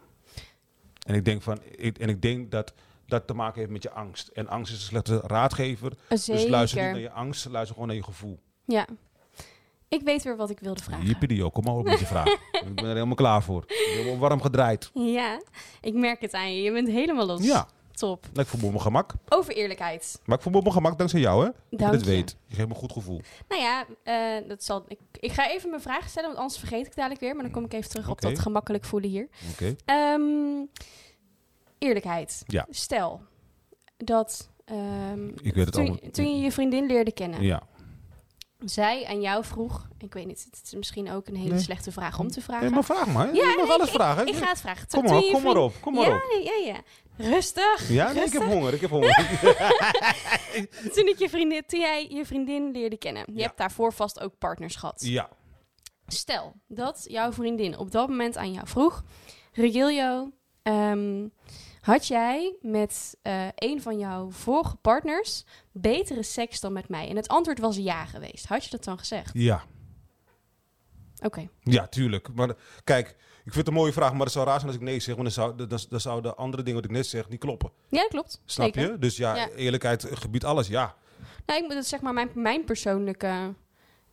En 1.07 1.15
ik 1.15 1.25
denk, 1.25 1.43
van, 1.43 1.59
ik, 1.77 1.99
en 1.99 2.09
ik 2.09 2.23
denk 2.23 2.51
dat 2.51 2.73
dat 3.09 3.27
te 3.27 3.35
maken 3.35 3.59
heeft 3.61 3.73
met 3.73 3.83
je 3.83 3.91
angst. 3.91 4.29
En 4.29 4.49
angst 4.49 4.73
is 4.73 4.79
een 4.79 4.85
slechte 4.85 5.21
raadgever. 5.27 5.93
Zeker. 6.09 6.43
Dus 6.43 6.51
luister 6.51 6.83
niet 6.83 6.91
naar 6.93 7.01
je 7.01 7.11
angst, 7.11 7.49
luister 7.49 7.73
gewoon 7.73 7.89
naar 7.89 7.97
je 7.97 8.05
gevoel. 8.05 8.39
Ja. 8.65 8.87
Ik 9.89 10.01
weet 10.03 10.23
weer 10.23 10.37
wat 10.37 10.51
ik 10.51 10.61
wilde 10.61 10.83
vragen. 10.83 11.07
Jippidio, 11.07 11.51
kom 11.51 11.65
maar 11.65 11.75
op 11.75 11.85
met 11.85 11.99
je 11.99 12.07
vraag. 12.15 12.27
ik 12.53 12.75
ben 12.75 12.85
er 12.85 12.93
helemaal 12.93 13.15
klaar 13.15 13.43
voor. 13.43 13.65
Helemaal 13.67 14.19
warm 14.19 14.41
gedraaid. 14.41 14.91
Ja, 14.95 15.41
ik 15.81 15.95
merk 15.95 16.21
het 16.21 16.33
aan 16.33 16.55
je. 16.55 16.63
Je 16.63 16.73
bent 16.73 16.89
helemaal 16.89 17.27
los. 17.27 17.45
Ja, 17.45 17.69
Top. 17.93 18.27
ik 18.35 18.47
voel 18.47 18.61
me 18.61 18.67
op 18.67 18.73
mijn 18.73 18.83
gemak. 18.83 19.13
Over 19.29 19.55
eerlijkheid. 19.55 20.21
Maar 20.25 20.37
ik 20.37 20.43
voel 20.43 20.53
me 20.53 20.59
op 20.59 20.65
mijn 20.65 20.75
gemak 20.77 20.99
dankzij 20.99 21.21
jou, 21.21 21.45
hè? 21.45 21.51
Dat 21.77 22.01
je 22.01 22.07
weet. 22.07 22.37
Je 22.47 22.55
geeft 22.55 22.69
me 22.69 22.75
een 22.75 22.81
goed 22.81 22.93
gevoel. 22.93 23.21
Nou 23.49 23.63
ja, 23.63 23.87
eh, 24.03 24.49
dat 24.49 24.65
zal, 24.65 24.85
ik, 24.89 24.99
ik 25.21 25.33
ga 25.33 25.51
even 25.51 25.71
mijn 25.71 25.83
vragen 25.83 26.11
stellen, 26.11 26.29
want 26.29 26.41
anders 26.41 26.59
vergeet 26.59 26.87
ik 26.87 26.95
dadelijk 26.97 27.21
weer. 27.21 27.35
Maar 27.35 27.43
dan 27.45 27.53
kom 27.53 27.65
ik 27.65 27.73
even 27.73 27.91
terug 27.91 28.09
op 28.09 28.21
dat 28.21 28.39
gemakkelijk 28.39 28.85
voelen 28.85 29.11
hier. 29.11 29.29
Oké. 29.53 29.77
Ehm, 29.85 30.65
eerlijkheid. 31.79 32.43
Ja. 32.47 32.67
Stel 32.71 33.21
dat 33.97 34.51
ehm, 34.65 35.29
Ik 35.29 35.55
weet 35.55 35.65
het 35.65 35.73
toen, 35.73 35.89
allemaal. 35.89 36.11
toen 36.11 36.37
je 36.37 36.43
je 36.43 36.53
vriendin 36.53 36.87
leerde 36.87 37.13
kennen, 37.13 37.43
Ja. 37.43 37.63
zij 38.59 39.07
aan 39.07 39.21
jou 39.21 39.45
vroeg, 39.45 39.89
ik 39.99 40.13
weet 40.15 40.27
niet, 40.27 40.47
het 40.51 40.61
is 40.65 40.75
misschien 40.75 41.11
ook 41.11 41.27
een 41.29 41.37
hele 41.37 41.51
Nee. 41.55 41.61
slechte 41.63 41.93
vraag 41.93 42.19
om 42.19 42.29
te 42.31 42.41
vragen. 42.41 42.65
Nee, 42.65 42.75
maar 42.75 42.85
vraag 42.85 43.07
maar. 43.07 43.27
Ja, 43.27 43.33
je 43.49 43.55
mag 43.57 43.67
nee, 43.67 43.75
alles 43.75 43.91
vragen. 43.91 44.27
Ik 44.27 44.35
ga 44.35 44.49
het 44.49 44.61
vragen. 44.61 44.87
Kom 44.89 45.05
maar, 45.05 45.25
je 45.25 45.31
kom 45.33 45.43
maar 45.43 45.57
op. 45.57 45.75
Kom 45.81 45.95
maar 45.95 46.09
ja, 46.09 46.15
op. 46.15 46.43
Ja, 46.45 46.67
ja, 46.73 46.81
Rustig. 47.17 47.89
Ja, 47.89 48.13
nee, 48.13 48.25
ik 48.25 48.33
heb 48.33 48.43
honger. 48.43 48.75
Ik 48.75 48.81
heb 48.81 48.91
honger. 48.91 49.27
Toen, 50.95 51.07
ik 51.09 51.19
je 51.19 51.29
vriendin, 51.29 51.63
toen 51.67 51.81
jij 51.81 52.07
je 52.11 52.27
vriendin 52.27 52.71
leerde 52.71 52.97
kennen, 52.97 53.23
je 53.27 53.39
Ja. 53.39 53.43
hebt 53.47 53.59
daarvoor 53.59 53.93
vast 53.93 54.21
ook 54.21 54.39
partners 54.39 54.77
gehad. 54.77 55.01
ja. 55.05 55.29
Stel 56.11 56.53
dat 56.67 57.05
jouw 57.09 57.33
vriendin 57.33 57.79
op 57.79 57.91
dat 57.91 58.09
moment 58.09 58.37
aan 58.37 58.53
jou 58.53 58.67
vroeg: 58.69 59.05
Regilio, 59.53 60.31
ehm, 60.63 61.27
had 61.89 62.07
jij 62.07 62.57
met 62.61 63.17
eh, 63.23 63.47
een 63.55 63.83
van 63.83 63.99
jouw 63.99 64.31
vorige 64.31 64.77
partners 64.77 65.45
betere 65.73 66.23
seks 66.23 66.61
dan 66.61 66.73
met 66.73 66.89
mij? 66.89 67.09
En 67.09 67.17
het 67.17 67.29
antwoord 67.29 67.59
was 67.59 67.77
ja 67.77 68.05
geweest. 68.05 68.47
Had 68.47 68.65
je 68.65 68.71
dat 68.71 68.85
dan 68.85 68.99
gezegd? 68.99 69.31
Ja. 69.35 69.63
Oké. 71.23 71.49
Ja, 71.63 71.87
tuurlijk. 71.87 72.29
Maar 72.35 72.55
kijk, 72.85 73.09
ik 73.09 73.17
vind 73.53 73.55
het 73.57 73.67
een 73.67 73.73
mooie 73.73 73.93
vraag, 73.93 74.13
maar 74.13 74.21
het 74.21 74.33
zou 74.33 74.47
raar 74.47 74.61
zijn 74.61 74.67
als 74.67 74.77
ik 74.77 74.83
nee 74.83 75.01
zeg, 75.01 75.15
want 75.17 75.35
dan, 75.35 75.45
zou, 75.45 75.67
dan, 75.67 75.79
dan 75.89 76.01
zouden 76.01 76.37
andere 76.37 76.63
dingen 76.63 76.81
wat 76.81 76.91
ik 76.91 76.97
net 76.97 77.07
zeg 77.07 77.29
niet 77.29 77.41
kloppen. 77.41 77.71
Ja, 77.89 78.01
dat 78.01 78.09
klopt. 78.09 78.43
Snap 78.45 78.75
Zeker. 78.75 78.93
je? 78.93 78.99
Dus 78.99 79.17
ja, 79.17 79.37
Ja. 79.37 79.49
eerlijkheid 79.49 80.07
gebiedt 80.11 80.45
alles, 80.45 80.67
ja. 80.67 80.95
Nou, 81.47 81.61
ik 81.61 81.67
moet 81.67 81.77
het 81.77 81.87
zeg 81.87 82.01
maar 82.01 82.13
mijn, 82.15 82.31
mijn 82.35 82.65
persoonlijke 82.65 83.55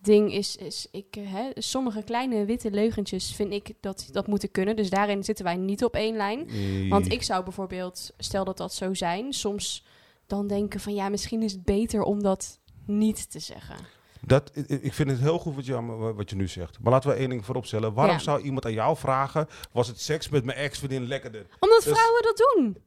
ding 0.06 0.34
is, 0.34 0.56
is 0.56 0.88
ik, 0.92 1.06
eh, 1.16 1.24
hè, 1.34 1.50
sommige 1.56 2.04
kleine 2.04 2.46
witte 2.46 2.72
leugentjes 2.72 3.36
vind 3.36 3.54
ik 3.54 3.74
dat 3.80 4.08
dat 4.12 4.28
moeten 4.28 4.52
kunnen. 4.52 4.76
Dus 4.76 4.90
daarin 4.90 5.24
zitten 5.24 5.46
wij 5.46 5.56
niet 5.56 5.84
op 5.84 5.94
één 5.96 6.16
lijn. 6.16 6.48
Want 6.90 7.12
ik 7.12 7.24
zou 7.24 7.44
bijvoorbeeld, 7.44 8.12
stel 8.18 8.46
dat 8.46 8.58
dat 8.58 8.74
zo 8.74 8.94
zijn, 8.94 9.34
soms 9.34 9.86
dan 10.28 10.48
denken 10.48 10.80
van 10.80 10.94
ja, 10.94 11.10
misschien 11.10 11.42
is 11.44 11.52
het 11.52 11.64
beter 11.64 12.02
om 12.02 12.24
dat 12.24 12.60
niet 12.86 13.32
te 13.32 13.40
zeggen. 13.40 13.76
Dat, 14.22 14.52
ik- 14.82 14.94
vind 14.94 15.10
het 15.10 15.20
heel 15.20 15.40
goed 15.40 15.56
wat 15.56 15.66
je, 15.66 15.82
wat 16.16 16.30
je 16.30 16.36
nu 16.36 16.48
zegt. 16.48 16.80
Maar 16.82 16.92
laten 16.92 17.10
we 17.10 17.16
één 17.16 17.30
ding 17.30 17.46
vooropstellen. 17.46 17.94
Waarom 17.94 18.16
Ja. 18.16 18.22
zou 18.22 18.42
iemand 18.42 18.66
aan 18.66 18.74
jou 18.74 18.98
vragen, 18.98 19.48
was 19.72 19.88
het 19.88 20.02
seks 20.02 20.30
met 20.30 20.46
mijn 20.46 20.58
ex-vriendin 20.58 21.08
lekkerder? 21.08 21.46
Omdat 21.60 21.84
Dus- 21.84 21.94
vrouwen 21.94 22.22
dat 22.24 22.38
doen. 22.56 22.78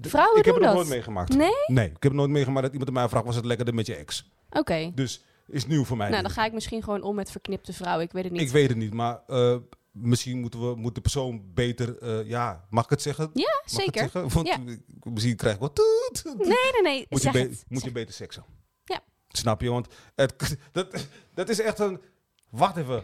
D- 0.00 0.08
Vrouwen 0.08 0.38
ik 0.38 0.44
heb 0.44 0.54
het 0.54 0.64
dat. 0.64 0.74
nooit 0.74 0.88
meegemaakt. 0.88 1.36
Nee? 1.36 1.50
Nee, 1.66 1.88
ik 1.90 2.02
heb 2.02 2.12
nooit 2.12 2.30
meegemaakt 2.30 2.62
dat 2.62 2.70
iemand 2.72 2.88
aan 2.90 2.94
mij 2.96 3.08
vraagt, 3.08 3.24
was 3.24 3.36
het 3.36 3.44
lekkerder 3.44 3.74
met 3.74 3.86
je 3.86 3.94
ex? 3.94 4.30
Oké. 4.50 4.92
Dus 4.94 5.22
is 5.46 5.66
nieuw 5.66 5.84
voor 5.84 5.96
mij. 5.96 6.10
Nou, 6.10 6.22
dan 6.22 6.30
ga 6.30 6.44
ik 6.44 6.52
misschien 6.52 6.82
gewoon 6.82 7.02
om 7.02 7.14
met 7.14 7.30
verknipte 7.30 7.72
vrouwen. 7.72 8.04
Ik 8.04 8.12
weet 8.12 8.24
het 8.24 8.32
niet. 8.32 8.40
Ik 8.42 8.48
weet 8.50 8.68
het 8.68 8.76
niet, 8.78 8.92
maar 8.94 9.20
eh, 9.26 9.56
misschien 9.90 10.40
moeten 10.40 10.68
we, 10.68 10.76
moet 10.76 10.94
de 10.94 11.00
persoon 11.00 11.42
beter, 11.54 11.98
eh, 11.98 12.28
ja, 12.28 12.64
mag 12.70 12.84
ik 12.84 12.90
het 12.90 13.02
zeggen? 13.02 13.30
Ja, 13.34 13.60
Mag 13.64 13.70
zeker. 13.80 14.00
zeggen? 14.00 14.28
Want 14.28 14.46
Ja. 14.46 14.58
misschien 15.04 15.36
krijg 15.36 15.54
ik 15.54 15.60
wat. 15.60 15.80
Nee, 16.24 16.44
nee, 16.46 16.82
nee. 16.82 17.06
Moet, 17.08 17.22
je, 17.22 17.30
zeg 17.30 17.32
be- 17.32 17.38
het. 17.38 17.64
moet 17.68 17.78
je 17.78 17.84
Zeg- 17.84 17.92
beter 17.92 18.14
seksen. 18.14 18.44
Ja. 18.84 19.00
Snap 19.28 19.60
je? 19.60 19.70
Want 19.70 19.86
het, 20.14 20.56
dat, 20.72 21.06
dat 21.34 21.48
is 21.48 21.60
echt 21.60 21.78
een. 21.78 22.00
Wacht 22.50 22.76
even. 22.76 23.02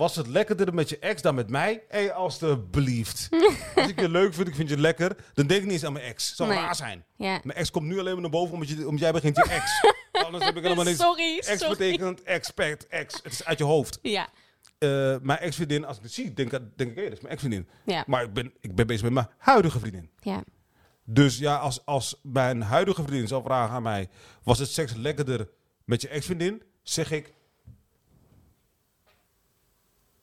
Was 0.00 0.16
het 0.16 0.26
lekkerder 0.26 0.74
met 0.74 0.88
je 0.88 0.98
ex 0.98 1.22
dan 1.22 1.34
met 1.34 1.50
mij? 1.50 1.72
Hé, 1.88 1.98
hey, 1.98 2.12
alstublieft. 2.12 3.28
Als 3.76 3.88
ik 3.88 4.00
je 4.00 4.08
leuk 4.08 4.34
vind, 4.34 4.48
ik 4.48 4.54
vind 4.54 4.68
je 4.68 4.78
lekker, 4.78 5.16
dan 5.34 5.46
denk 5.46 5.60
ik 5.60 5.64
niet 5.64 5.72
eens 5.74 5.84
aan 5.84 5.92
mijn 5.92 6.04
ex. 6.04 6.36
Zou 6.36 6.48
Nee. 6.48 6.58
raar 6.58 6.74
zijn. 6.74 7.04
Ja. 7.16 7.40
Mijn 7.44 7.58
ex 7.58 7.70
komt 7.70 7.86
nu 7.86 7.98
alleen 7.98 8.12
maar 8.12 8.20
naar 8.22 8.30
boven 8.30 8.54
omdat, 8.54 8.68
je, 8.68 8.84
omdat 8.86 9.00
jij 9.00 9.12
begint 9.12 9.36
je 9.36 9.42
ex. 9.42 9.64
Anders 10.26 10.44
heb 10.44 10.56
ik 10.56 10.62
helemaal 10.62 10.84
niks. 10.84 10.98
Sorry, 10.98 11.36
Ex 11.38 11.46
sorry. 11.60 11.68
betekent 11.76 12.22
expert, 12.22 12.86
ex. 12.86 13.14
Het 13.22 13.32
is 13.32 13.44
uit 13.44 13.58
je 13.58 13.64
hoofd. 13.64 13.98
Ja, 14.02 14.28
Eh, 14.78 14.88
mijn 15.22 15.38
ex-vriendin, 15.38 15.84
als 15.84 15.96
ik 15.96 16.02
het 16.02 16.12
zie, 16.12 16.32
denk, 16.34 16.52
ik- 16.52 16.60
denk 16.76 16.90
ik, 16.90 16.96
hé, 16.96 17.02
dat 17.02 17.12
is 17.12 17.20
mijn 17.20 17.32
ex-vriendin. 17.32 17.68
ja, 17.84 18.04
Maar 18.06 18.22
ik 18.22 18.32
ben, 18.32 18.52
ik 18.60 18.74
ben 18.74 18.86
bezig 18.86 19.02
met 19.02 19.12
mijn 19.12 19.28
huidige 19.38 19.78
vriendin. 19.78 20.10
ja. 20.20 20.42
Dus 21.04 21.38
ja, 21.38 21.56
als, 21.56 21.86
als 21.86 22.20
mijn 22.22 22.62
huidige 22.62 23.02
vriendin 23.02 23.28
zou 23.28 23.42
vragen 23.42 23.74
aan 23.74 23.82
mij... 23.82 24.08
was 24.42 24.58
het 24.58 24.68
seks 24.70 24.94
lekkerder 24.94 25.48
met 25.84 26.00
je 26.02 26.08
ex-vriendin? 26.08 26.62
Zeg 26.82 27.10
ik... 27.10 27.32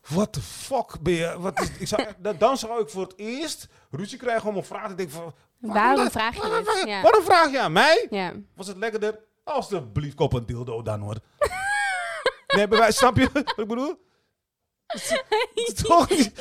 What 0.07 0.33
the 0.33 0.41
fuck 0.41 0.99
ben 1.01 1.13
je... 1.13 1.39
Wat 1.39 1.59
is, 1.61 1.69
ik 1.79 1.87
zou, 1.87 2.03
dan- 2.37 2.57
zou 2.57 2.81
ik 2.81 2.89
voor 2.89 3.01
het 3.03 3.13
eerst 3.15 3.67
ruzie 3.91 4.17
krijgen 4.17 4.49
om 4.49 4.55
een 4.57 4.63
vraag 4.63 4.87
te 4.89 4.95
denken 4.95 5.15
van... 5.15 5.33
Waarom 5.59 6.11
vraag 6.11 6.35
je 6.35 6.41
waarom- 6.41 6.63
dit? 6.63 6.83
Ja. 6.85 7.01
Waarom 7.01 7.23
vraag 7.23 7.51
je 7.51 7.59
aan 7.59 7.71
mij? 7.71 8.07
Ja. 8.09 8.33
Was 8.55 8.67
het 8.67 8.77
lekkerder? 8.77 9.19
Alsjeblieft, 9.43 10.15
koop 10.15 10.33
een 10.33 10.45
dildo 10.45 10.81
dan 10.81 10.99
hoor. 10.99 11.15
nee, 12.55 12.67
bij 12.67 12.91
snap 12.91 13.17
je 13.17 13.29
wat 13.33 13.53
ik 13.57 13.67
bedoel? 13.67 14.05
Toch 15.83 16.09
niet? 16.09 16.31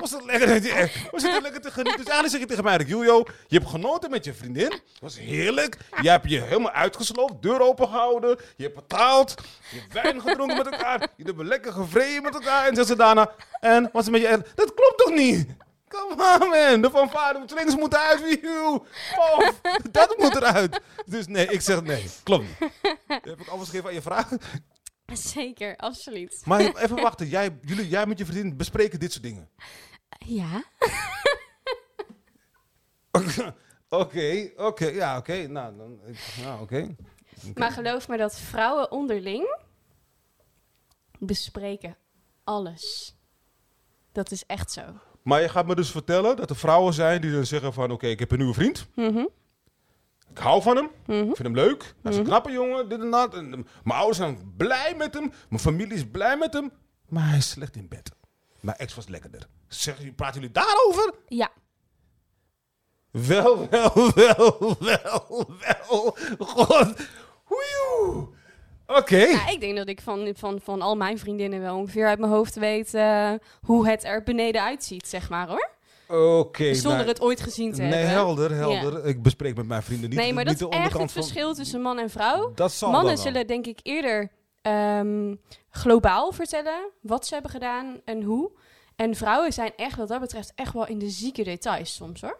Was 0.00 0.10
het 0.10 0.24
lekker. 0.24 1.08
Was 1.10 1.22
het 1.22 1.42
lekker 1.42 1.60
te 1.60 1.70
genieten? 1.70 2.04
Dus 2.04 2.12
eigenlijk 2.12 2.30
zeg 2.30 2.40
je 2.40 2.46
tegen 2.46 2.64
mij, 2.64 2.78
Julio, 2.78 3.24
je 3.46 3.58
hebt 3.58 3.70
genoten 3.70 4.10
met 4.10 4.24
je 4.24 4.34
vriendin. 4.34 4.70
Het 4.70 5.00
was 5.00 5.18
heerlijk. 5.18 5.76
Je 6.02 6.10
hebt 6.10 6.30
je 6.30 6.40
helemaal 6.40 6.70
uitgesloofd, 6.70 7.42
deur 7.42 7.60
open 7.60 7.88
gehouden. 7.88 8.38
Je 8.56 8.62
hebt 8.62 8.74
betaald. 8.74 9.34
Je 9.70 9.78
hebt 9.80 9.92
wijn 9.92 10.20
gedronken 10.20 10.56
met 10.56 10.66
elkaar. 10.66 11.08
Je 11.16 11.24
hebt 11.24 11.42
lekker 11.42 11.72
gevreden 11.72 12.22
met 12.22 12.34
elkaar. 12.34 12.66
En 12.66 12.74
zegt 12.74 12.88
ze 12.88 12.96
daarna, 12.96 13.30
en 13.60 13.88
was 13.92 14.04
het 14.04 14.12
met 14.12 14.20
je... 14.20 14.42
Dat 14.54 14.74
klopt 14.74 14.98
toch 14.98 15.14
niet? 15.14 15.46
Come 15.88 16.38
on, 16.40 16.48
man. 16.48 16.80
De 16.80 16.90
fanfare, 16.90 17.40
de 17.46 17.52
slingers 17.54 17.76
moeten 17.76 17.98
uit. 17.98 18.40
Pof. 18.40 19.60
Dat 19.90 20.18
moet 20.18 20.34
eruit. 20.34 20.80
Dus 21.06 21.26
nee, 21.26 21.46
ik 21.46 21.60
zeg 21.60 21.82
nee. 21.82 22.04
Klopt 22.22 22.44
niet. 22.44 22.70
Heb 23.06 23.40
ik 23.40 23.48
antwoord 23.48 23.68
gegeven 23.68 23.88
aan 23.88 23.94
je 23.94 24.02
vraag? 24.02 24.28
Zeker, 25.12 25.76
absoluut. 25.76 26.42
Maar 26.44 26.60
even 26.60 26.96
wachten. 26.96 27.28
Jij, 27.28 27.58
jullie, 27.60 27.88
jij 27.88 28.06
met 28.06 28.18
je 28.18 28.26
vriendin 28.26 28.56
bespreken 28.56 28.98
dit 28.98 29.12
soort 29.12 29.24
dingen. 29.24 29.48
Ja. 30.18 30.64
Oké, 33.88 34.52
oké. 34.56 34.86
ja, 34.86 35.16
oké. 35.16 35.46
Nou, 35.46 35.76
dan... 35.76 36.00
Nou, 36.42 36.62
oké. 36.62 36.96
Maar 37.54 37.70
geloof 37.70 38.08
me 38.08 38.16
dat 38.16 38.38
vrouwen 38.38 38.90
onderling 38.90 39.56
bespreken 41.18 41.96
alles. 42.44 43.16
Dat 44.12 44.30
is 44.30 44.46
echt 44.46 44.72
zo. 44.72 44.82
Maar 45.22 45.40
je 45.40 45.48
gaat 45.48 45.66
me 45.66 45.74
dus 45.74 45.90
vertellen 45.90 46.36
dat 46.36 46.50
er 46.50 46.56
vrouwen 46.56 46.94
zijn 46.94 47.20
die 47.20 47.32
dan 47.32 47.46
zeggen 47.46 47.72
van... 47.72 47.90
Oké, 47.90 48.06
ik 48.06 48.18
heb 48.18 48.30
een 48.30 48.38
nieuwe 48.38 48.54
vriend. 48.54 48.86
Mhm. 48.94 49.26
Ik 50.30 50.38
hou 50.38 50.62
van 50.62 50.76
hem. 50.76 50.90
Mhm. 51.06 51.28
Ik 51.28 51.36
vind 51.36 51.38
hem 51.38 51.54
leuk. 51.54 51.94
Hij 52.02 52.12
is 52.12 52.18
een 52.18 52.24
knappe 52.24 52.50
jongen. 52.50 52.88
Dit 52.88 53.00
en 53.00 53.10
dat. 53.10 53.34
En, 53.34 53.52
eh, 53.52 53.60
mijn 53.84 53.98
ouders 53.98 54.18
zijn 54.18 54.54
blij 54.56 54.94
met 54.96 55.14
hem. 55.14 55.32
Mijn 55.48 55.62
familie 55.62 55.94
is 55.94 56.06
blij 56.06 56.36
met 56.36 56.52
hem. 56.52 56.72
Maar 57.08 57.28
hij 57.28 57.36
is 57.36 57.50
slecht 57.50 57.76
in 57.76 57.88
bed. 57.88 58.10
Mijn 58.60 58.76
ex 58.76 58.94
was 58.94 59.08
lekkerder. 59.08 59.48
Zeg, 59.68 60.14
praten 60.14 60.40
jullie 60.40 60.54
daarover? 60.54 61.14
Ja. 61.28 61.48
Wel, 63.10 63.68
wel, 63.68 64.12
wel, 64.14 64.76
wel, 64.80 65.46
wel. 65.60 66.16
God. 66.38 66.94
Oké. 68.86 69.16
Ja, 69.16 69.48
ik 69.48 69.60
denk 69.60 69.76
dat 69.76 69.88
ik 69.88 70.00
van, 70.00 70.32
van, 70.36 70.60
van 70.62 70.82
al 70.82 70.96
mijn 70.96 71.18
vriendinnen 71.18 71.60
wel 71.60 71.76
ongeveer 71.76 72.06
uit 72.06 72.18
mijn 72.18 72.32
hoofd 72.32 72.54
weet 72.54 72.94
eh, 72.94 73.32
hoe 73.62 73.88
het 73.88 74.04
er 74.04 74.22
beneden 74.22 74.62
uitziet, 74.62 75.08
zeg 75.08 75.28
maar 75.28 75.48
hoor. 75.48 75.70
Oké. 76.38 76.74
Zonder 76.74 76.98
nou, 76.98 77.08
het 77.08 77.20
ooit 77.20 77.40
gezien 77.40 77.72
te 77.72 77.80
Nee, 77.82 77.90
hebben. 77.92 78.08
helder, 78.10 78.50
helder. 78.54 79.04
Ik 79.06 79.22
bespreek 79.22 79.56
met 79.56 79.66
mijn 79.66 79.82
vrienden 79.82 80.10
niet 80.10 80.18
nee, 80.18 80.32
maar 80.32 80.44
niet 80.44 80.58
dat 80.58 80.72
is 80.72 80.78
echt 80.78 80.84
het 80.84 80.92
van- 80.92 81.08
verschil 81.08 81.54
tussen 81.54 81.80
man 81.80 81.98
en 81.98 82.10
vrouw. 82.10 82.52
Dat 82.54 82.72
zal 82.72 82.90
Mannen 82.90 83.14
dan 83.14 83.22
zullen 83.24 83.46
denk 83.46 83.66
ik 83.66 83.78
eerder 83.82 84.30
ehm, 84.62 85.34
globaal 85.70 86.32
vertellen 86.32 86.90
wat 87.00 87.26
ze 87.26 87.32
hebben 87.34 87.50
gedaan 87.52 88.00
en 88.04 88.22
hoe. 88.22 88.50
En 88.96 89.14
vrouwen 89.14 89.52
zijn 89.52 89.72
echt 89.76 89.96
wat 89.96 90.08
dat 90.08 90.20
betreft 90.20 90.52
echt 90.54 90.72
wel 90.72 90.86
in 90.86 90.98
de 90.98 91.10
zieke 91.10 91.44
details 91.44 91.94
soms 91.94 92.20
hoor. 92.20 92.38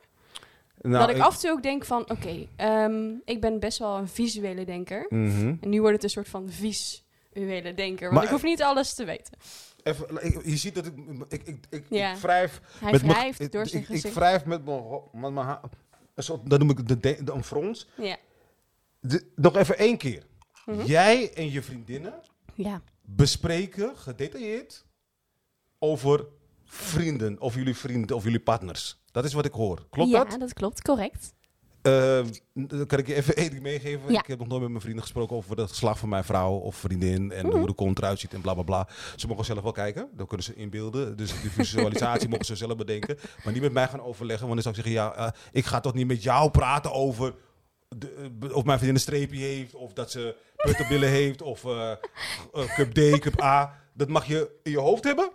Nou, 0.80 1.06
dat 1.06 1.16
ik, 1.16 1.22
af 1.22 1.34
en 1.34 1.40
toe 1.40 1.50
ook 1.50 1.62
denk 1.62 1.84
van, 1.84 2.10
oké, 2.10 2.46
ehm, 2.56 3.10
ik 3.24 3.40
ben 3.40 3.58
best 3.60 3.78
wel 3.78 3.96
een 3.96 4.08
visuele 4.08 4.64
denker. 4.64 5.06
Mhm. 5.08 5.54
En 5.60 5.68
nu 5.68 5.80
wordt 5.80 5.94
het 5.94 6.04
een 6.04 6.10
soort 6.10 6.28
van 6.28 6.50
visuele 6.50 7.74
denker. 7.74 8.00
Want 8.02 8.12
Maar- 8.14 8.24
ik 8.24 8.30
hoef 8.30 8.42
niet 8.42 8.62
alles 8.62 8.94
te 8.94 9.04
weten. 9.04 9.38
Even, 9.82 10.24
ik- 10.24 10.44
je 10.46 10.56
ziet 10.56 10.74
dat 10.74 10.86
ik, 10.86 10.94
ik, 11.28 11.46
ik, 11.46 11.66
ik, 11.70 11.84
Ja. 11.90 12.12
ik 12.12 12.18
wrijf 12.18 12.60
Hij 12.78 12.92
met 12.92 13.02
mijn- 13.02 13.12
wrijft 13.14 13.40
ik- 13.40 13.52
door 13.52 13.66
zijn 13.66 13.82
ik, 13.82 13.88
ik 13.88 13.94
gezicht. 13.94 14.14
wrijf 14.14 14.44
met 14.44 14.64
mijn, 14.64 14.78
ho- 14.80 15.08
met 15.12 15.32
mijn 15.32 15.46
ha- 15.46 15.60
een 16.14 16.22
soort, 16.22 16.50
dat 16.50 16.58
noem 16.58 16.70
ik 16.70 16.88
de, 16.88 16.98
de, 17.00 17.24
de- 17.24 17.32
een 17.32 17.44
frons. 17.44 17.88
Ja. 17.96 18.16
De- 19.00 19.26
nog 19.34 19.56
even 19.56 19.78
één 19.78 19.96
keer. 19.96 20.22
Mhm. 20.66 20.82
Jij 20.84 21.32
en 21.34 21.50
je 21.50 21.62
vriendinnen 21.62 22.14
ja. 22.54 22.82
bespreken 23.02 23.96
gedetailleerd 23.96 24.84
over 25.78 26.26
vrienden 26.66 27.40
of 27.40 27.54
jullie 27.54 27.76
vrienden 27.76 28.16
of 28.16 28.24
jullie 28.24 28.40
partners. 28.40 28.98
Dat 29.12 29.24
is 29.24 29.32
wat 29.32 29.44
ik 29.44 29.52
hoor. 29.52 29.86
Klopt 29.90 30.10
ja, 30.10 30.24
dat? 30.24 30.40
dat 30.40 30.52
klopt, 30.52 30.82
correct. 30.82 31.34
Dan 32.54 32.86
kan 32.86 32.98
ik 32.98 33.06
je 33.06 33.14
even 33.14 33.36
één 33.42 33.50
ding 33.50 33.62
meegeven. 33.62 34.12
Ja. 34.12 34.18
Ik 34.18 34.26
heb 34.26 34.38
nog 34.38 34.48
nooit 34.48 34.60
met 34.60 34.70
mijn 34.70 34.80
vrienden 34.82 35.02
gesproken 35.02 35.36
over 35.36 35.56
het 35.58 35.68
geslacht 35.70 35.98
van 35.98 36.08
mijn 36.08 36.24
vrouw 36.24 36.52
of 36.52 36.76
vriendin. 36.76 37.32
En 37.32 37.46
Mhm. 37.46 37.56
hoe 37.56 37.66
de 37.66 37.72
kont 37.74 37.98
eruit 37.98 38.18
ziet 38.20 38.34
en 38.34 38.40
bla 38.40 38.54
bla 38.54 38.62
bla. 38.62 38.88
Ze 39.16 39.26
mogen 39.26 39.44
zelf 39.44 39.60
wel 39.62 39.72
kijken. 39.72 40.08
Dan 40.16 40.26
kunnen 40.26 40.46
ze 40.46 40.54
inbeelden. 40.54 41.16
Dus 41.16 41.40
die 41.40 41.50
visualisatie 41.50 42.28
mogen 42.32 42.44
ze 42.44 42.56
zelf 42.56 42.76
bedenken. 42.76 43.18
Maar 43.44 43.52
niet 43.52 43.62
met 43.62 43.72
mij 43.72 43.88
gaan 43.88 44.00
overleggen. 44.02 44.48
Want 44.48 44.62
dan 44.62 44.72
zou 44.74 44.86
ik 44.86 44.94
zeggen, 44.94 45.14
ja, 45.16 45.26
eh, 45.26 45.40
ik 45.52 45.64
ga 45.64 45.80
toch 45.80 45.94
niet 45.94 46.06
met 46.06 46.22
jou 46.22 46.50
praten 46.50 46.92
over... 46.92 47.34
De, 47.88 48.30
eh, 48.40 48.56
of 48.56 48.64
mijn 48.64 48.78
vriendin 48.78 48.94
een 48.94 49.00
streepje 49.00 49.38
heeft, 49.38 49.74
of 49.74 49.92
dat 49.92 50.10
ze 50.10 50.36
puttenbillen 50.56 51.08
heeft, 51.08 51.42
of 51.42 51.64
eh, 51.64 51.92
cup 52.76 52.92
D, 52.94 53.18
cup 53.18 53.42
A. 53.42 53.80
Dat 53.94 54.08
mag 54.08 54.24
je 54.26 54.50
in 54.62 54.70
je 54.70 54.78
hoofd 54.78 55.04
hebben. 55.04 55.30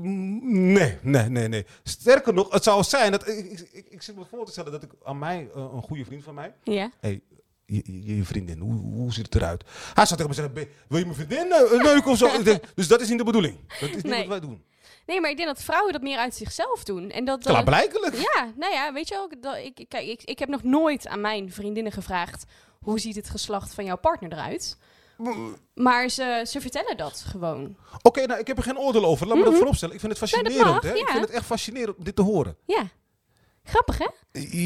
Nee, 0.00 0.98
nee, 1.02 1.28
nee, 1.28 1.48
nee. 1.48 1.66
Sterker 1.82 2.34
nog, 2.34 2.52
het 2.52 2.62
zou 2.64 2.82
zijn 2.82 3.12
dat 3.12 3.28
ik, 3.28 3.50
ik, 3.50 3.68
ik, 3.72 3.86
ik 3.88 4.02
zit 4.02 4.16
me 4.16 4.24
voor 4.30 4.44
te 4.46 4.52
stellen 4.52 4.72
dat 4.72 4.82
ik 4.82 4.90
aan 5.04 5.18
mij, 5.18 5.48
eh, 5.54 5.68
een 5.74 5.82
goede 5.82 6.04
vriend 6.04 6.24
van 6.24 6.34
mij, 6.34 6.54
Ja. 6.62 6.90
hey, 7.00 7.20
je, 7.66 7.82
je, 7.84 8.16
je 8.16 8.24
vriendin, 8.24 8.58
hoe, 8.58 8.72
hoe 8.74 9.12
ziet 9.12 9.24
het 9.24 9.34
eruit? 9.34 9.64
Hij 9.94 10.06
zou 10.06 10.20
tegen 10.20 10.26
me 10.28 10.34
zeggen, 10.34 10.54
"Ben- 10.54 10.68
wil 10.88 10.98
je 10.98 11.04
mijn 11.04 11.16
vriendin 11.16 11.52
eh, 11.52 11.82
neuken 11.82 12.10
of 12.10 12.18
zo? 12.18 12.26
Ik 12.26 12.44
denk, 12.44 12.62
dus 12.74 12.88
dat 12.88 13.00
is 13.00 13.08
niet 13.08 13.18
de 13.18 13.24
bedoeling. 13.24 13.58
Dat 13.80 13.88
is 13.88 13.94
niet 13.94 14.04
Nee. 14.04 14.18
wat 14.18 14.28
wij 14.28 14.40
doen. 14.40 14.64
Nee, 15.06 15.20
maar 15.20 15.30
ik 15.30 15.36
denk 15.36 15.48
dat 15.48 15.62
vrouwen 15.62 15.92
dat 15.92 16.02
meer 16.02 16.18
uit 16.18 16.34
zichzelf 16.34 16.84
doen. 16.84 17.10
En 17.10 17.24
dat, 17.24 17.42
Klaarblijkelijk. 17.44 18.14
Ja, 18.14 18.52
nou 18.56 18.72
ja, 18.72 18.92
weet 18.92 19.08
je 19.08 19.18
ook, 19.18 19.42
dat, 19.42 19.56
ik, 19.56 19.84
kijk, 19.88 20.06
ik, 20.06 20.22
ik 20.22 20.38
heb 20.38 20.48
nog 20.48 20.62
nooit 20.62 21.06
aan 21.06 21.20
mijn 21.20 21.52
vriendinnen 21.52 21.92
gevraagd... 21.92 22.44
hoe 22.80 22.98
ziet 23.00 23.16
het 23.16 23.30
geslacht 23.30 23.74
van 23.74 23.84
jouw 23.84 23.96
partner 23.98 24.32
eruit? 24.32 24.76
Maar 25.74 26.08
ze, 26.08 26.44
ze 26.48 26.60
vertellen 26.60 26.96
dat 26.96 27.24
gewoon. 27.28 27.76
Oké, 28.02 28.26
nou, 28.26 28.40
ik 28.40 28.46
heb 28.46 28.56
er 28.56 28.62
geen 28.62 28.78
oordeel 28.78 29.04
over. 29.04 29.26
Laat 29.26 29.36
me 29.36 29.40
dat 29.42 29.50
Mhm. 29.50 29.58
vooropstellen. 29.58 29.94
Ik 29.94 30.00
vind 30.00 30.12
het 30.12 30.20
fascinerend. 30.30 30.64
mag, 30.72 30.82
hè? 30.82 30.94
Ik 30.94 31.08
vind 31.08 31.20
het 31.20 31.30
echt 31.30 31.44
fascinerend 31.46 31.96
om 31.96 32.04
dit 32.04 32.16
te 32.16 32.22
horen. 32.22 32.56
Ja. 32.66 32.82
Grappig, 33.66 33.98
hè? 33.98 34.08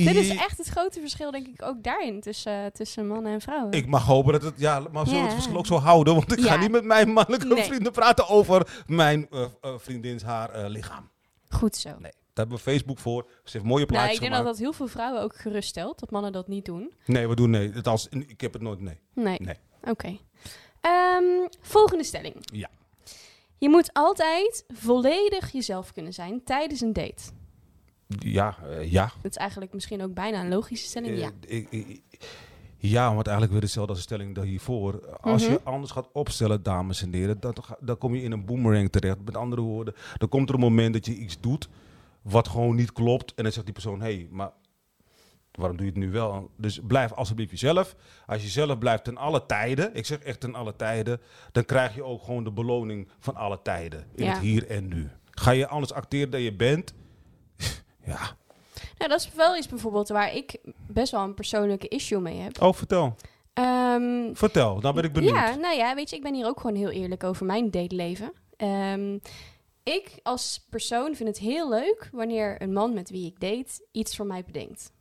Dit 0.05 0.14
is 0.14 0.28
echt 0.28 0.59
het 0.59 0.68
grote 0.68 1.01
verschil, 1.01 1.30
denk 1.30 1.46
ik, 1.46 1.62
ook 1.62 1.82
daarin 1.82 2.20
tussen, 2.20 2.72
tussen 2.72 3.07
mannen 3.07 3.32
en 3.32 3.40
vrouwen. 3.40 3.72
Ik 3.72 3.86
mag 3.86 4.05
hopen 4.07 4.32
dat 4.32 4.42
het, 4.42 4.55
ja, 4.57 4.80
maar 4.92 5.07
zullen 5.07 5.11
we 5.12 5.16
Ja. 5.18 5.22
het 5.24 5.32
verschil 5.32 5.57
ook 5.57 5.66
zo 5.66 5.76
houden? 5.76 6.14
Want 6.14 6.32
ik 6.32 6.40
ga 6.44 6.57
niet 6.57 6.70
met 6.70 6.84
mijn 6.84 7.12
mannelijke 7.12 7.46
Nee. 7.55 7.64
vrienden 7.64 7.92
praten 7.92 8.28
over 8.28 8.82
mijn 8.86 9.26
eh, 9.30 9.42
eh, 9.61 9.74
vriendins 9.76 10.22
haar 10.22 10.51
eh, 10.51 10.68
lichaam. 10.68 11.11
Goed 11.49 11.76
zo. 11.76 11.88
Nee, 11.88 12.01
daar 12.01 12.11
hebben 12.34 12.57
we 12.57 12.62
Facebook 12.62 12.99
voor. 12.99 13.22
Ze 13.44 13.53
heeft 13.53 13.64
mooie 13.64 13.76
Nou, 13.78 13.86
plaatjes 13.92 14.14
ik 14.14 14.20
denk 14.20 14.32
dat 14.32 14.44
dat 14.44 14.59
heel 14.59 14.72
veel 14.72 14.88
vrouwen 14.88 15.22
ook 15.22 15.36
geruststelt, 15.36 15.99
dat 15.99 16.11
mannen 16.11 16.32
dat 16.32 16.49
niet 16.49 16.64
doen. 16.64 16.92
Nee, 17.07 17.28
we 17.28 17.34
doen 17.34 17.51
nee. 17.51 17.70
Het 17.72 17.86
als, 17.88 18.09
ik 18.09 18.40
heb 18.40 18.53
het 18.53 18.62
nooit, 18.62 18.80
nee. 18.80 18.99
Nee. 19.14 19.38
Nee. 19.40 19.57
Oké. 19.85 20.16
Ehm, 20.81 21.24
volgende 21.61 22.05
stelling. 22.05 22.35
Ja. 22.53 22.68
Je 23.59 23.68
moet 23.68 23.91
altijd 23.93 24.64
volledig 24.68 25.53
jezelf 25.53 25.93
kunnen 25.93 26.12
zijn 26.12 26.45
tijdens 26.45 26.81
een 26.81 26.93
date. 26.93 27.22
Ja, 28.18 28.57
eh, 28.70 28.93
ja. 28.93 29.12
Dat 29.22 29.31
is 29.31 29.37
eigenlijk 29.37 29.72
misschien 29.72 30.03
ook 30.03 30.14
bijna 30.14 30.41
een 30.41 30.49
logische 30.49 30.87
stelling. 30.87 31.12
Eh, 31.12 31.18
ja. 31.18 31.31
ik- 31.47 31.70
ik- 31.70 32.03
ja, 32.81 33.05
want 33.14 33.22
eigenlijk 33.26 33.53
weer 33.53 33.62
hetzelfde 33.62 33.93
als 33.93 34.01
de 34.01 34.07
stelling 34.14 34.35
dan 34.35 34.45
hiervoor. 34.45 35.16
Als 35.20 35.43
Mhm. 35.43 35.53
je 35.53 35.61
anders 35.62 35.93
gaat 35.93 36.09
opstellen, 36.12 36.62
dames 36.62 37.03
en 37.03 37.12
heren, 37.12 37.41
dan, 37.41 37.55
dan 37.81 37.99
kom 37.99 38.14
je 38.14 38.22
in 38.22 38.33
een 38.33 38.45
boomerang 38.45 38.91
terecht. 38.93 39.16
Met 39.24 39.37
andere 39.37 39.62
woorden, 39.62 39.95
dan 40.18 40.29
komt 40.29 40.49
er 40.49 40.55
een 40.55 40.61
moment 40.61 40.93
dat 40.93 41.07
je 41.07 41.14
iets 41.16 41.41
doet 41.41 41.68
wat 42.22 42.49
gewoon 42.49 42.76
niet 42.76 42.93
klopt. 42.93 43.35
En 43.35 43.43
dan 43.43 43.53
zegt 43.53 43.64
die 43.64 43.74
persoon, 43.74 44.01
hé, 44.01 44.14
hey, 44.14 44.29
maar 44.31 44.51
waarom 45.59 45.76
doe 45.76 45.86
je 45.86 45.92
het 45.92 46.00
nu 46.00 46.11
wel? 46.11 46.50
Dus 46.56 46.80
blijf 46.86 47.12
alsjeblieft 47.12 47.50
jezelf. 47.50 47.96
Als 48.26 48.42
je 48.42 48.48
zelf 48.48 48.78
blijft 48.78 49.04
ten 49.04 49.16
alle 49.16 49.46
tijden, 49.46 49.94
ik 49.94 50.06
zeg 50.06 50.18
echt 50.18 50.40
ten 50.40 50.54
alle 50.54 50.76
tijden, 50.76 51.20
dan 51.52 51.64
krijg 51.64 51.94
je 51.94 52.02
ook 52.04 52.22
gewoon 52.22 52.44
de 52.44 52.52
beloning 52.52 53.09
van 53.18 53.34
alle 53.36 53.62
tijden. 53.62 54.06
In 54.14 54.24
Ja. 54.24 54.30
het 54.30 54.38
hier 54.38 54.66
en 54.70 54.88
nu. 54.88 55.11
Ga 55.30 55.50
je 55.50 55.66
anders 55.68 55.92
acteren 55.92 56.30
dan 56.30 56.40
je 56.40 56.52
bent? 56.54 56.94
ja. 58.06 58.36
Nou, 58.98 59.11
dat 59.11 59.20
is 59.20 59.30
wel 59.34 59.56
iets 59.56 59.68
bijvoorbeeld 59.68 60.09
waar 60.09 60.34
ik 60.34 60.56
best 60.86 61.12
wel 61.12 61.22
een 61.22 61.34
persoonlijke 61.34 61.88
issue 61.88 62.20
mee 62.20 62.38
heb. 62.38 62.62
Oh, 62.62 62.72
vertel. 62.72 63.14
Ehm, 63.52 64.34
Vertel, 64.34 64.80
dan 64.80 64.94
ben 64.94 65.04
ik 65.04 65.12
benieuwd. 65.12 65.34
Ja, 65.34 65.54
nou 65.54 65.76
ja, 65.76 65.94
weet 65.94 66.11
je, 66.11 66.16
ik 66.16 66.22
ben 66.22 66.34
hier 66.34 66.46
ook 66.46 66.61
gewoon 66.61 66.76
heel 66.76 66.90
eerlijk 66.90 67.24
over 67.24 67.46
mijn 67.46 67.70
dateleven. 67.70 68.32
Ehm 68.56 69.18
ik 69.82 70.18
als 70.22 70.66
persoon 70.70 71.14
vind 71.14 71.28
het 71.28 71.38
heel 71.38 71.68
leuk 71.68 72.09
wanneer 72.12 72.62
een 72.62 72.72
man 72.72 72.94
met 72.94 73.11
wie 73.11 73.26
ik 73.26 73.40
date 73.40 73.86
iets 73.92 74.16
voor 74.16 74.26
mij 74.26 74.44
bedenkt. 74.44 74.92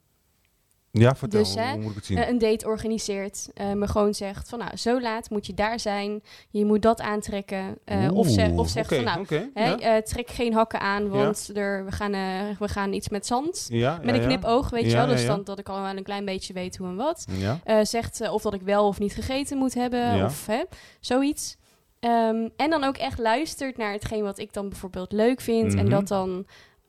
Ja, 1.00 1.16
vertel. 1.16 1.40
Dus, 1.44 1.56
hè, 1.56 1.72
hoe 1.72 1.82
moet 1.82 1.90
ik 1.90 1.96
het 1.96 2.06
zien? 2.06 2.18
Eh, 2.18 2.30
een 2.30 2.38
date 2.38 2.66
organiseert, 2.66 3.50
eh, 3.54 3.72
me 3.72 3.88
gewoon 3.88 4.14
zegt 4.14 4.50
van 4.50 4.60
nou, 4.60 4.78
zo 4.78 5.02
laat 5.02 5.30
moet 5.30 5.46
je 5.46 5.54
daar 5.54 5.80
zijn, 5.80 6.22
je 6.50 6.66
moet 6.66 6.82
dat 6.82 7.02
aantrekken. 7.02 7.78
Eh, 7.86 8.12
of, 8.14 8.28
ze, 8.28 8.54
of 8.56 8.70
zegt 8.70 8.96
van 8.96 9.04
nou, 9.04 9.26
hè, 9.54 9.70
ja. 9.74 10.02
trek 10.02 10.30
geen 10.30 10.54
hakken 10.54 10.80
aan, 10.80 11.10
want 11.10 11.52
er, 11.54 11.86
we, 11.86 11.92
gaan, 11.92 12.12
we 12.60 12.68
gaan 12.68 12.94
iets 12.94 13.10
met 13.10 13.26
zand. 13.26 13.68
ja, 13.70 14.00
Met 14.04 14.16
een 14.16 14.26
knipoog, 14.26 14.70
weet 14.70 14.86
je 14.86 14.92
wel. 14.98 15.08
Dus 15.08 15.26
dan 15.26 15.44
dat 15.44 15.60
ik 15.60 15.70
al 15.70 15.82
wel 15.82 15.98
een 15.98 16.04
klein 16.04 16.26
beetje 16.26 16.54
weet 16.54 16.78
hoe 16.78 16.88
en 16.88 16.96
wat. 16.96 17.26
Zegt 17.82 18.30
of 18.30 18.42
dat 18.42 18.54
ik 18.54 18.62
wel 18.62 18.88
of 18.88 19.00
niet 19.00 19.14
gegeten 19.14 19.58
moet 19.58 19.74
hebben. 19.74 20.26
Of 20.26 20.46
hè, 20.46 20.64
zoiets. 21.00 21.58
Ehm, 22.00 22.48
en 22.56 22.70
dan 22.70 22.84
ook 22.84 22.98
echt 22.98 23.20
luistert 23.20 23.78
naar 23.78 23.92
hetgeen 23.92 24.24
wat 24.24 24.40
ik 24.40 24.54
dan 24.54 24.70
bijvoorbeeld 24.70 25.12
leuk 25.12 25.42
vind. 25.42 25.74
En 25.74 25.82
Mhm. 25.86 25.90
dat 25.90 26.08
dan 26.08 26.46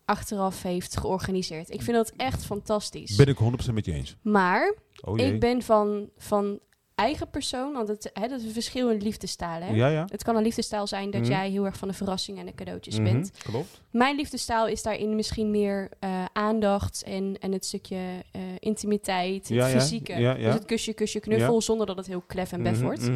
achteraf 0.09 0.63
heeft 0.63 0.97
georganiseerd. 0.97 1.71
Ik 1.71 1.83
vind 1.83 1.97
dat 1.97 2.13
echt 2.17 2.45
fantastisch. 2.45 3.17
Ben 3.17 3.27
ik 3.27 3.37
100% 3.71 3.73
met 3.75 3.85
je 3.85 3.93
eens. 3.93 4.17
Maar 4.23 4.75
Oh 5.05 5.19
ik 5.19 5.41
ben 5.41 5.63
van, 5.63 6.09
van 6.17 6.59
eigen 6.95 7.31
persoon, 7.31 7.73
want 7.73 7.89
het, 7.89 8.11
hè, 8.13 8.29
dat 8.29 8.41
is 8.41 8.47
een 8.47 8.53
verschil 8.53 8.91
in 8.91 9.03
liefdestijlen. 9.03 9.69
Hè? 9.69 9.75
Ja, 9.75 9.89
ja. 9.89 10.05
Het 10.11 10.23
kan 10.23 10.37
een 10.37 10.43
liefdestijl 10.43 10.87
zijn 10.87 11.11
dat 11.11 11.21
Mhm. 11.21 11.31
jij 11.31 11.51
heel 11.51 11.65
erg 11.65 11.77
van 11.77 11.89
de 11.89 11.95
verrassing 11.95 12.39
en 12.39 12.47
de 12.47 12.55
cadeautjes 12.55 12.95
Mhm, 12.95 13.05
bent. 13.05 13.31
Klopt. 13.43 13.81
Mijn 13.91 14.17
liefdestijl 14.17 14.67
is 14.67 14.83
daarin 14.83 15.15
misschien 15.15 15.51
meer 15.51 15.89
eh, 15.99 16.25
aandacht 16.33 17.03
en, 17.03 17.37
en 17.41 17.53
het 17.53 17.65
stukje 17.65 17.97
eh, 18.33 18.41
intimiteit, 18.59 19.49
het 19.49 19.57
Ja, 19.57 19.67
ja. 19.67 19.81
fysieke. 19.81 20.13
Ja, 20.13 20.37
ja. 20.37 20.45
Dus 20.45 20.55
het 20.55 20.65
kusje, 20.65 20.93
kusje, 20.93 21.21
knuffel, 21.21 21.63
zonder 21.63 21.87
dat 21.87 21.97
het 21.97 22.07
heel 22.07 22.23
klef 22.27 22.53
en 22.53 22.63
bef 22.63 22.73
Mhm, 22.77 22.83
wordt. 22.85 23.11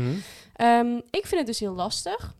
Ehm, 0.52 0.94
ik 1.10 1.26
vind 1.26 1.34
het 1.36 1.46
dus 1.46 1.60
heel 1.60 1.74
lastig, 1.74 2.34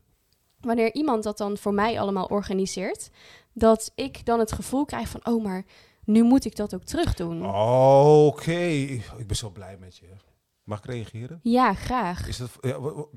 wanneer 0.62 0.94
iemand 0.94 1.22
dat 1.22 1.38
dan 1.38 1.56
voor 1.58 1.74
mij 1.74 2.00
allemaal 2.00 2.26
organiseert, 2.26 3.10
dat 3.52 3.92
ik 3.94 4.24
dan 4.26 4.38
het 4.38 4.52
gevoel 4.52 4.84
krijg 4.84 5.08
van, 5.08 5.20
oh, 5.24 5.44
maar 5.44 5.64
nu 6.04 6.22
moet 6.22 6.44
ik 6.44 6.56
dat 6.56 6.74
ook 6.74 6.84
terug 6.84 7.14
doen. 7.14 7.46
Oké. 8.26 8.60
Ik 9.18 9.26
ben 9.26 9.36
zo 9.36 9.50
blij 9.50 9.76
met 9.80 9.96
je. 9.96 10.06
Mag 10.64 10.78
ik 10.78 10.84
reageren? 10.84 11.40
Ja, 11.42 11.74
graag. 11.74 12.28
Is 12.28 12.36
dat, 12.36 12.50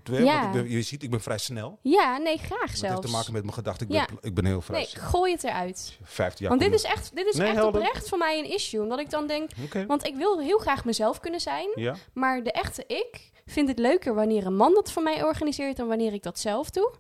ja, 0.03 0.45
ik 0.47 0.51
ben- 0.51 0.69
je 0.69 0.81
ziet, 0.81 1.03
ik 1.03 1.09
ben 1.09 1.21
vrij 1.21 1.37
snel. 1.37 1.79
Ja, 1.81 2.17
nee, 2.17 2.37
graag 2.37 2.49
Dat 2.59 2.67
heeft 2.69 2.77
zelfs. 2.79 3.05
te 3.05 3.11
maken 3.11 3.33
met 3.33 3.41
mijn 3.41 3.53
gedachten. 3.53 3.87
Ik, 3.87 3.93
Ja. 3.93 4.05
ben, 4.05 4.17
ik 4.21 4.33
ben 4.33 4.45
heel 4.45 4.61
vrij 4.61 4.77
Nee, 4.79 4.87
snel. 4.87 5.03
gooi 5.03 5.31
het 5.31 5.43
eruit. 5.43 5.97
15 6.03 6.45
jaar. 6.47 6.57
Want 6.57 6.71
dit 6.71 6.79
is 6.79 6.85
echt, 6.85 7.15
dit 7.15 7.25
is 7.27 7.35
Nee, 7.35 7.47
echt 7.47 7.55
helder. 7.55 7.81
oprecht 7.81 8.09
voor 8.09 8.17
mij 8.17 8.39
een 8.39 8.49
issue. 8.53 8.81
Omdat 8.81 8.99
ik 8.99 9.09
dan 9.09 9.27
denk, 9.27 9.49
want 9.87 10.05
ik 10.05 10.15
wil 10.15 10.39
heel 10.39 10.57
graag 10.57 10.85
mezelf 10.85 11.19
kunnen 11.19 11.39
zijn. 11.39 11.69
Ja. 11.75 11.95
Maar 12.13 12.43
de 12.43 12.51
echte 12.51 12.83
ik 12.87 13.31
vind 13.45 13.67
het 13.67 13.79
leuker 13.79 14.13
wanneer 14.15 14.45
een 14.45 14.55
man 14.55 14.73
dat 14.73 14.91
voor 14.91 15.03
mij 15.03 15.23
organiseert 15.23 15.77
dan 15.77 15.87
wanneer 15.87 16.13
ik 16.13 16.23
dat 16.23 16.39
zelf 16.39 16.69
doe. 16.69 16.93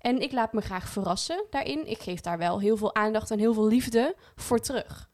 En 0.00 0.20
ik 0.20 0.32
laat 0.32 0.52
me 0.52 0.60
graag 0.60 0.88
verrassen 0.88 1.44
daarin. 1.50 1.86
Ik 1.90 1.98
geef 2.02 2.20
daar 2.20 2.38
wel 2.38 2.60
heel 2.60 2.76
veel 2.76 2.94
aandacht 2.94 3.30
en 3.30 3.38
heel 3.38 3.54
veel 3.54 3.66
liefde 3.66 4.14
voor 4.36 4.58
terug. 4.60 5.08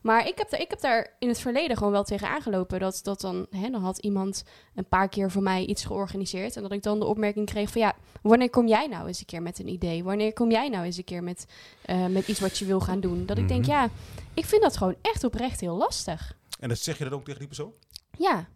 Maar 0.00 0.26
ik 0.26 0.38
heb, 0.38 0.50
daar, 0.50 0.60
ik 0.60 0.70
heb 0.70 0.80
daar 0.80 1.16
in 1.18 1.28
het 1.28 1.40
verleden 1.40 1.76
gewoon 1.76 1.92
wel 1.92 2.04
tegen 2.04 2.28
aangelopen. 2.28 2.80
Dat, 2.80 3.00
dat 3.02 3.20
dan, 3.20 3.46
hè, 3.50 3.70
dan 3.70 3.82
had 3.82 3.98
iemand 3.98 4.44
een 4.74 4.88
paar 4.88 5.08
keer 5.08 5.30
voor 5.30 5.42
mij 5.42 5.64
iets 5.64 5.84
georganiseerd. 5.84 6.56
En 6.56 6.62
dat 6.62 6.72
ik 6.72 6.82
dan 6.82 6.98
de 6.98 7.04
opmerking 7.06 7.46
kreeg 7.46 7.70
van 7.70 7.80
ja, 7.80 7.94
wanneer 8.22 8.50
kom 8.50 8.66
jij 8.66 8.86
nou 8.86 9.06
eens 9.06 9.20
een 9.20 9.26
keer 9.26 9.42
met 9.42 9.58
een 9.58 9.68
idee? 9.68 10.04
Wanneer 10.04 10.32
kom 10.32 10.50
jij 10.50 10.68
nou 10.68 10.84
eens 10.84 10.96
een 10.96 11.04
keer 11.04 11.22
met, 11.22 11.46
eh, 11.84 12.06
met 12.06 12.28
iets 12.28 12.40
wat 12.40 12.58
je 12.58 12.64
wil 12.64 12.80
gaan 12.80 13.00
doen? 13.00 13.26
Dat 13.26 13.38
ik 13.38 13.48
denk, 13.48 13.60
Mhm. 13.62 13.70
ja, 13.70 13.88
ik 14.34 14.44
vind 14.44 14.62
dat 14.62 14.76
gewoon 14.76 14.94
echt 15.02 15.24
oprecht 15.24 15.60
heel 15.60 15.76
lastig. 15.76 16.36
En 16.60 16.68
dat 16.68 16.78
zeg 16.78 16.98
je 16.98 17.04
dan 17.04 17.12
ook 17.12 17.24
tegen 17.24 17.38
die 17.38 17.48
persoon? 17.48 17.72
Ja, 18.18 18.48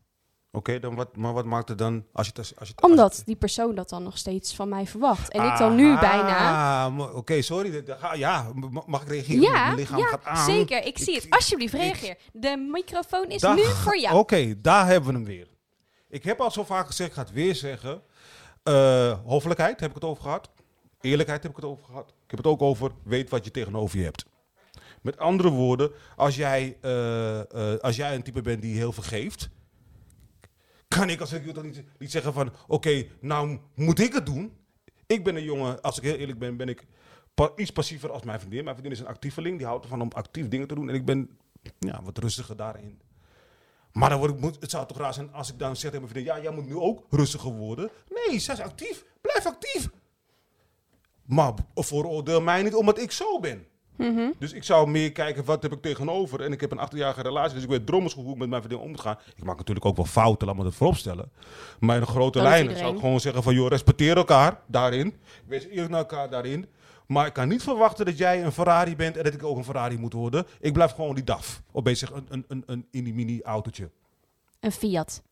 Oké, 0.56 0.78
dan 0.78 0.94
wat, 0.94 1.16
maar 1.16 1.32
wat 1.32 1.44
maakt 1.44 1.68
het 1.68 1.78
dan 1.78 2.04
als 2.12 2.26
je 2.26 2.32
het... 2.36 2.38
Als 2.38 2.48
je 2.48 2.54
het 2.74 2.82
als 2.82 2.90
Omdat 2.90 3.16
je- 3.16 3.22
die 3.24 3.36
persoon 3.36 3.74
dat 3.74 3.88
dan 3.88 4.02
nog 4.02 4.18
steeds 4.18 4.54
van 4.54 4.68
mij 4.68 4.86
verwacht. 4.86 5.30
En 5.32 5.44
ik 5.44 5.58
dan 5.58 5.74
nu 5.74 5.98
bijna... 5.98 6.84
Ah, 6.86 7.16
Oké, 7.16 7.42
sorry. 7.42 7.84
Ja, 8.14 8.52
mag 8.86 9.02
ik 9.02 9.08
reageren? 9.08 9.40
Ja, 9.40 9.64
Mijn 9.64 9.76
lichaam 9.76 9.98
ja 9.98 10.06
gaat 10.06 10.24
aan. 10.24 10.44
zeker. 10.44 10.84
Ik 10.84 10.98
zie 10.98 11.14
het. 11.14 11.26
Alsjeblieft, 11.30 11.74
ik- 11.74 11.80
reageer. 11.80 12.16
De 12.32 12.68
microfoon 12.72 13.26
is 13.28 13.42
nu 13.42 13.64
voor 13.64 13.98
jou. 13.98 14.16
Oké, 14.18 14.60
daar 14.60 14.86
hebben 14.86 15.08
we 15.10 15.16
hem 15.16 15.24
weer. 15.26 15.48
Ik 16.08 16.24
heb 16.24 16.40
al 16.40 16.50
zo 16.50 16.64
vaak 16.64 16.86
gezegd, 16.86 17.08
ik 17.10 17.14
ga 17.16 17.22
het 17.22 17.32
weer 17.32 17.54
zeggen. 17.54 18.02
Eh 18.62 19.18
hoffelijkheid 19.24 19.80
heb 19.80 19.88
ik 19.88 19.94
het 19.94 20.04
over 20.04 20.22
gehad. 20.22 20.50
Eerlijkheid 21.00 21.42
heb 21.42 21.50
ik 21.50 21.56
het 21.56 21.66
over 21.66 21.84
gehad. 21.84 22.08
Ik 22.08 22.30
heb 22.30 22.38
het 22.38 22.46
ook 22.48 22.62
over 22.62 22.90
weet 23.04 23.30
wat 23.30 23.44
je 23.44 23.50
tegenover 23.50 23.98
je 23.98 24.04
hebt. 24.04 24.24
Met 25.02 25.18
andere 25.18 25.48
woorden, 25.50 25.90
als 26.16 26.36
jij, 26.36 26.76
eh, 26.80 27.38
eh, 27.74 27.80
als 27.80 27.96
jij 27.96 28.14
een 28.14 28.22
type 28.22 28.40
bent 28.40 28.62
die 28.62 28.76
heel 28.76 28.92
veel 28.92 29.02
geeft, 29.02 29.48
kan 30.88 31.10
ik 31.10 31.20
als 31.20 31.32
ik 31.32 31.54
toch 31.54 31.64
niet, 31.64 31.84
niet 31.98 32.10
zeggen 32.10 32.32
van 32.32 32.52
oké, 32.66 33.06
nou 33.20 33.58
moet 33.74 33.98
ik 33.98 34.12
het 34.12 34.26
doen. 34.26 34.56
Ik 35.06 35.24
ben 35.24 35.36
een 35.36 35.44
jongen, 35.44 35.80
als 35.80 35.96
ik 35.96 36.02
heel 36.02 36.16
eerlijk 36.16 36.38
ben, 36.38 36.56
ben 36.56 36.68
ik 36.68 36.86
iets 37.56 37.70
passiever 37.70 38.10
als 38.12 38.22
mijn 38.22 38.40
vriendin. 38.40 38.64
Mijn 38.64 38.76
vriendin 38.76 38.98
is 38.98 39.04
een 39.04 39.12
actieveling, 39.12 39.58
die 39.58 39.66
houdt 39.66 39.84
ervan 39.84 40.00
om 40.00 40.10
actief 40.12 40.48
dingen 40.48 40.68
te 40.68 40.74
doen. 40.74 40.88
En 40.88 40.94
ik 40.94 41.04
ben 41.04 41.38
ja, 41.78 42.02
wat 42.02 42.18
rustiger 42.18 42.56
daarin. 42.56 43.00
Maar 43.92 44.10
dan 44.10 44.18
word 44.18 44.54
ik, 44.54 44.60
het 44.60 44.70
zou 44.70 44.86
toch 44.86 44.98
raar 44.98 45.14
zijn 45.14 45.32
als 45.32 45.52
ik 45.52 45.58
dan 45.58 45.76
zeg 45.76 45.90
tegen 45.90 46.00
mijn 46.00 46.12
vriendin... 46.12 46.34
ja, 46.34 46.42
jij 46.42 46.52
moet 46.52 46.66
nu 46.66 46.76
ook 46.76 47.06
rustiger 47.10 47.52
worden. 47.52 47.90
Nee, 48.08 48.38
zij 48.38 48.54
is 48.54 48.60
actief. 48.60 49.04
Blijf 49.20 49.46
actief. 49.46 49.88
Maar 51.24 51.52
vooroordeel 51.74 52.40
mij 52.40 52.62
niet 52.62 52.74
omdat 52.74 52.98
ik 52.98 53.12
zo 53.12 53.40
ben. 53.40 53.66
Mhm. 53.96 54.30
Dus 54.38 54.52
ik 54.52 54.64
zou 54.64 54.90
meer 54.90 55.12
kijken, 55.12 55.44
wat 55.44 55.62
heb 55.62 55.72
ik 55.72 55.82
tegenover? 55.82 56.40
En 56.40 56.52
ik 56.52 56.60
heb 56.60 56.70
een 56.70 56.78
achterjarige 56.78 57.22
relatie, 57.22 57.54
dus 57.54 57.62
ik 57.62 57.68
weet 57.68 57.86
drommels 57.86 58.14
hoe 58.14 58.32
ik 58.32 58.38
met 58.38 58.48
mijn 58.48 58.62
vriendin 58.62 58.86
om 58.86 58.96
te 58.96 59.02
gaan. 59.02 59.18
Ik 59.36 59.44
maak 59.44 59.56
natuurlijk 59.56 59.86
ook 59.86 59.96
wel 59.96 60.04
fouten, 60.04 60.46
laat 60.46 60.56
me 60.56 60.62
dat 60.62 60.74
vooropstellen. 60.74 61.30
Maar 61.80 61.94
in 61.94 62.00
de 62.02 62.06
grote 62.06 62.38
Dat 62.38 62.46
doet 62.46 62.56
lijnen 62.56 62.76
zou 62.76 62.94
ik 62.94 63.00
gewoon 63.00 63.20
zeggen 63.20 63.42
van... 63.42 63.54
joh, 63.54 63.68
respecteer 63.68 64.16
elkaar 64.16 64.60
daarin. 64.66 65.14
Wees 65.46 65.66
eerlijk 65.66 65.90
naar 65.90 65.98
elkaar 66.00 66.30
daarin. 66.30 66.66
Maar 67.06 67.26
ik 67.26 67.32
kan 67.32 67.48
niet 67.48 67.62
verwachten 67.62 68.04
dat 68.04 68.18
jij 68.18 68.44
een 68.44 68.52
Ferrari 68.52 68.96
bent 68.96 69.16
en 69.16 69.24
dat 69.24 69.34
ik 69.34 69.44
ook 69.44 69.56
een 69.56 69.64
Ferrari 69.64 69.98
moet 69.98 70.12
worden. 70.12 70.46
Ik 70.60 70.72
blijf 70.72 70.90
gewoon 70.92 71.14
die 71.14 71.24
DAF. 71.24 71.62
Of 71.72 71.82
bezig 71.82 72.12
een, 72.12 72.26
een, 72.28 72.44
een, 72.48 72.62
een 72.66 72.86
in 72.90 73.04
die 73.04 73.14
mini 73.14 73.42
autootje. 73.42 73.90
Een 74.60 74.72
Fiat. 74.72 75.22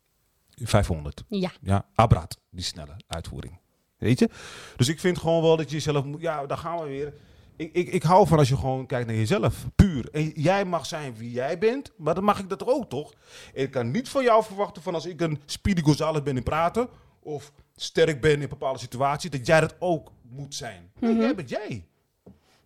500. 0.55 1.25
Ja. 1.29 1.51
Ja, 1.61 1.87
Abrad, 1.95 2.39
die 2.51 2.65
snelle 2.65 2.97
uitvoering. 3.07 3.59
Weet 3.99 4.19
je? 4.19 4.29
Dus 4.77 4.89
ik 4.89 5.01
vind 5.01 5.19
gewoon 5.19 5.43
wel 5.43 5.57
dat 5.57 5.69
je 5.71 5.77
jezelf 5.77 6.05
moet... 6.05 6.21
Ja, 6.21 6.47
daar 6.47 6.59
gaan 6.59 6.79
we 6.79 6.85
weer. 6.85 7.13
Ik, 7.57 7.73
ik, 7.73 7.89
ik 7.89 8.03
hou 8.03 8.27
van 8.27 8.39
als 8.39 8.49
je 8.49 8.57
gewoon 8.57 8.87
kijkt 8.87 9.07
naar 9.07 9.17
jezelf. 9.17 9.67
Puur. 9.75 10.09
En 10.13 10.29
jij 10.35 10.65
mag 10.65 10.87
zijn 10.87 11.15
wie 11.17 11.31
jij 11.31 11.59
bent, 11.59 11.93
maar 11.97 12.15
dan 12.15 12.25
mag 12.25 12.39
ik 12.39 12.49
dat 12.49 12.67
ook, 12.67 12.89
toch? 12.89 13.13
Ik 13.53 13.71
kan 13.71 13.91
niet 13.91 14.09
van 14.09 14.23
jou 14.25 14.45
verwachten 14.45 14.83
van 14.83 14.95
als 14.95 15.07
ik 15.07 15.21
een 15.21 15.41
Speedy 15.47 15.83
Gonzales 15.83 16.23
ben 16.23 16.37
in 16.37 16.43
praten... 16.43 16.89
of 17.23 17.53
sterk 17.77 18.21
ben 18.21 18.43
in 18.43 18.49
bepaalde 18.49 18.79
situaties, 18.79 19.31
dat 19.31 19.47
jij 19.47 19.61
dat 19.61 19.75
ook 19.79 20.13
moet 20.23 20.55
zijn. 20.55 20.91
Nee, 20.99 21.13
Mhm. 21.13 21.21
jij 21.23 21.35
bent 21.35 21.49
jij. 21.49 21.87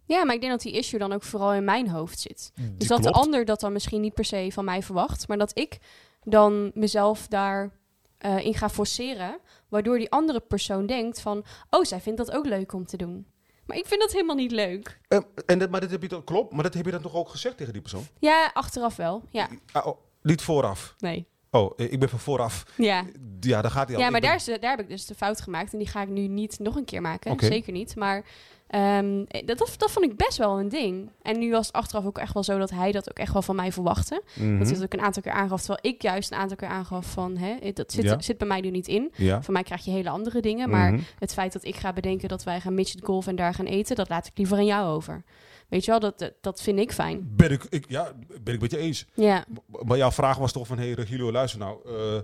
Ja, 0.04 0.24
maar 0.24 0.34
ik 0.34 0.40
denk 0.40 0.52
dat 0.52 0.62
die 0.62 0.72
issue 0.72 0.98
dan 0.98 1.12
ook 1.12 1.22
vooral 1.22 1.52
in 1.54 1.64
mijn 1.64 1.88
hoofd 1.88 2.20
zit. 2.20 2.52
Die 2.54 2.76
Dus 2.76 2.88
dat 2.88 3.02
de 3.02 3.10
ander 3.10 3.44
dat 3.44 3.60
dan 3.60 3.72
misschien 3.72 4.00
niet 4.00 4.14
per 4.14 4.24
se 4.24 4.48
van 4.52 4.64
mij 4.64 4.82
verwacht, 4.82 5.28
maar 5.28 5.38
dat 5.38 5.58
ik 5.58 5.78
dan 6.24 6.70
mezelf 6.74 7.26
daar 7.26 7.70
eh, 8.18 8.44
in 8.44 8.54
ga 8.54 8.68
forceren, 8.68 9.38
waardoor 9.68 9.98
die 9.98 10.10
andere 10.10 10.40
persoon 10.40 10.86
denkt 10.86 11.20
van, 11.20 11.44
oh, 11.70 11.84
zij 11.84 12.00
vindt 12.00 12.18
dat 12.18 12.30
ook 12.32 12.46
leuk 12.46 12.72
om 12.72 12.86
te 12.86 12.96
doen. 12.96 13.26
Maar 13.68 13.76
ik 13.76 13.86
vind 13.86 14.00
dat 14.00 14.12
helemaal 14.12 14.36
niet 14.36 14.50
leuk. 14.50 15.00
Eh, 15.08 15.18
en 15.46 15.58
dat, 15.58 15.70
maar 15.70 15.80
dat 15.80 15.90
heb 15.90 16.02
je 16.02 16.08
dan, 16.08 16.24
klopt, 16.24 16.52
maar 16.52 16.62
dat 16.62 16.74
heb 16.74 16.84
je 16.84 16.90
dan 16.90 17.02
toch 17.02 17.14
ook 17.14 17.28
gezegd 17.28 17.56
tegen 17.56 17.72
die 17.72 17.82
persoon? 17.82 18.06
Ja, 18.18 18.50
achteraf 18.54 18.96
wel. 18.96 19.22
Ja, 19.30 19.48
Ah, 19.72 19.86
oh, 19.86 19.98
niet 20.22 20.42
vooraf. 20.42 20.94
nee. 20.98 21.26
Oh, 21.50 21.72
eh, 21.76 21.92
ik 21.92 21.98
ben 21.98 22.08
van 22.08 22.18
vooraf. 22.18 22.64
Ja, 22.76 23.04
Ja, 23.40 23.62
daar 23.62 23.70
gaat 23.70 23.86
hij 23.88 23.96
al. 23.96 24.02
ja 24.02 24.10
maar 24.10 24.20
ben- 24.20 24.28
daar, 24.28 24.38
is 24.38 24.44
daar 24.44 24.70
heb 24.70 24.80
ik 24.80 24.88
dus 24.88 25.06
de 25.06 25.14
fout 25.14 25.40
gemaakt 25.40 25.72
en 25.72 25.78
die 25.78 25.88
ga 25.88 26.02
ik 26.02 26.08
nu 26.08 26.26
niet 26.26 26.58
nog 26.58 26.76
een 26.76 26.84
keer 26.84 27.00
maken. 27.00 27.36
Zeker 27.40 27.72
niet. 27.72 27.96
Maar 27.96 28.24
ehm, 28.66 29.24
eh, 29.28 29.46
dat, 29.46 29.58
dat, 29.58 29.74
dat 29.78 29.90
vond 29.90 30.04
ik 30.04 30.16
best 30.16 30.36
wel 30.36 30.58
een 30.60 30.68
ding. 30.68 31.10
En 31.22 31.38
nu 31.38 31.50
was 31.50 31.66
het 31.66 31.76
achteraf 31.76 32.04
ook 32.04 32.18
echt 32.18 32.34
wel 32.34 32.42
zo 32.42 32.58
dat 32.58 32.70
hij 32.70 32.92
dat 32.92 33.10
ook 33.10 33.18
echt 33.18 33.32
wel 33.32 33.42
van 33.42 33.56
mij 33.56 33.72
verwachtte. 33.72 34.22
Mhm. 34.34 34.58
Dat 34.58 34.70
hij 34.70 34.82
ook 34.82 34.92
een 34.92 35.00
aantal 35.00 35.22
keer 35.22 35.32
aangaf, 35.32 35.58
terwijl 35.62 35.94
ik 35.94 36.02
juist 36.02 36.30
een 36.32 36.38
aantal 36.38 36.56
keer 36.56 36.68
aangaf 36.68 37.06
van, 37.12 37.36
hè, 37.36 37.72
dat 37.72 37.92
zit, 37.92 38.04
Ja. 38.04 38.20
zit 38.20 38.38
bij 38.38 38.48
mij 38.48 38.60
nu 38.60 38.70
niet 38.70 38.88
in. 38.88 39.12
Ja. 39.16 39.42
Van 39.42 39.54
mij 39.54 39.62
krijg 39.62 39.84
je 39.84 39.90
hele 39.90 40.10
andere 40.10 40.40
dingen, 40.40 40.70
maar 40.70 40.92
Mhm. 40.92 41.02
het 41.18 41.32
feit 41.32 41.52
dat 41.52 41.64
ik 41.64 41.76
ga 41.76 41.92
bedenken 41.92 42.28
dat 42.28 42.44
wij 42.44 42.60
gaan 42.60 42.74
midget 42.74 43.04
golf 43.04 43.26
en 43.26 43.36
daar 43.36 43.54
gaan 43.54 43.66
eten, 43.66 43.96
dat 43.96 44.08
laat 44.08 44.26
ik 44.26 44.32
liever 44.34 44.56
aan 44.56 44.66
jou 44.66 44.88
over. 44.88 45.22
Weet 45.68 45.84
je 45.84 45.90
wel, 45.90 46.00
dat, 46.00 46.32
dat, 46.40 46.62
vind 46.62 46.78
ik 46.78 46.92
fijn. 46.92 47.30
Ben 47.36 47.50
ik, 47.50 47.64
ik, 47.68 47.84
ja, 47.88 48.12
ben 48.42 48.54
ik 48.54 48.60
met 48.60 48.70
je 48.70 48.76
eens. 48.78 49.06
Ja, 49.14 49.44
Maar 49.84 49.96
jouw 49.96 50.10
vraag 50.10 50.36
was 50.38 50.52
toch 50.52 50.66
van, 50.66 50.78
hé 50.78 50.84
hey, 50.84 50.92
Regilio, 50.92 51.32
luister 51.32 51.58
nou. 51.60 51.78
eh, 51.86 52.20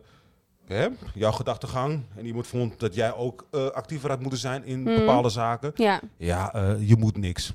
hè, 0.66 0.88
jouw 1.14 1.32
gedachtegang. 1.32 2.02
En 2.16 2.26
iemand 2.26 2.46
vond 2.46 2.80
dat 2.80 2.94
jij 2.94 3.14
ook 3.14 3.46
eh, 3.50 3.66
actiever 3.66 4.10
had 4.10 4.20
moeten 4.20 4.38
zijn 4.38 4.64
in 4.64 4.82
Mhm. 4.82 4.94
bepaalde 4.98 5.28
zaken. 5.28 5.72
ja. 5.74 6.00
Ja, 6.16 6.52
eh, 6.54 6.88
je 6.88 6.96
moet 6.96 7.16
niks. 7.16 7.52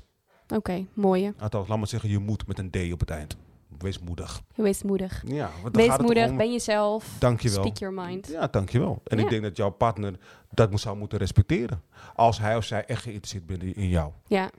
Oké, 0.54 0.84
mooie. 0.94 1.34
Althans, 1.38 1.68
laat 1.68 1.78
maar 1.78 1.86
zeggen, 1.86 2.10
je 2.10 2.18
moet 2.18 2.46
met 2.46 2.58
een 2.58 2.70
D 2.70 2.92
op 2.92 3.00
het 3.00 3.10
eind. 3.10 3.36
Wees 3.78 3.98
moedig. 3.98 4.40
Wees 4.54 4.82
moedig. 4.82 5.22
Ja, 5.26 5.50
want 5.62 5.76
Wees 5.76 5.96
moedig, 5.98 6.28
om- 6.28 6.36
ben 6.36 6.52
jezelf. 6.52 7.16
Dankjewel. 7.18 7.62
Speak 7.62 7.76
your 7.78 7.94
mind. 7.94 8.26
Ja, 8.28 8.46
dankjewel. 8.46 9.00
En 9.04 9.18
Ja. 9.18 9.24
ik 9.24 9.30
denk 9.30 9.42
dat 9.42 9.56
jouw 9.56 9.70
partner 9.70 10.14
dat 10.50 10.80
zou 10.80 10.96
moeten 10.96 11.18
respecteren. 11.18 11.82
Als 12.14 12.38
hij 12.38 12.56
of 12.56 12.64
zij 12.64 12.84
echt 12.84 13.02
geïnteresseerd 13.02 13.46
bent 13.46 13.62
in- 13.62 13.74
in 13.74 13.88
jou. 13.88 14.12
Ja. 14.26 14.50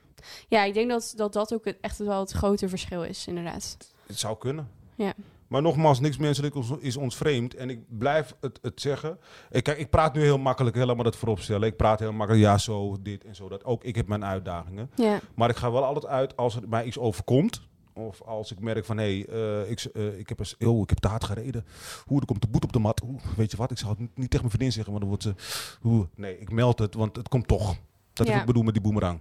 Ja, 0.48 0.64
ik 0.64 0.74
denk 0.74 0.90
dat, 0.90 1.14
dat 1.16 1.34
dat 1.34 1.54
ook 1.54 1.66
echt 1.66 1.98
wel 1.98 2.20
het 2.20 2.32
grote 2.32 2.70
verschil 2.70 3.04
is, 3.04 3.28
inderdaad. 3.28 3.78
Het 4.08 4.20
zou 4.20 4.38
kunnen. 4.38 4.70
Ja. 4.96 5.14
Maar 5.48 5.62
nogmaals, 5.62 6.00
niks 6.00 6.18
menselijk 6.18 6.56
is- 6.80 6.98
ons 6.98 7.16
vreemd. 7.18 7.56
En 7.56 7.70
ik 7.70 7.80
blijf 7.98 8.36
het, 8.42 8.60
het 8.62 8.82
zeggen. 8.82 9.18
Ik, 9.50 9.64
kijk, 9.64 9.78
ik 9.78 9.90
praat 9.90 10.14
nu 10.14 10.22
heel 10.22 10.38
makkelijk, 10.38 10.76
helemaal 10.76 11.04
dat 11.04 11.16
vooropstellen. 11.16 11.68
Ik 11.68 11.76
praat 11.78 12.00
heel 12.00 12.12
makkelijk, 12.14 12.46
ja, 12.46 12.58
zo, 12.58 12.98
dit 13.02 13.24
en 13.26 13.36
zo. 13.36 13.50
Dat. 13.50 13.64
Ook 13.66 13.84
ik 13.84 13.96
heb 13.96 14.08
mijn 14.08 14.26
uitdagingen. 14.26 14.90
Ja, 14.96 15.20
Maar 15.36 15.50
ik 15.50 15.56
ga 15.56 15.72
wel 15.72 15.84
altijd 15.86 16.06
uit 16.06 16.38
als 16.38 16.56
er 16.56 16.70
mij 16.70 16.84
iets 16.86 16.98
overkomt. 16.98 17.62
Of 17.94 18.22
als 18.22 18.52
ik 18.52 18.60
merk 18.60 18.86
van, 18.86 18.98
hé, 18.98 19.24
hey, 19.28 19.62
eh, 19.64 19.70
ik, 19.72 19.80
eh, 19.84 20.20
ik, 20.20 20.30
heb 20.30 20.40
eens- 20.40 20.56
oh, 20.60 20.82
ik 20.82 20.90
heb 20.90 20.98
te 21.00 21.08
hard 21.08 21.24
gereden. 21.24 21.66
Hoe, 22.06 22.20
er 22.20 22.26
komt 22.26 22.42
de 22.42 22.48
boet 22.48 22.64
op 22.64 22.74
de 22.74 22.80
mat. 22.80 23.02
Oeh, 23.04 23.22
weet 23.38 23.52
je 23.52 23.58
wat, 23.58 23.72
ik 23.72 23.78
zal 23.78 23.90
het 23.90 24.00
niet, 24.00 24.10
tegen 24.16 24.38
mijn 24.46 24.50
vriendin 24.50 24.72
zeggen, 24.72 24.94
want 24.94 25.00
dan 25.06 25.10
wordt 25.10 25.24
ze... 25.24 25.88
Oeh, 25.88 26.06
nee, 26.16 26.40
ik 26.40 26.52
meld 26.52 26.80
het, 26.80 26.94
want 26.94 27.16
het 27.16 27.28
komt 27.28 27.48
toch. 27.48 27.76
Dat 28.14 28.26
is 28.26 28.26
Ja. 28.26 28.32
wat 28.32 28.40
ik 28.42 28.46
bedoel 28.48 28.64
met 28.64 28.74
die 28.74 28.84
boemerang. 28.84 29.20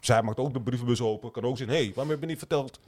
Zij 0.00 0.22
maakt 0.22 0.38
ook 0.38 0.52
de 0.52 0.60
brievenbus 0.60 1.00
open. 1.00 1.30
Kan 1.30 1.44
ook 1.44 1.56
zeggen, 1.56 1.76
hé, 1.76 1.82
hey, 1.84 1.92
waarom 1.94 2.12
heb 2.12 2.20
je 2.20 2.26
niet 2.26 2.38
verteld? 2.38 2.80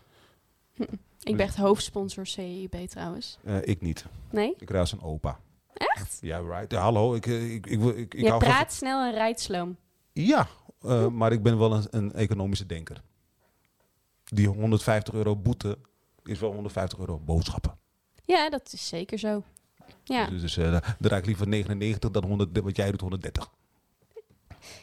ik 1.22 1.36
ben 1.36 1.46
echt 1.46 1.56
hoofdsponsor 1.56 2.26
CIB 2.26 2.74
trouwens. 2.88 3.38
Eh, 3.44 3.56
ik 3.66 3.80
niet. 3.80 4.04
Nee? 4.30 4.54
Ik 4.58 4.70
rij 4.70 4.80
als 4.80 4.92
een 4.92 5.02
opa. 5.02 5.40
Echt? 5.74 6.18
Ja, 6.20 6.38
right. 6.38 6.70
Ja, 6.72 6.80
hallo, 6.80 7.14
ik, 7.14 7.26
eh, 7.26 7.54
ik, 7.54 7.66
ik, 7.66 7.80
ik, 7.82 8.14
ik, 8.14 8.20
Je 8.20 8.28
van- 8.28 8.38
praat 8.38 8.72
snel 8.72 9.06
en 9.06 9.12
rijdt 9.12 9.40
sloom. 9.40 9.76
Ja, 10.12 10.48
eh, 10.82 11.06
maar 11.08 11.32
ik 11.32 11.42
ben 11.42 11.58
wel 11.58 11.72
een, 11.72 11.86
een 11.90 12.12
economische 12.12 12.66
denker. 12.66 13.02
Die 14.24 14.48
150 14.48 15.14
euro 15.14 15.36
boete 15.36 15.78
is 16.24 16.38
wel 16.38 16.52
150 16.52 16.98
euro 16.98 17.18
boodschappen. 17.18 17.78
Ja, 18.24 18.50
dat 18.50 18.72
is 18.72 18.88
zeker 18.88 19.18
zo. 19.18 19.42
Ja. 20.04 20.26
Dus, 20.26 20.40
dus 20.40 20.54
daar 20.54 20.96
rijd 21.00 21.20
ik 21.20 21.26
liever 21.26 21.48
99 21.48 22.10
dan 22.10 22.24
100, 22.24 22.60
wat 22.60 22.76
jij 22.76 22.90
doet 22.90 23.00
130. 23.00 23.50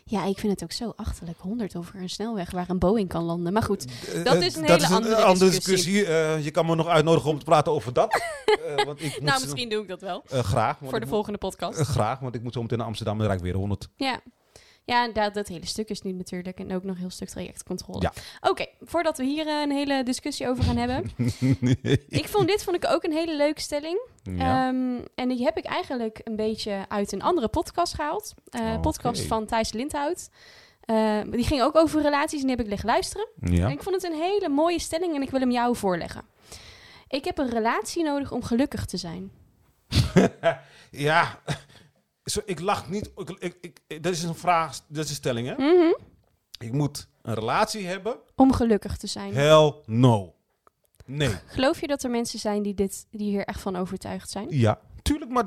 Ja, 0.09 0.25
ik 0.25 0.39
vind 0.39 0.51
het 0.51 0.63
ook 0.63 0.71
zo 0.71 0.93
achterlijk. 0.95 1.37
100 1.39 1.75
over 1.75 1.95
een 1.95 2.09
snelweg 2.09 2.51
waar 2.51 2.69
een 2.69 2.79
Boeing 2.79 3.09
kan 3.09 3.23
landen. 3.23 3.53
Maar 3.53 3.63
goed, 3.63 3.85
Eh, 3.85 4.23
Dat 4.23 4.35
eh, 4.35 4.41
is 4.41 4.55
een 4.55 4.65
hele 4.65 5.15
andere 5.15 5.51
discussie. 5.51 6.05
Eh, 6.05 6.43
je 6.43 6.51
kan 6.51 6.65
me 6.65 6.75
nog 6.75 6.87
uitnodigen 6.87 7.29
om 7.29 7.39
te 7.39 7.45
praten 7.45 7.71
over 7.71 7.93
dat. 7.93 8.21
Want 8.85 9.03
ik 9.03 9.21
nou 9.21 9.41
misschien 9.41 9.69
doe 9.69 9.81
ik 9.81 9.87
dat 9.87 10.01
wel. 10.01 10.23
graag. 10.27 10.77
Voor 10.83 10.99
de 10.99 11.07
volgende 11.07 11.37
podcast. 11.37 11.79
graag, 11.79 12.19
want 12.19 12.35
ik 12.35 12.43
moet 12.43 12.53
zo 12.53 12.61
meteen 12.61 12.77
naar 12.77 12.87
Amsterdam 12.87 13.13
en 13.13 13.19
dan 13.19 13.27
rijd 13.29 13.39
ik 13.39 13.45
weer 13.45 13.55
100. 13.55 13.89
Ja. 13.95 14.19
Ja, 14.89 15.07
dat, 15.07 15.33
dat 15.33 15.47
hele 15.47 15.65
stuk 15.65 15.89
is 15.89 16.01
nu 16.01 16.11
natuurlijk. 16.11 16.59
En 16.59 16.73
ook 16.73 16.83
nog 16.83 16.97
heel 16.97 17.09
stuk 17.09 17.29
trajectcontrole. 17.29 18.01
Ja. 18.01 18.13
Oké, 18.49 18.65
voordat 18.81 19.17
we 19.17 19.23
hier 19.23 19.47
eh, 19.47 19.61
een 19.61 19.71
hele 19.71 20.03
discussie 20.03 20.47
over 20.47 20.63
gaan 20.63 20.77
hebben. 20.77 21.11
ik 22.21 22.27
vond 22.27 22.47
dit 22.47 22.63
vond 22.63 22.75
ik 22.75 22.91
ook 22.91 23.03
een 23.03 23.11
hele 23.11 23.35
leuke 23.35 23.61
stelling. 23.61 23.99
ja. 24.23 24.67
Ehm, 24.67 25.05
en 25.15 25.29
die 25.29 25.43
heb 25.43 25.57
ik 25.57 25.65
eigenlijk 25.65 26.21
een 26.23 26.35
beetje 26.35 26.85
uit 26.87 27.11
een 27.11 27.21
andere 27.21 27.47
podcast 27.47 27.93
gehaald. 27.93 28.33
Eh. 28.49 28.81
Podcast 28.81 29.21
van 29.21 29.45
Thijs 29.45 29.71
Lindhout. 29.71 30.29
Eh, 30.81 31.21
die 31.31 31.43
ging 31.45 31.61
ook 31.61 31.75
over 31.75 32.01
relaties 32.01 32.41
en 32.41 32.47
die 32.47 32.55
heb 32.55 32.65
ik 32.65 32.69
liggen 32.69 32.89
luisteren. 32.89 33.27
ja. 33.41 33.65
En 33.65 33.71
ik 33.71 33.83
vond 33.83 33.95
het 34.01 34.11
een 34.11 34.19
hele 34.19 34.49
mooie 34.49 34.79
stelling 34.79 35.15
en 35.15 35.21
ik 35.21 35.29
wil 35.29 35.39
hem 35.39 35.51
jou 35.51 35.75
voorleggen. 35.75 36.23
Ik 37.07 37.25
heb 37.25 37.37
een 37.37 37.49
relatie 37.49 38.03
nodig 38.03 38.31
om 38.31 38.43
gelukkig 38.43 38.85
te 38.85 38.97
zijn. 38.97 39.31
ja. 40.91 41.39
Zo, 42.29 42.39
ik 42.45 42.59
lach 42.59 42.89
niet. 42.89 43.11
Ik, 43.15 43.29
ik, 43.29 43.79
ik, 43.87 44.03
dat 44.03 44.13
is 44.13 44.23
een 44.23 44.35
vraag, 44.35 44.79
dat 44.87 45.03
is 45.03 45.09
een 45.09 45.15
stelling, 45.15 45.47
hè? 45.47 45.53
Mhm. 45.53 45.93
Ik 46.59 46.71
moet 46.71 47.07
een 47.21 47.33
relatie 47.33 47.85
hebben. 47.87 48.15
Om 48.35 48.53
gelukkig 48.53 48.97
te 48.97 49.07
zijn. 49.07 49.33
Hell 49.33 49.73
no. 49.85 50.33
Nee. 51.05 51.29
Geloof 51.45 51.81
je 51.81 51.87
dat 51.87 52.03
er 52.03 52.09
mensen 52.09 52.39
zijn 52.39 52.61
die, 52.63 52.73
dit, 52.73 53.07
die 53.11 53.29
hier 53.29 53.45
echt 53.45 53.61
van 53.61 53.75
overtuigd 53.75 54.29
zijn? 54.29 54.47
Ja, 54.49 54.79
tuurlijk, 55.01 55.31
maar 55.31 55.43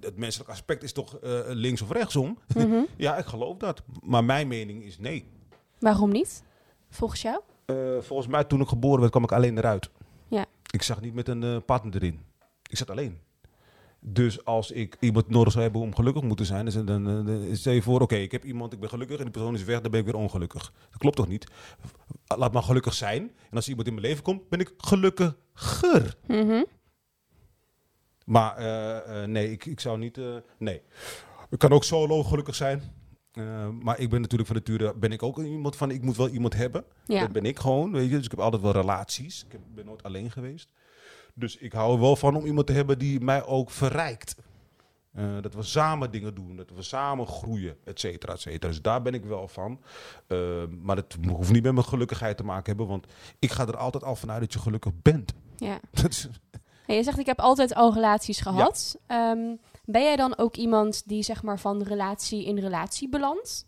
het 0.00 0.16
menselijk 0.16 0.50
aspect 0.50 0.82
is 0.82 0.92
toch 0.92 1.18
eh, 1.18 1.40
links 1.46 1.82
of 1.82 1.90
rechtsom? 1.90 2.38
Mhm. 2.54 2.80
Ja, 2.96 3.16
ik 3.16 3.26
geloof 3.26 3.56
dat. 3.56 3.82
Maar 4.02 4.24
mijn 4.24 4.48
mening 4.48 4.84
is 4.84 4.98
nee. 4.98 5.28
Waarom 5.78 6.10
niet? 6.10 6.42
Volgens 6.90 7.22
jou? 7.22 7.40
Eh, 7.66 7.76
volgens 8.00 8.28
mij, 8.28 8.44
toen 8.44 8.60
ik 8.60 8.68
geboren 8.68 8.98
werd, 9.00 9.10
kwam 9.10 9.24
ik 9.24 9.32
alleen 9.32 9.58
eruit. 9.58 9.90
Ja. 10.28 10.46
Ik 10.70 10.82
zag 10.82 11.00
niet 11.00 11.14
met 11.14 11.28
een 11.28 11.42
eh, 11.42 11.56
partner 11.66 11.94
erin. 11.94 12.20
Ik 12.66 12.76
zat 12.76 12.90
alleen. 12.90 13.18
Dus 14.00 14.44
als 14.44 14.70
ik 14.70 14.96
iemand 15.00 15.28
nodig 15.28 15.52
zou 15.52 15.64
hebben 15.64 15.80
om 15.82 15.94
gelukkig 15.94 16.22
moeten 16.22 16.46
zijn, 16.46 16.64
dan, 16.64 16.86
dan, 16.86 17.04
dan 17.26 17.56
stel 17.56 17.72
je 17.72 17.82
voor, 17.82 18.00
oké, 18.00 18.14
ik 18.16 18.32
heb 18.32 18.44
iemand, 18.44 18.72
ik 18.72 18.80
ben 18.80 18.88
gelukkig 18.88 19.16
en 19.16 19.22
die 19.22 19.32
persoon 19.32 19.54
is 19.54 19.64
weg, 19.64 19.80
dan 19.80 19.90
ben 19.90 20.00
ik 20.00 20.06
weer 20.06 20.16
ongelukkig. 20.16 20.72
Dat 20.90 20.98
klopt 20.98 21.16
toch 21.16 21.28
niet? 21.28 21.46
Laat 22.26 22.52
maar 22.52 22.62
gelukkig 22.62 22.94
zijn. 22.94 23.22
En 23.50 23.56
als 23.56 23.68
iemand 23.68 23.86
in 23.86 23.94
mijn 23.94 24.06
leven 24.06 24.22
komt, 24.22 24.48
ben 24.48 24.60
ik 24.60 24.72
gelukkiger. 24.76 26.16
Mhm. 26.26 26.62
Maar 28.24 28.56
eh, 28.56 29.22
eh, 29.22 29.28
nee, 29.28 29.50
ik, 29.52 29.64
ik 29.66 29.80
zou 29.80 29.98
niet. 29.98 30.18
eh, 30.18 30.36
nee. 30.58 30.82
Ik 31.50 31.58
kan 31.58 31.70
ook 31.72 31.84
solo 31.84 32.22
gelukkig 32.22 32.54
zijn. 32.54 32.82
Maar 33.82 33.98
ik 33.98 34.10
ben 34.10 34.20
natuurlijk 34.20 34.48
van 34.48 34.56
nature 34.58 34.94
ben 34.94 35.12
ik 35.12 35.22
ook 35.22 35.38
iemand 35.38 35.76
van 35.76 35.90
ik 35.90 36.02
moet 36.02 36.16
wel 36.16 36.28
iemand 36.28 36.54
hebben. 36.54 36.84
Ja. 37.06 37.20
Dat 37.20 37.32
ben 37.32 37.44
ik 37.44 37.58
gewoon, 37.58 37.92
weet 37.92 38.08
je. 38.10 38.16
Dus 38.16 38.24
ik 38.24 38.30
heb 38.30 38.40
altijd 38.40 38.62
wel 38.62 38.72
relaties. 38.72 39.44
Ik 39.44 39.52
heb- 39.52 39.60
ben 39.74 39.84
nooit 39.84 40.02
alleen 40.02 40.30
geweest. 40.30 40.68
Dus 41.38 41.56
ik 41.56 41.72
hou 41.72 41.94
er 41.94 42.00
wel 42.00 42.16
van 42.16 42.36
om 42.36 42.44
iemand 42.46 42.66
te 42.66 42.72
hebben 42.72 42.98
die 42.98 43.20
mij 43.20 43.44
ook 43.46 43.70
verrijkt. 43.70 44.36
Eh, 45.12 45.24
dat 45.40 45.54
we 45.54 45.62
samen 45.62 46.10
dingen 46.10 46.34
doen, 46.34 46.56
dat 46.56 46.70
we 46.74 46.82
samen 46.82 47.26
groeien, 47.26 47.76
et 47.84 48.00
cetera, 48.00 48.32
et 48.32 48.40
cetera. 48.40 48.68
Dus 48.68 48.82
daar 48.82 49.02
ben 49.02 49.14
ik 49.14 49.24
wel 49.24 49.48
van. 49.48 49.80
Eh, 50.26 50.38
maar 50.82 50.96
het 50.96 51.16
hoeft 51.28 51.52
niet 51.52 51.62
met 51.62 51.72
mijn 51.72 51.86
gelukkigheid 51.86 52.36
te 52.36 52.44
maken 52.44 52.66
hebben, 52.66 52.86
want 52.86 53.06
ik 53.38 53.50
ga 53.50 53.66
er 53.66 53.76
altijd 53.76 54.04
al 54.04 54.16
vanuit 54.16 54.40
dat 54.40 54.52
je 54.52 54.58
gelukkig 54.58 54.92
bent. 55.02 55.34
ja. 55.56 55.80
Hey, 56.86 56.96
je 56.96 57.02
zegt, 57.02 57.18
ik 57.18 57.26
heb 57.26 57.40
altijd 57.40 57.74
al 57.74 57.92
relaties 57.94 58.40
gehad. 58.40 58.98
Ehm, 59.06 59.56
ben 59.84 60.02
jij 60.02 60.16
dan 60.16 60.38
ook 60.38 60.56
iemand 60.56 61.02
die 61.06 61.22
zeg 61.22 61.42
maar 61.42 61.58
van 61.58 61.82
relatie 61.82 62.44
in 62.44 62.58
relatie 62.58 63.08
belandt? 63.08 63.66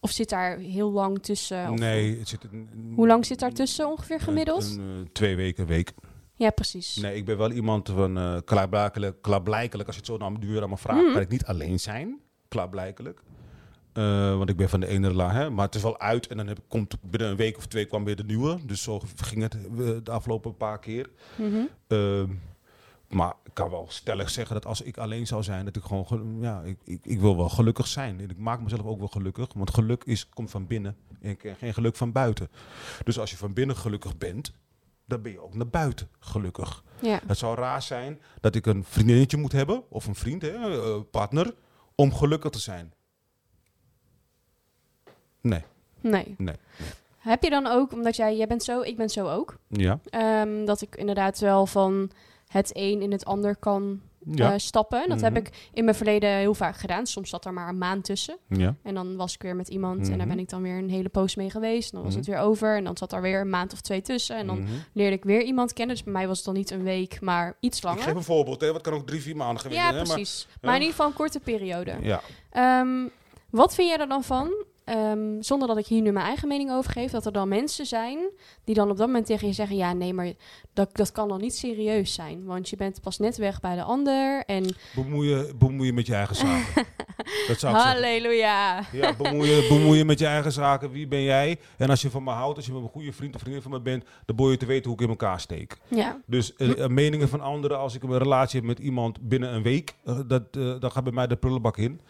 Of 0.00 0.10
zit 0.10 0.28
daar 0.28 0.56
heel 0.58 0.90
lang 0.92 1.22
tussen? 1.22 1.70
Of 1.70 1.78
nee, 1.78 2.18
het 2.18 2.28
zit 2.28 2.44
een, 2.52 2.92
Hoe 2.94 3.06
lang 3.06 3.26
zit 3.26 3.38
daar 3.38 3.52
tussen 3.52 3.90
ongeveer 3.90 4.20
gemiddeld? 4.20 4.64
Een, 4.64 4.78
een, 4.80 5.04
eh, 5.04 5.10
twee 5.12 5.36
weken, 5.36 5.66
week. 5.66 5.92
ja, 6.36 6.50
precies. 6.50 6.96
Nee, 6.96 7.16
ik 7.16 7.24
ben 7.24 7.38
wel 7.38 7.50
iemand 7.50 7.88
van 7.88 8.18
uh, 8.18 8.36
klaarblijkelijk, 8.44 9.22
klaarblijkelijk, 9.22 9.86
als 9.88 9.96
je 9.96 10.02
het 10.02 10.10
zo 10.10 10.16
naar 10.18 10.40
de 10.40 10.46
duur 10.46 10.62
aan 10.62 10.68
me 10.70 10.76
vraagt, 10.76 11.06
Mm. 11.06 11.12
kan 11.12 11.20
ik 11.22 11.28
niet 11.28 11.44
alleen 11.44 11.80
zijn. 11.80 12.20
Klaarblijkelijk. 12.48 13.22
Eh, 13.92 14.36
want 14.36 14.48
ik 14.50 14.56
ben 14.56 14.68
van 14.68 14.80
de 14.80 14.86
ene 14.86 15.12
la, 15.14 15.32
hè, 15.32 15.50
maar 15.50 15.64
het 15.66 15.74
is 15.74 15.82
wel 15.82 15.98
uit 16.00 16.26
en 16.26 16.36
dan 16.36 16.46
heb, 16.46 16.58
komt 16.68 16.94
binnen 17.02 17.30
een 17.30 17.36
week 17.36 17.56
of 17.56 17.66
twee 17.66 17.84
kwam 17.84 18.04
weer 18.04 18.16
de 18.16 18.24
nieuwe. 18.24 18.58
Dus 18.66 18.82
zo 18.82 19.00
ging 19.16 19.42
het 19.42 19.56
de 20.04 20.10
afgelopen 20.10 20.56
paar 20.56 20.78
keer. 20.78 21.10
Mhm. 21.36 21.56
Ehm, 21.86 22.28
maar 23.10 23.34
ik 23.44 23.54
kan 23.54 23.70
wel 23.70 23.86
stellig 23.88 24.30
zeggen 24.30 24.54
dat 24.54 24.66
als 24.66 24.80
ik 24.80 24.98
alleen 24.98 25.26
zou 25.26 25.42
zijn, 25.42 25.64
dat 25.64 25.76
ik 25.76 25.82
gewoon, 25.82 26.36
ja, 26.40 26.62
ik, 26.62 26.78
ik, 26.84 27.00
ik 27.04 27.20
wil 27.20 27.36
wel 27.36 27.48
gelukkig 27.48 27.86
zijn. 27.86 28.20
En 28.20 28.30
ik 28.30 28.38
maak 28.38 28.60
mezelf 28.60 28.82
ook 28.86 28.98
wel 28.98 29.08
gelukkig, 29.08 29.48
want 29.54 29.74
geluk 29.74 30.04
is, 30.04 30.28
komt 30.28 30.50
van 30.50 30.66
binnen 30.66 30.96
en 31.20 31.36
geen 31.58 31.74
geluk 31.74 31.96
van 31.96 32.12
buiten. 32.12 32.48
Dus 33.04 33.18
als 33.18 33.30
je 33.30 33.36
van 33.36 33.52
binnen 33.52 33.76
gelukkig 33.76 34.18
bent, 34.18 34.52
dan 35.04 35.22
ben 35.22 35.32
je 35.32 35.40
ook 35.40 35.54
naar 35.54 35.68
buiten 35.68 36.08
gelukkig. 36.18 36.84
Ja. 37.00 37.20
Het 37.26 37.38
zou 37.38 37.56
raar 37.56 37.82
zijn 37.82 38.20
dat 38.40 38.54
ik 38.54 38.66
een 38.66 38.84
vriendinnetje 38.84 39.36
moet 39.36 39.52
hebben, 39.52 39.90
of 39.90 40.06
een 40.06 40.14
vriend, 40.14 40.42
hè, 40.42 40.48
eh, 40.48 41.00
partner, 41.10 41.54
om 41.94 42.14
gelukkig 42.14 42.50
te 42.50 42.58
zijn. 42.60 42.92
Nee, 45.40 45.64
Nee. 46.00 46.34
nee. 46.38 46.56
Heb 47.18 47.42
je 47.42 47.50
dan 47.50 47.66
ook, 47.66 47.92
omdat 47.92 48.16
jij, 48.16 48.36
jij 48.36 48.46
bent 48.46 48.62
zo, 48.62 48.80
ik 48.80 48.96
ben 48.96 49.08
zo 49.08 49.28
ook, 49.28 49.56
Ja, 49.68 50.00
ehm, 50.04 50.64
dat 50.64 50.80
ik 50.80 50.96
inderdaad 50.96 51.38
wel 51.38 51.66
van 51.66 52.10
het 52.50 52.70
een 52.72 53.02
in 53.02 53.12
het 53.12 53.24
ander 53.24 53.56
kan 53.56 54.00
ja, 54.24 54.52
eh, 54.52 54.58
stappen. 54.58 55.08
Dat 55.08 55.16
Mhm. 55.16 55.24
heb 55.24 55.36
ik 55.36 55.68
in 55.72 55.84
mijn 55.84 55.96
verleden 55.96 56.30
heel 56.30 56.54
vaak 56.54 56.76
gedaan. 56.76 57.06
Soms 57.06 57.30
zat 57.30 57.44
er 57.44 57.52
maar 57.52 57.68
een 57.68 57.78
maand 57.78 58.04
tussen. 58.04 58.36
ja. 58.48 58.74
En 58.82 58.94
dan 58.94 59.16
was 59.16 59.34
ik 59.34 59.42
weer 59.42 59.56
met 59.56 59.68
iemand 59.68 59.98
en 60.02 60.08
daar 60.08 60.16
Mhm. 60.26 60.28
ben 60.28 60.38
ik 60.38 60.48
dan 60.48 60.62
weer 60.62 60.78
een 60.78 60.90
hele 60.90 61.08
poos 61.08 61.34
mee 61.34 61.50
geweest. 61.50 61.92
Dan 61.92 62.00
was 62.02 62.10
Mhm. 62.10 62.18
het 62.18 62.28
weer 62.28 62.38
over 62.38 62.76
en 62.76 62.84
dan 62.84 62.96
zat 62.96 63.12
er 63.12 63.22
weer 63.22 63.40
een 63.40 63.50
maand 63.50 63.72
of 63.72 63.80
twee 63.80 64.00
tussen. 64.02 64.36
En 64.36 64.46
dan 64.46 64.60
Mhm. 64.60 64.70
leerde 64.92 65.16
ik 65.16 65.24
weer 65.24 65.42
iemand 65.42 65.72
kennen. 65.72 65.94
Dus 65.94 66.04
bij 66.04 66.12
mij 66.12 66.26
was 66.26 66.36
het 66.36 66.46
dan 66.46 66.54
niet 66.54 66.70
een 66.70 66.82
week, 66.82 67.20
maar 67.20 67.56
iets 67.60 67.78
Ik 67.80 67.88
geef 67.88 67.96
langer. 67.98 68.16
een 68.16 68.22
voorbeeld, 68.22 68.60
hè, 68.60 68.72
wat 68.72 68.82
kan 68.82 68.92
ook 68.92 69.06
drie, 69.06 69.20
vier 69.22 69.36
maanden 69.36 69.60
geweest 69.60 69.80
Ja, 69.80 69.86
zijn. 69.86 70.00
hè, 70.00 70.04
maar- 70.06 70.14
precies. 70.14 70.46
Maar, 70.60 70.74
in 70.74 70.80
ieder 70.80 70.94
geval 70.94 71.06
een 71.10 71.16
korte 71.16 71.40
periode. 71.40 71.96
Ja. 72.02 72.20
Ehm, 72.50 73.06
wat 73.50 73.74
vind 73.74 73.88
jij 73.88 73.98
er 73.98 74.08
dan 74.08 74.22
van, 74.24 74.52
ehm, 74.90 75.42
zonder 75.42 75.68
dat 75.68 75.76
ik 75.76 75.86
hier 75.86 76.02
nu 76.02 76.12
mijn 76.12 76.26
eigen 76.26 76.48
mening 76.48 76.70
over 76.70 76.92
geef, 76.92 77.10
dat 77.10 77.26
er 77.26 77.32
dan 77.32 77.48
mensen 77.48 77.86
zijn 77.86 78.18
die 78.64 78.74
dan 78.74 78.90
op 78.90 78.96
dat 78.96 79.06
moment 79.06 79.26
tegen 79.26 79.46
je 79.46 79.52
zeggen: 79.52 79.76
Ja, 79.76 79.92
nee, 79.92 80.14
maar 80.14 80.32
dat, 80.72 80.96
dat 80.96 81.12
kan 81.12 81.28
dan 81.28 81.40
niet 81.40 81.54
serieus 81.54 82.14
zijn. 82.14 82.44
Want 82.44 82.68
je 82.68 82.76
bent 82.76 83.00
pas 83.00 83.18
net 83.18 83.36
weg 83.36 83.60
bij 83.60 83.74
de 83.74 83.82
ander. 83.82 84.44
En 84.46 84.74
Bemoeien, 84.94 85.58
bemoeien 85.58 85.94
met 85.94 86.06
je 86.06 86.14
eigen 86.14 86.36
zaken. 86.36 86.74
dat 87.48 87.58
zou 87.58 87.74
ik 87.74 87.80
zeggen. 87.80 87.80
halleluja. 87.80 88.84
Ja, 88.92 89.14
bemoeien, 89.16 89.68
bemoeien 89.68 90.06
met 90.06 90.18
je 90.18 90.26
eigen 90.26 90.52
zaken. 90.52 90.90
Wie 90.90 91.06
ben 91.08 91.22
jij? 91.22 91.58
En 91.76 91.90
als 91.90 92.02
je 92.02 92.10
van 92.10 92.24
me 92.24 92.30
houdt, 92.30 92.56
als 92.56 92.66
je 92.66 92.72
een 92.72 92.88
goede 92.88 93.12
vriend 93.12 93.34
of 93.34 93.40
vriendin 93.40 93.62
van 93.62 93.70
me 93.70 93.80
bent, 93.80 94.04
dan 94.24 94.36
boor 94.36 94.50
je 94.50 94.56
te 94.56 94.66
weten 94.66 94.84
hoe 94.84 94.94
ik 94.94 95.00
in 95.04 95.08
elkaar 95.08 95.40
steek. 95.40 95.78
Ja, 95.88 96.20
Dus 96.26 96.56
eh, 96.56 96.84
eh, 96.84 96.90
meningen 96.90 97.28
van 97.28 97.40
anderen, 97.40 97.78
als 97.78 97.94
ik 97.94 98.02
een 98.02 98.18
relatie 98.18 98.58
heb 98.58 98.68
met 98.68 98.78
iemand 98.78 99.20
binnen 99.28 99.54
een 99.54 99.62
week, 99.62 99.94
eh, 100.04 100.18
dat, 100.26 100.52
dan 100.52 100.90
gaat 100.92 101.04
bij 101.04 101.12
mij 101.12 101.26
de 101.26 101.36
prullenbak 101.36 101.76
in. 101.76 102.00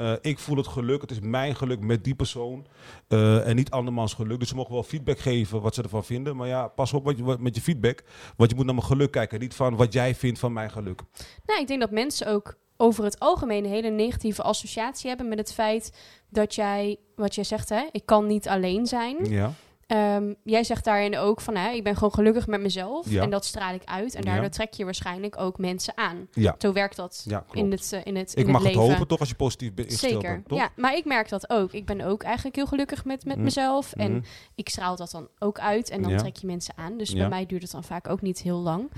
Eh, 0.00 0.12
ik 0.20 0.38
voel 0.38 0.56
het 0.56 0.66
geluk, 0.66 1.00
het 1.00 1.10
is 1.10 1.20
mijn 1.20 1.54
geluk 1.56 1.80
met 1.80 2.04
die 2.04 2.14
persoon 2.14 2.66
eh, 3.08 3.48
en 3.48 3.56
niet 3.56 3.70
andermans 3.70 4.14
geluk. 4.14 4.38
Dus 4.38 4.48
ze 4.48 4.54
mogen 4.54 4.72
wel 4.72 4.82
feedback 4.82 5.18
geven 5.18 5.60
wat 5.60 5.74
ze 5.74 5.82
ervan 5.82 6.04
vinden. 6.04 6.36
Maar 6.36 6.48
ja, 6.48 6.68
pas 6.68 6.92
op 6.92 7.04
wat 7.04 7.16
je, 7.16 7.24
wat- 7.24 7.40
met 7.40 7.54
je 7.54 7.62
feedback, 7.62 8.02
want 8.36 8.50
je 8.50 8.56
moet 8.56 8.64
naar 8.66 8.74
mijn 8.74 8.86
geluk 8.86 9.10
kijken, 9.10 9.40
niet 9.40 9.54
van 9.54 9.76
wat 9.76 9.92
jij 9.92 10.14
vindt 10.14 10.38
van 10.38 10.52
mijn 10.52 10.70
geluk. 10.70 11.00
nou, 11.46 11.60
ik 11.60 11.66
denk 11.66 11.80
dat 11.80 11.90
mensen 11.90 12.26
ook 12.26 12.54
over 12.76 13.04
het 13.04 13.18
algemeen 13.18 13.64
een 13.64 13.70
hele 13.70 13.90
negatieve 13.90 14.42
associatie 14.42 15.08
hebben 15.08 15.28
met 15.28 15.38
het 15.38 15.52
feit 15.52 15.92
dat 16.28 16.54
jij, 16.54 16.96
wat 17.16 17.34
jij 17.34 17.44
zegt, 17.44 17.68
hè, 17.68 17.82
ik 17.92 18.06
kan 18.06 18.26
niet 18.26 18.48
alleen 18.48 18.86
zijn. 18.86 19.16
Ja, 19.30 19.52
Ehm, 19.90 20.32
jij 20.44 20.64
zegt 20.64 20.84
daarin 20.84 21.16
ook 21.18 21.40
van, 21.40 21.56
hè, 21.56 21.70
ik 21.70 21.84
ben 21.84 21.94
gewoon 21.94 22.12
gelukkig 22.14 22.46
met 22.46 22.60
mezelf 22.60 23.10
Ja. 23.10 23.22
en 23.22 23.30
dat 23.30 23.44
straal 23.44 23.74
ik 23.74 23.82
uit. 23.84 24.14
En 24.14 24.22
Ja. 24.22 24.30
daardoor 24.30 24.50
trek 24.50 24.72
je 24.72 24.84
waarschijnlijk 24.84 25.40
ook 25.40 25.58
mensen 25.58 25.96
aan. 25.96 26.28
ja, 26.32 26.54
Zo 26.58 26.72
werkt 26.72 26.96
dat 26.96 27.26
in 27.52 27.70
het, 27.70 27.92
eh, 27.92 28.00
in 28.04 28.16
het, 28.16 28.32
ik 28.36 28.46
in 28.46 28.50
mag 28.52 28.60
het 28.62 28.70
het 28.70 28.76
leven. 28.78 28.92
hopen 28.92 29.08
toch 29.08 29.18
als 29.20 29.28
je 29.28 29.34
positief 29.34 29.74
bent 29.74 29.92
Zeker, 29.92 30.42
toch? 30.46 30.58
ja. 30.58 30.68
Maar 30.76 30.96
ik 30.96 31.04
merk 31.04 31.28
dat 31.28 31.50
ook. 31.50 31.72
Ik 31.72 31.86
ben 31.86 32.00
ook 32.00 32.22
eigenlijk 32.22 32.56
heel 32.56 32.66
gelukkig 32.66 33.04
met, 33.04 33.24
met 33.24 33.36
Mm. 33.36 33.42
mezelf. 33.42 33.92
En 33.92 34.12
Mhm. 34.12 34.20
ik 34.54 34.68
straal 34.68 34.96
dat 34.96 35.10
dan 35.10 35.28
ook 35.38 35.58
uit. 35.58 35.90
En 35.90 36.02
dan 36.02 36.16
trek 36.16 36.36
je 36.36 36.46
mensen 36.46 36.74
aan. 36.76 36.96
Dus 36.98 37.12
bij 37.14 37.28
mij 37.28 37.46
duurt 37.46 37.62
het 37.62 37.70
dan 37.70 37.84
vaak 37.84 38.08
ook 38.08 38.20
niet 38.22 38.42
heel 38.42 38.58
lang. 38.58 38.90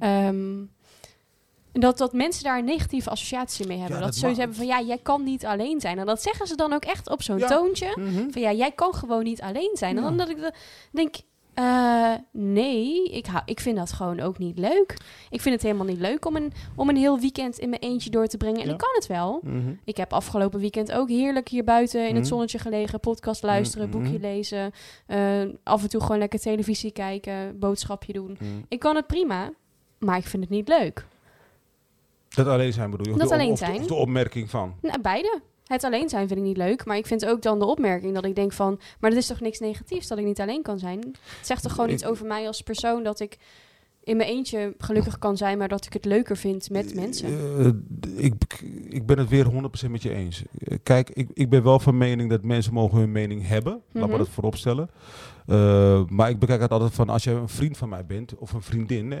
Ehm, 0.00 0.56
en 1.72 1.80
dat, 1.80 1.98
dat 1.98 2.12
mensen 2.12 2.44
daar 2.44 2.58
een 2.58 2.64
negatieve 2.64 3.10
associatie 3.10 3.66
mee 3.66 3.78
hebben. 3.78 3.98
Ja, 3.98 4.04
dat 4.04 4.14
ze 4.14 4.20
zoiets 4.20 4.38
hebben 4.38 4.56
van, 4.56 4.66
ja, 4.66 4.80
jij 4.80 4.98
kan 5.02 5.24
niet 5.24 5.46
alleen 5.46 5.80
zijn. 5.80 5.98
En 5.98 6.06
dat 6.06 6.22
zeggen 6.22 6.46
ze 6.46 6.56
dan 6.56 6.72
ook 6.72 6.84
echt 6.84 7.10
op 7.10 7.22
zo'n 7.22 7.38
Ja. 7.38 7.46
toontje. 7.48 7.92
Mhm. 7.98 8.30
Van, 8.30 8.42
ja, 8.42 8.52
jij 8.52 8.70
kan 8.72 8.94
gewoon 8.94 9.22
niet 9.24 9.40
alleen 9.42 9.70
zijn. 9.74 9.96
En 9.96 10.02
dan 10.02 10.16
dat 10.16 10.28
ik 10.28 10.40
da- 10.40 10.52
denk, 10.92 11.14
eh, 11.54 12.12
nee, 12.32 13.04
ik, 13.10 13.26
hou, 13.26 13.42
ik 13.46 13.60
vind 13.60 13.76
dat 13.76 13.92
gewoon 13.92 14.20
ook 14.20 14.38
niet 14.38 14.58
leuk. 14.58 14.96
Ik 15.30 15.40
vind 15.40 15.54
het 15.54 15.64
helemaal 15.64 15.86
niet 15.86 15.98
leuk 15.98 16.24
om 16.26 16.36
een, 16.36 16.52
om 16.76 16.88
een 16.88 16.96
heel 16.96 17.18
weekend 17.20 17.58
in 17.58 17.68
mijn 17.68 17.80
eentje 17.82 18.10
door 18.10 18.26
te 18.26 18.36
brengen. 18.36 18.60
En 18.60 18.66
Ja. 18.66 18.72
ik 18.72 18.78
kan 18.78 18.90
het 18.94 19.06
wel. 19.06 19.40
Mhm. 19.42 19.72
Ik 19.84 19.96
heb 19.96 20.12
afgelopen 20.12 20.60
weekend 20.60 20.92
ook 20.92 21.08
heerlijk 21.08 21.48
hier 21.48 21.64
buiten 21.64 22.00
in 22.00 22.06
het 22.06 22.14
Mhm. 22.14 22.24
zonnetje 22.24 22.58
gelegen, 22.58 23.00
podcast 23.00 23.42
luisteren, 23.42 23.90
boekje 23.90 24.18
lezen, 24.20 24.72
eh, 25.06 25.42
af 25.64 25.82
en 25.82 25.88
toe 25.88 26.00
gewoon 26.00 26.18
lekker 26.18 26.40
televisie 26.40 26.90
kijken, 26.90 27.58
boodschapje 27.58 28.12
doen. 28.12 28.38
Ik 28.68 28.78
kan 28.78 28.96
het 28.96 29.06
prima, 29.06 29.50
maar 29.98 30.16
ik 30.16 30.26
vind 30.26 30.42
het 30.42 30.52
niet 30.52 30.68
leuk. 30.68 31.06
Dat 32.34 32.46
alleen 32.46 32.72
zijn 32.72 32.90
bedoel 32.90 33.06
je? 33.06 33.12
Of 33.12 33.18
Dat 33.18 33.28
de, 33.28 33.34
alleen 33.34 33.52
of 33.52 33.58
de- 33.58 33.64
zijn. 33.64 33.76
Of 33.80 33.86
de 33.86 33.94
opmerking 33.94 34.50
van. 34.50 34.74
Nou, 34.82 35.00
beide. 35.00 35.40
Het 35.66 35.84
alleen 35.84 36.08
zijn 36.08 36.26
vind 36.28 36.40
ik 36.40 36.46
niet 36.46 36.56
leuk, 36.56 36.84
maar 36.84 36.96
ik 36.96 37.06
vind 37.06 37.26
ook 37.26 37.42
dan 37.42 37.58
de 37.58 37.64
opmerking 37.64 38.14
dat 38.14 38.24
ik 38.24 38.34
denk 38.34 38.52
van, 38.52 38.80
maar 39.00 39.10
dat 39.10 39.18
is 39.18 39.26
toch 39.26 39.40
niks 39.40 39.58
negatiefs 39.58 40.06
dat 40.06 40.18
ik 40.18 40.24
niet 40.24 40.40
alleen 40.40 40.62
kan 40.62 40.78
zijn? 40.78 40.98
Het 40.98 41.46
zegt 41.46 41.62
toch 41.62 41.72
gewoon 41.72 41.86
Ik- 41.88 41.92
iets 41.94 42.04
over 42.04 42.26
mij 42.26 42.46
als 42.46 42.60
persoon 42.62 43.02
dat 43.02 43.20
ik 43.20 43.38
in 44.04 44.16
mijn 44.16 44.28
eentje 44.28 44.74
gelukkig 44.78 45.18
kan 45.18 45.36
zijn, 45.36 45.58
maar 45.58 45.68
dat 45.68 45.86
ik 45.86 45.92
het 45.92 46.04
leuker 46.04 46.36
vind 46.36 46.70
met 46.70 46.94
mensen. 46.94 47.28
Eh, 47.58 48.24
ik, 48.24 48.34
ik 48.88 49.06
ben 49.06 49.18
het 49.18 49.28
weer 49.28 49.44
100% 49.46 49.90
met 49.90 50.02
je 50.02 50.10
eens. 50.14 50.42
Eh, 50.58 50.76
Kijk, 50.82 51.10
ik, 51.10 51.28
ik 51.32 51.48
ben 51.50 51.62
wel 51.62 51.78
van 51.80 51.96
mening 51.98 52.30
dat 52.30 52.42
mensen 52.42 52.72
mogen 52.72 52.98
hun 52.98 53.12
mening 53.12 53.46
hebben. 53.46 53.72
Laat 53.92 54.02
Mhm. 54.02 54.12
me 54.12 54.18
dat 54.18 54.28
voorop 54.28 54.56
stellen. 54.56 54.90
Eh, 55.46 56.02
maar 56.08 56.30
ik 56.30 56.38
bekijk 56.38 56.60
het 56.60 56.70
altijd 56.70 56.92
van 56.94 57.08
als 57.08 57.24
je 57.24 57.30
een 57.30 57.48
vriend 57.48 57.76
van 57.76 57.88
mij 57.88 58.06
bent 58.06 58.34
of 58.38 58.52
een 58.52 58.62
vriendin, 58.62 59.14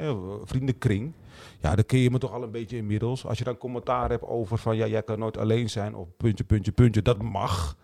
vriendenkring. 0.44 1.12
Ja, 1.60 1.74
dan 1.74 1.84
ken 1.86 1.98
je 1.98 2.10
me 2.10 2.18
toch 2.18 2.32
al 2.32 2.42
een 2.42 2.50
beetje 2.50 2.76
inmiddels. 2.76 3.26
Als 3.26 3.38
je 3.38 3.44
dan 3.44 3.58
commentaar 3.58 4.10
hebt 4.10 4.24
over 4.24 4.58
van 4.58 4.76
ja, 4.76 4.86
jij 4.86 5.02
kan 5.02 5.18
nooit 5.18 5.36
alleen 5.36 5.70
zijn 5.70 5.94
of 5.94 6.08
puntje, 6.16 6.44
puntje, 6.44 6.72
puntje. 6.72 7.02
Dat 7.02 7.22
mag. 7.22 7.76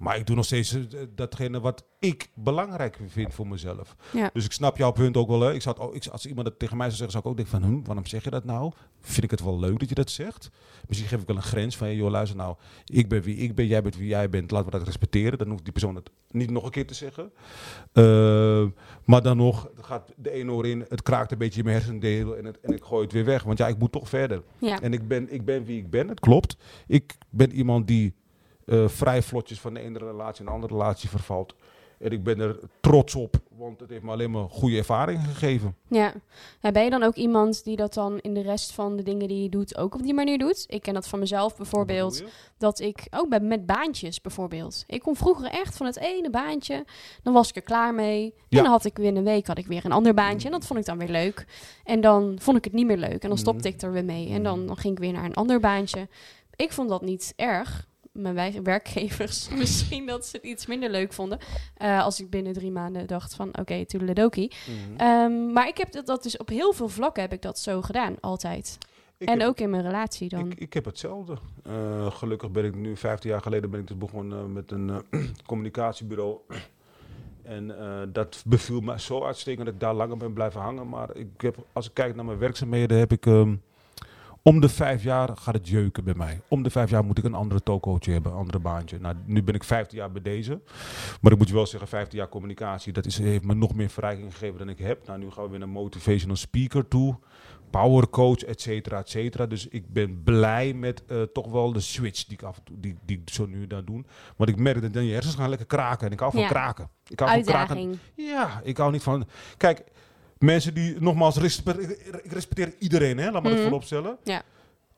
Maar 0.00 0.16
ik 0.16 0.26
doe 0.26 0.36
nog 0.36 0.44
steeds 0.44 0.74
eh, 0.74 0.82
datgene 1.14 1.60
wat 1.60 1.84
ik 1.98 2.30
belangrijk 2.34 2.98
vind 3.06 3.34
voor 3.34 3.46
mezelf. 3.46 3.96
Ja. 4.12 4.30
Dus 4.32 4.44
ik 4.44 4.52
snap 4.52 4.76
jouw 4.76 4.90
punt 4.90 5.16
ook 5.16 5.28
wel. 5.28 5.40
Hè. 5.40 5.52
Ik 5.52 5.64
ook, 5.78 5.94
ik, 5.94 6.06
als 6.06 6.26
iemand 6.26 6.46
het 6.46 6.58
tegen 6.58 6.76
mij 6.76 6.86
zou 6.86 6.96
zeggen, 6.96 7.20
zou 7.20 7.24
ik 7.24 7.30
ook 7.30 7.36
denken 7.36 7.60
van, 7.60 7.78
hm, 7.78 7.86
waarom 7.86 8.06
zeg 8.06 8.24
je 8.24 8.30
dat 8.30 8.44
nou? 8.44 8.72
Vind 9.00 9.24
ik 9.24 9.30
het 9.30 9.42
wel 9.42 9.58
leuk 9.58 9.78
dat 9.78 9.88
je 9.88 9.94
dat 9.94 10.10
zegt? 10.10 10.50
Misschien 10.86 11.08
geef 11.08 11.20
ik 11.20 11.26
wel 11.26 11.36
een 11.36 11.42
grens 11.42 11.76
van, 11.76 11.94
joh, 11.94 12.10
luister 12.10 12.36
nou, 12.36 12.56
ik 12.84 13.08
ben 13.08 13.22
wie 13.22 13.36
ik 13.36 13.54
ben, 13.54 13.66
jij 13.66 13.82
bent 13.82 13.96
wie 13.96 14.08
jij 14.08 14.28
bent, 14.28 14.50
laten 14.50 14.70
we 14.70 14.78
dat 14.78 14.86
respecteren. 14.86 15.38
Dan 15.38 15.50
hoeft 15.50 15.64
die 15.64 15.72
persoon 15.72 15.94
het 15.94 16.10
niet 16.30 16.50
nog 16.50 16.64
een 16.64 16.70
keer 16.70 16.86
te 16.86 16.94
zeggen. 16.94 17.32
Eh, 17.92 18.64
maar 19.04 19.22
dan 19.22 19.36
nog, 19.36 19.70
gaat 19.80 20.12
de 20.16 20.30
ene 20.30 20.52
oor 20.52 20.66
in, 20.66 20.84
het 20.88 21.02
kraakt 21.02 21.32
een 21.32 21.38
beetje 21.38 21.58
in 21.58 21.64
mijn 21.64 21.76
hersendelen 21.76 22.38
en, 22.38 22.44
het, 22.44 22.60
en 22.60 22.74
ik 22.74 22.84
gooi 22.84 23.02
het 23.02 23.12
weer 23.12 23.24
weg. 23.24 23.42
Want 23.42 23.58
ja, 23.58 23.68
ik 23.68 23.78
moet 23.78 23.92
toch 23.92 24.08
verder. 24.08 24.42
Ja. 24.58 24.80
En 24.80 24.92
ik 24.92 25.08
ben, 25.08 25.32
ik 25.32 25.44
ben 25.44 25.64
wie 25.64 25.78
ik 25.78 25.90
ben, 25.90 26.08
het 26.08 26.20
klopt. 26.20 26.56
Ik 26.86 27.16
ben 27.30 27.52
iemand 27.52 27.86
die 27.86 28.14
eh, 28.70 28.88
vrij 28.88 29.22
vlotjes 29.22 29.60
van 29.60 29.74
de 29.74 29.80
ene 29.80 29.98
relatie 29.98 30.44
naar 30.44 30.54
de 30.54 30.60
andere 30.60 30.72
relatie 30.80 31.08
vervalt. 31.08 31.54
En 31.98 32.10
ik 32.10 32.24
ben 32.24 32.40
er 32.40 32.58
trots 32.80 33.14
op, 33.14 33.36
want 33.56 33.80
het 33.80 33.90
heeft 33.90 34.02
me 34.02 34.10
alleen 34.10 34.30
maar 34.30 34.48
goede 34.50 34.76
ervaringen 34.76 35.24
gegeven. 35.24 35.76
Ja. 35.88 36.12
ja. 36.60 36.70
Ben 36.72 36.84
je 36.84 36.90
dan 36.90 37.02
ook 37.02 37.14
iemand 37.14 37.64
die 37.64 37.76
dat 37.76 37.94
dan 37.94 38.18
in 38.18 38.34
de 38.34 38.40
rest 38.42 38.72
van 38.72 38.96
de 38.96 39.02
dingen 39.02 39.28
die 39.28 39.42
je 39.42 39.48
doet 39.48 39.76
ook 39.76 39.94
op 39.94 40.02
die 40.02 40.14
manier 40.14 40.38
doet? 40.38 40.64
Ik 40.68 40.82
ken 40.82 40.94
dat 40.94 41.08
van 41.08 41.18
mezelf 41.18 41.56
bijvoorbeeld. 41.56 42.24
Dat 42.58 42.80
ik 42.80 43.06
ook 43.10 43.28
bij, 43.28 43.40
met 43.40 43.66
baantjes 43.66 44.20
bijvoorbeeld. 44.20 44.84
Ik 44.86 45.00
kon 45.00 45.16
vroeger 45.16 45.50
echt 45.50 45.76
van 45.76 45.86
het 45.86 45.98
ene 45.98 46.30
baantje, 46.30 46.84
dan 47.22 47.32
was 47.32 47.48
ik 47.48 47.56
er 47.56 47.62
klaar 47.62 47.94
mee. 47.94 48.24
En 48.24 48.42
Ja. 48.48 48.62
dan 48.62 48.70
had 48.70 48.84
ik 48.84 48.96
weer 48.96 49.16
een 49.16 49.24
week 49.24 49.46
had 49.46 49.58
ik 49.58 49.66
weer 49.66 49.84
een 49.84 49.92
ander 49.92 50.14
baantje. 50.14 50.46
En 50.46 50.52
dat 50.52 50.66
vond 50.66 50.78
ik 50.78 50.84
dan 50.84 50.98
weer 50.98 51.08
leuk. 51.08 51.46
En 51.84 52.00
dan 52.00 52.36
vond 52.40 52.56
ik 52.56 52.64
het 52.64 52.72
niet 52.72 52.86
meer 52.86 52.96
leuk. 52.98 53.22
En 53.22 53.28
dan 53.28 53.38
stopte 53.38 53.68
Mhm. 53.68 53.76
ik 53.76 53.82
er 53.82 53.92
weer 53.92 54.04
mee. 54.04 54.28
En 54.30 54.42
dan, 54.42 54.66
dan 54.66 54.76
ging 54.76 54.92
ik 54.96 55.02
weer 55.02 55.12
naar 55.12 55.24
een 55.24 55.34
ander 55.34 55.60
baantje. 55.60 56.08
Ik 56.56 56.72
vond 56.72 56.88
dat 56.88 57.02
niet 57.02 57.32
erg. 57.36 57.88
Mijn 58.12 58.62
werkgevers 58.62 59.48
misschien 59.62 60.06
dat 60.06 60.26
ze 60.26 60.36
het 60.36 60.46
iets 60.46 60.66
minder 60.66 60.90
leuk 60.90 61.12
vonden. 61.12 61.38
Eh, 61.76 62.02
als 62.02 62.20
ik 62.20 62.30
binnen 62.30 62.52
drie 62.52 62.70
maanden 62.70 63.06
dacht 63.06 63.34
van 63.34 63.48
oké, 63.48 63.60
okay, 63.60 63.84
toedeledokie. 63.84 64.52
Mhm. 64.66 65.00
Ehm, 65.00 65.52
maar 65.52 65.68
ik 65.68 65.76
heb 65.78 65.92
dat, 65.92 66.06
dat 66.06 66.22
dus 66.22 66.36
op 66.36 66.48
heel 66.48 66.72
veel 66.72 66.88
vlakken 66.88 67.22
heb 67.22 67.32
ik 67.32 67.42
dat 67.42 67.58
zo 67.58 67.82
gedaan, 67.82 68.16
altijd. 68.20 68.78
Ik 69.18 69.28
en 69.28 69.38
heb- 69.38 69.48
ook 69.48 69.58
in 69.60 69.70
mijn 69.70 69.82
relatie 69.82 70.28
dan. 70.28 70.50
Ik, 70.50 70.58
ik 70.60 70.72
heb 70.72 70.84
hetzelfde. 70.84 71.36
Eh, 71.64 72.10
gelukkig 72.10 72.50
ben 72.50 72.64
ik 72.64 72.74
nu, 72.74 72.96
15 72.96 73.30
jaar 73.30 73.42
geleden 73.42 73.70
ben 73.70 73.80
ik 73.80 73.86
dus 73.86 73.98
begonnen 73.98 74.52
met 74.52 74.70
een 74.70 74.90
eh, 75.10 75.20
communicatiebureau. 75.46 76.38
En 77.42 77.78
eh, 77.80 78.00
dat 78.08 78.42
beviel 78.46 78.80
me 78.80 79.00
zo 79.00 79.24
uitstekend 79.24 79.64
dat 79.64 79.74
ik 79.74 79.80
daar 79.80 79.94
langer 79.94 80.16
ben 80.16 80.32
blijven 80.32 80.60
hangen. 80.60 80.88
Maar 80.88 81.16
ik 81.16 81.28
heb, 81.40 81.56
als 81.72 81.86
ik 81.86 81.94
kijk 81.94 82.14
naar 82.14 82.24
mijn 82.24 82.38
werkzaamheden, 82.38 82.98
heb 82.98 83.12
ik 83.12 83.26
ehm, 83.26 83.54
om 84.42 84.60
de 84.60 84.68
vijf 84.68 85.02
jaar 85.02 85.36
gaat 85.36 85.54
het 85.54 85.68
jeuken 85.68 86.04
bij 86.04 86.14
mij. 86.14 86.40
Om 86.48 86.62
de 86.62 86.70
vijf 86.70 86.90
jaar 86.90 87.04
moet 87.04 87.18
ik 87.18 87.24
een 87.24 87.34
andere 87.34 87.62
tokootje 87.62 88.12
hebben, 88.12 88.32
een 88.32 88.38
andere 88.38 88.58
baantje. 88.58 88.98
Nou, 88.98 89.14
nu 89.24 89.42
ben 89.42 89.54
ik 89.54 89.64
15 89.64 89.98
jaar 89.98 90.12
bij 90.12 90.22
deze. 90.22 90.60
Maar 91.20 91.32
ik 91.32 91.38
moet 91.38 91.48
je 91.48 91.54
wel 91.54 91.66
zeggen, 91.66 91.88
15 91.88 92.18
jaar 92.18 92.28
communicatie, 92.28 92.92
dat 92.92 93.06
is, 93.06 93.18
heeft 93.18 93.44
me 93.44 93.54
nog 93.54 93.74
meer 93.74 93.90
verrijking 93.90 94.32
gegeven 94.32 94.58
dan 94.58 94.68
ik 94.68 94.78
heb. 94.78 95.06
Nou, 95.06 95.18
nu 95.18 95.30
gaan 95.30 95.44
we 95.44 95.50
weer 95.50 95.58
naar 95.58 95.68
motivational 95.68 96.36
speaker 96.36 96.88
toe 96.88 97.18
power 97.70 98.08
coach, 98.08 98.42
et 98.44 98.60
cetera, 98.60 98.98
et 98.98 99.08
cetera. 99.08 99.46
Dus 99.46 99.68
ik 99.68 99.92
ben 99.92 100.22
blij 100.22 100.72
met 100.74 101.04
eh, 101.06 101.22
toch 101.22 101.50
wel 101.50 101.72
de 101.72 101.80
switch 101.80 102.24
die 102.24 102.36
ik 102.38 102.42
af 102.42 102.56
en 102.56 102.64
toe, 102.64 102.80
die, 102.80 102.96
die 103.04 103.20
ik 103.22 103.30
zo 103.30 103.46
nu 103.46 103.66
dan 103.66 103.84
doe. 103.84 104.04
Want 104.36 104.50
ik 104.50 104.56
merk 104.56 104.80
dat 104.80 104.92
dan 104.92 105.04
je 105.04 105.12
hersens 105.12 105.34
gaan 105.34 105.48
lekker 105.48 105.66
kraken. 105.66 106.06
En 106.06 106.12
ik 106.12 106.18
hou 106.20 106.32
van 106.32 106.40
Ja. 106.40 106.48
kraken. 106.48 106.88
Ik 107.06 107.18
hou 107.18 107.30
van 107.32 107.42
kraken. 107.42 107.76
Uitdaging. 107.76 107.98
Ja, 108.14 108.60
ik 108.64 108.76
hou 108.76 108.92
niet 108.92 109.02
van... 109.02 109.26
Kijk, 109.56 109.84
mensen 110.44 110.74
die, 110.74 110.96
nogmaals, 111.00 111.36
respe- 111.36 111.82
ik, 112.22 112.32
respecteer 112.32 112.74
iedereen, 112.78 113.18
hè. 113.18 113.24
Laat 113.30 113.32
maar 113.32 113.42
Mhm. 113.42 113.50
dat 113.52 113.60
voorop 113.60 113.82
stellen. 113.84 114.16
Ja. 114.24 114.42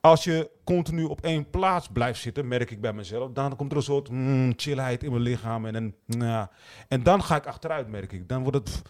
Als 0.00 0.24
je 0.24 0.50
continu 0.64 1.04
op 1.04 1.20
één 1.20 1.50
plaats 1.50 1.88
blijft 1.88 2.20
zitten, 2.20 2.48
merk 2.48 2.70
ik 2.70 2.80
bij 2.80 2.92
mezelf, 2.92 3.30
dan 3.32 3.56
komt 3.56 3.70
er 3.70 3.76
een 3.76 3.82
soort 3.82 4.10
mm, 4.10 4.52
chillheid 4.56 5.02
in 5.02 5.10
mijn 5.10 5.22
lichaam. 5.22 5.66
En, 5.66 5.74
en, 5.74 5.94
ja. 6.06 6.50
en 6.88 7.02
dan 7.02 7.22
ga 7.22 7.36
ik 7.36 7.46
achteruit, 7.46 7.88
merk 7.88 8.12
ik. 8.12 8.28
Dan 8.28 8.42
wordt 8.42 8.56
het, 8.58 8.82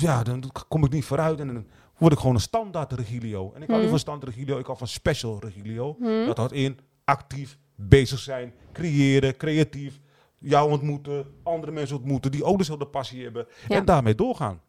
ja, 0.00 0.22
dan 0.22 0.50
kom 0.68 0.84
ik 0.84 0.90
niet 0.92 1.04
vooruit 1.04 1.40
en 1.40 1.46
dan 1.46 1.66
word 1.98 2.12
ik 2.12 2.18
gewoon 2.18 2.34
een 2.34 2.40
standaard 2.40 2.92
Regilio. 2.92 3.52
En 3.54 3.62
ik 3.62 3.68
hou 3.68 3.70
niet 3.72 3.80
Mhm. 3.80 3.88
van 3.88 3.98
standaard 3.98 4.34
Regilio, 4.34 4.58
ik 4.58 4.66
hou 4.66 4.78
van 4.78 4.86
special 4.88 5.38
Regilio. 5.40 5.96
Hm? 5.98 6.26
Dat 6.26 6.36
houdt 6.36 6.52
in 6.52 6.78
actief 7.04 7.58
bezig 7.74 8.18
zijn, 8.18 8.52
creëren, 8.72 9.36
creatief. 9.36 10.00
Jou 10.38 10.70
ontmoeten, 10.70 11.26
andere 11.42 11.72
mensen 11.72 11.96
ontmoeten 11.96 12.30
die 12.30 12.44
ook 12.44 12.58
dezelfde 12.58 12.86
passie 12.86 13.22
hebben. 13.22 13.46
Ja. 13.68 13.76
En 13.76 13.84
daarmee 13.84 14.14
doorgaan. 14.14 14.60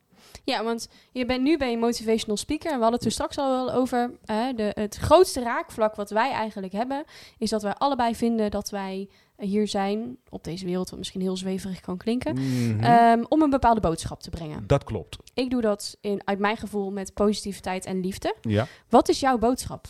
Ja, 0.43 0.63
want 0.63 0.89
je 1.11 1.25
bent 1.25 1.41
nu 1.43 1.57
bij 1.57 1.73
een 1.73 1.79
motivational 1.79 2.37
speaker. 2.37 2.67
En 2.71 2.75
we 2.77 2.81
hadden 2.81 2.97
het 2.99 3.05
er 3.07 3.11
straks 3.13 3.37
al 3.37 3.49
wel 3.51 3.71
over. 3.73 4.11
de, 4.55 4.71
het 4.73 4.95
grootste 4.95 5.39
raakvlak 5.41 5.95
wat 5.95 6.09
wij 6.09 6.31
eigenlijk 6.31 6.73
hebben, 6.73 7.03
is 7.37 7.49
dat 7.49 7.61
wij 7.61 7.73
allebei 7.73 8.15
vinden 8.15 8.51
dat 8.51 8.69
wij 8.69 9.09
hier 9.37 9.67
zijn 9.67 10.17
op 10.29 10.43
deze 10.43 10.65
wereld, 10.65 10.89
wat 10.89 10.99
misschien 10.99 11.21
heel 11.21 11.37
zweverig 11.37 11.79
kan 11.79 11.97
klinken, 11.97 12.33
Mhm. 12.33 12.79
ehm, 12.83 13.23
om 13.29 13.41
een 13.41 13.49
bepaalde 13.49 13.79
boodschap 13.79 14.21
te 14.21 14.29
brengen. 14.29 14.63
dat 14.67 14.83
klopt. 14.83 15.17
Ik 15.33 15.49
doe 15.49 15.61
dat 15.61 15.97
in, 16.01 16.21
uit 16.25 16.39
mijn 16.39 16.57
gevoel 16.57 16.91
met 16.91 17.13
positiviteit 17.13 17.85
en 17.85 17.99
liefde. 18.01 18.35
Ja. 18.41 18.67
Wat 18.89 19.09
is 19.09 19.19
jouw 19.19 19.37
boodschap? 19.37 19.87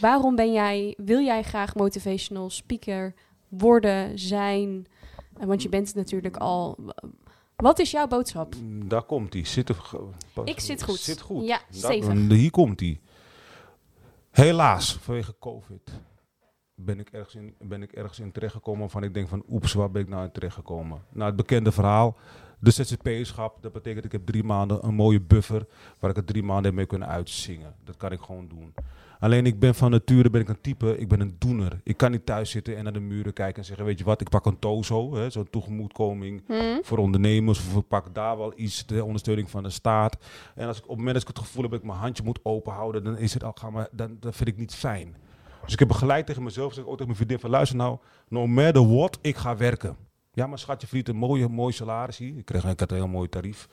Waarom 0.00 0.34
ben 0.36 0.52
jij, 0.52 0.94
wil 0.96 1.20
jij 1.20 1.42
graag 1.42 1.74
motivational 1.74 2.50
speaker 2.50 3.14
worden, 3.48 4.18
zijn? 4.18 4.86
Eh, 5.38 5.46
Want 5.46 5.62
je 5.62 5.68
bent 5.68 5.86
het 5.86 5.96
natuurlijk 5.96 6.36
al. 6.36 6.78
Wat 7.56 7.78
is 7.78 7.90
jouw 7.90 8.06
boodschap? 8.06 8.54
Mm, 8.56 8.88
Daar 8.88 9.02
komt 9.02 9.32
hij. 9.32 9.44
Zit 9.44 9.68
er 9.68 9.76
Ik 10.44 10.60
zit 10.60 10.82
goed. 10.82 10.98
Zit 10.98 11.20
goed. 11.20 11.46
Ja, 11.46 11.60
stevig. 11.70 12.28
hier 12.28 12.50
komt 12.50 12.80
hij. 12.80 13.00
Helaas, 14.30 14.98
vanwege 15.00 15.34
COVID 15.38 15.90
ben 16.74 17.00
ik 17.00 17.08
ergens 17.08 17.34
in, 17.34 17.54
ben 17.58 17.82
ik 17.82 17.92
ergens 17.92 18.20
in 18.20 18.32
terechtgekomen 18.32 18.80
waarvan 18.80 19.02
ik 19.02 19.14
denk 19.14 19.28
van 19.28 19.44
oeps, 19.48 19.72
waar 19.72 19.90
ben 19.90 20.02
ik 20.02 20.08
nou 20.08 20.24
in 20.24 20.32
terechtgekomen? 20.32 21.02
Nou, 21.12 21.26
het 21.26 21.36
bekende 21.36 21.72
verhaal, 21.72 22.16
de 22.58 22.70
ZZP-schap, 22.70 23.62
dat 23.62 23.72
betekent 23.72 24.04
ik 24.04 24.12
heb 24.12 24.26
drie 24.26 24.44
maanden 24.44 24.86
een 24.86 24.94
mooie 24.94 25.20
buffer 25.20 25.66
waar 25.98 26.10
ik 26.10 26.16
het 26.16 26.26
drie 26.26 26.42
maanden 26.42 26.74
mee 26.74 26.86
kunnen 26.86 27.08
uitzingen. 27.08 27.74
Dat 27.84 27.96
kan 27.96 28.12
ik 28.12 28.20
gewoon 28.20 28.48
doen. 28.48 28.74
Alleen 29.18 29.46
ik 29.46 29.58
ben 29.58 29.74
van 29.74 29.90
nature 29.90 30.30
ben 30.30 30.40
ik 30.40 30.48
een 30.48 30.60
type, 30.60 30.98
ik 30.98 31.08
ben 31.08 31.20
een 31.20 31.36
doener. 31.38 31.80
Ik 31.82 31.96
kan 31.96 32.10
niet 32.10 32.26
thuis 32.26 32.50
zitten 32.50 32.76
en 32.76 32.84
naar 32.84 32.92
de 32.92 33.00
muren 33.00 33.32
kijken 33.32 33.56
en 33.56 33.64
zeggen, 33.64 33.84
weet 33.84 33.98
je 33.98 34.04
wat, 34.04 34.20
ik 34.20 34.28
pak 34.28 34.46
een 34.46 34.58
tozo, 34.58 35.28
zo'n 35.28 35.50
toegemoetkoming 35.50 36.42
Hm? 36.46 36.82
voor 36.82 36.98
ondernemers 36.98 37.58
of 37.58 37.76
ik 37.76 37.88
pak 37.88 38.14
daar 38.14 38.38
wel 38.38 38.52
iets 38.56 38.86
de 38.86 39.04
ondersteuning 39.04 39.50
van 39.50 39.62
de 39.62 39.70
staat. 39.70 40.16
En 40.54 40.66
als 40.66 40.76
ik 40.76 40.82
op 40.82 40.88
het 40.88 40.98
moment 40.98 41.14
dat 41.14 41.28
ik 41.28 41.36
het 41.36 41.46
gevoel 41.46 41.62
heb 41.62 41.70
dat 41.70 41.80
ik 41.80 41.86
mijn 41.86 41.98
handje 41.98 42.24
moet 42.24 42.40
openhouden, 42.42 43.04
dan 43.04 43.18
is 43.18 43.34
het 43.34 43.44
al 43.44 43.52
gaan 43.54 43.72
maar 43.72 43.88
dan, 43.92 44.16
dan 44.20 44.32
vind 44.32 44.48
ik 44.48 44.56
niet 44.56 44.74
fijn. 44.74 45.16
Dus 45.64 45.72
ik 45.72 45.78
heb 45.78 45.92
gelijk 45.92 46.26
tegen 46.26 46.42
mezelf 46.42 46.68
gezegd, 46.68 46.86
ook 46.86 46.92
tegen 46.92 47.06
mijn 47.06 47.16
vriendin 47.16 47.38
van 47.38 47.50
luister 47.50 47.76
nou, 47.76 47.98
no 48.28 48.46
matter 48.46 48.94
what, 48.94 49.18
ik 49.20 49.36
ga 49.36 49.56
werken. 49.56 49.96
Ja, 50.32 50.46
maar 50.46 50.58
schatje 50.58 50.86
verdient 50.86 51.08
een 51.08 51.16
mooie, 51.16 51.48
mooi 51.48 51.72
salaris 51.72 52.18
hier. 52.18 52.36
Ik, 52.36 52.44
kreeg, 52.44 52.64
een 52.64 52.76
heel 52.88 53.08
mooi 53.08 53.28
tarief. 53.28 53.68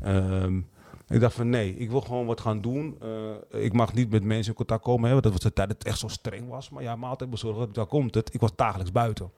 Ehm, 0.00 0.60
ik 1.08 1.20
dacht 1.20 1.34
van 1.34 1.48
nee, 1.48 1.76
ik 1.76 1.90
wil 1.90 2.00
gewoon 2.00 2.26
wat 2.26 2.40
gaan 2.40 2.60
doen. 2.60 2.96
Eh, 3.00 3.62
ik 3.64 3.72
mag 3.72 3.94
niet 3.94 4.10
met 4.10 4.24
mensen 4.24 4.50
in 4.50 4.56
contact 4.56 4.82
komen. 4.82 5.04
Hè, 5.04 5.10
want 5.10 5.22
dat 5.22 5.32
was 5.32 5.42
de 5.42 5.52
tijd 5.52 5.68
dat 5.68 5.78
het 5.78 5.86
echt 5.86 5.98
zo 5.98 6.08
streng 6.08 6.48
was. 6.48 6.70
Maar 6.70 6.82
ja, 6.82 6.96
maaltijd 6.96 7.30
bezorgen, 7.30 7.72
daar 7.72 7.86
komt 7.86 8.14
het. 8.14 8.34
Ik 8.34 8.40
was 8.40 8.56
dagelijks 8.56 8.92
buiten. 8.92 9.30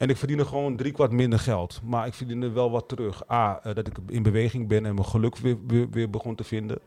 En 0.00 0.08
ik 0.08 0.16
verdiende 0.16 0.44
gewoon 0.44 0.76
drie 0.76 0.92
kwart 0.92 1.12
minder 1.12 1.38
geld. 1.38 1.80
Maar 1.84 2.06
ik 2.06 2.14
verdiende 2.14 2.50
wel 2.50 2.70
wat 2.70 2.88
terug. 2.88 3.30
A, 3.30 3.60
eh, 3.62 3.74
dat 3.74 3.86
ik 3.86 3.96
in 4.08 4.22
beweging 4.22 4.68
ben 4.68 4.86
en 4.86 4.94
mijn 4.94 5.06
geluk 5.06 5.36
weer, 5.36 5.56
weer, 5.90 6.10
begon 6.10 6.34
te 6.34 6.44
vinden. 6.44 6.78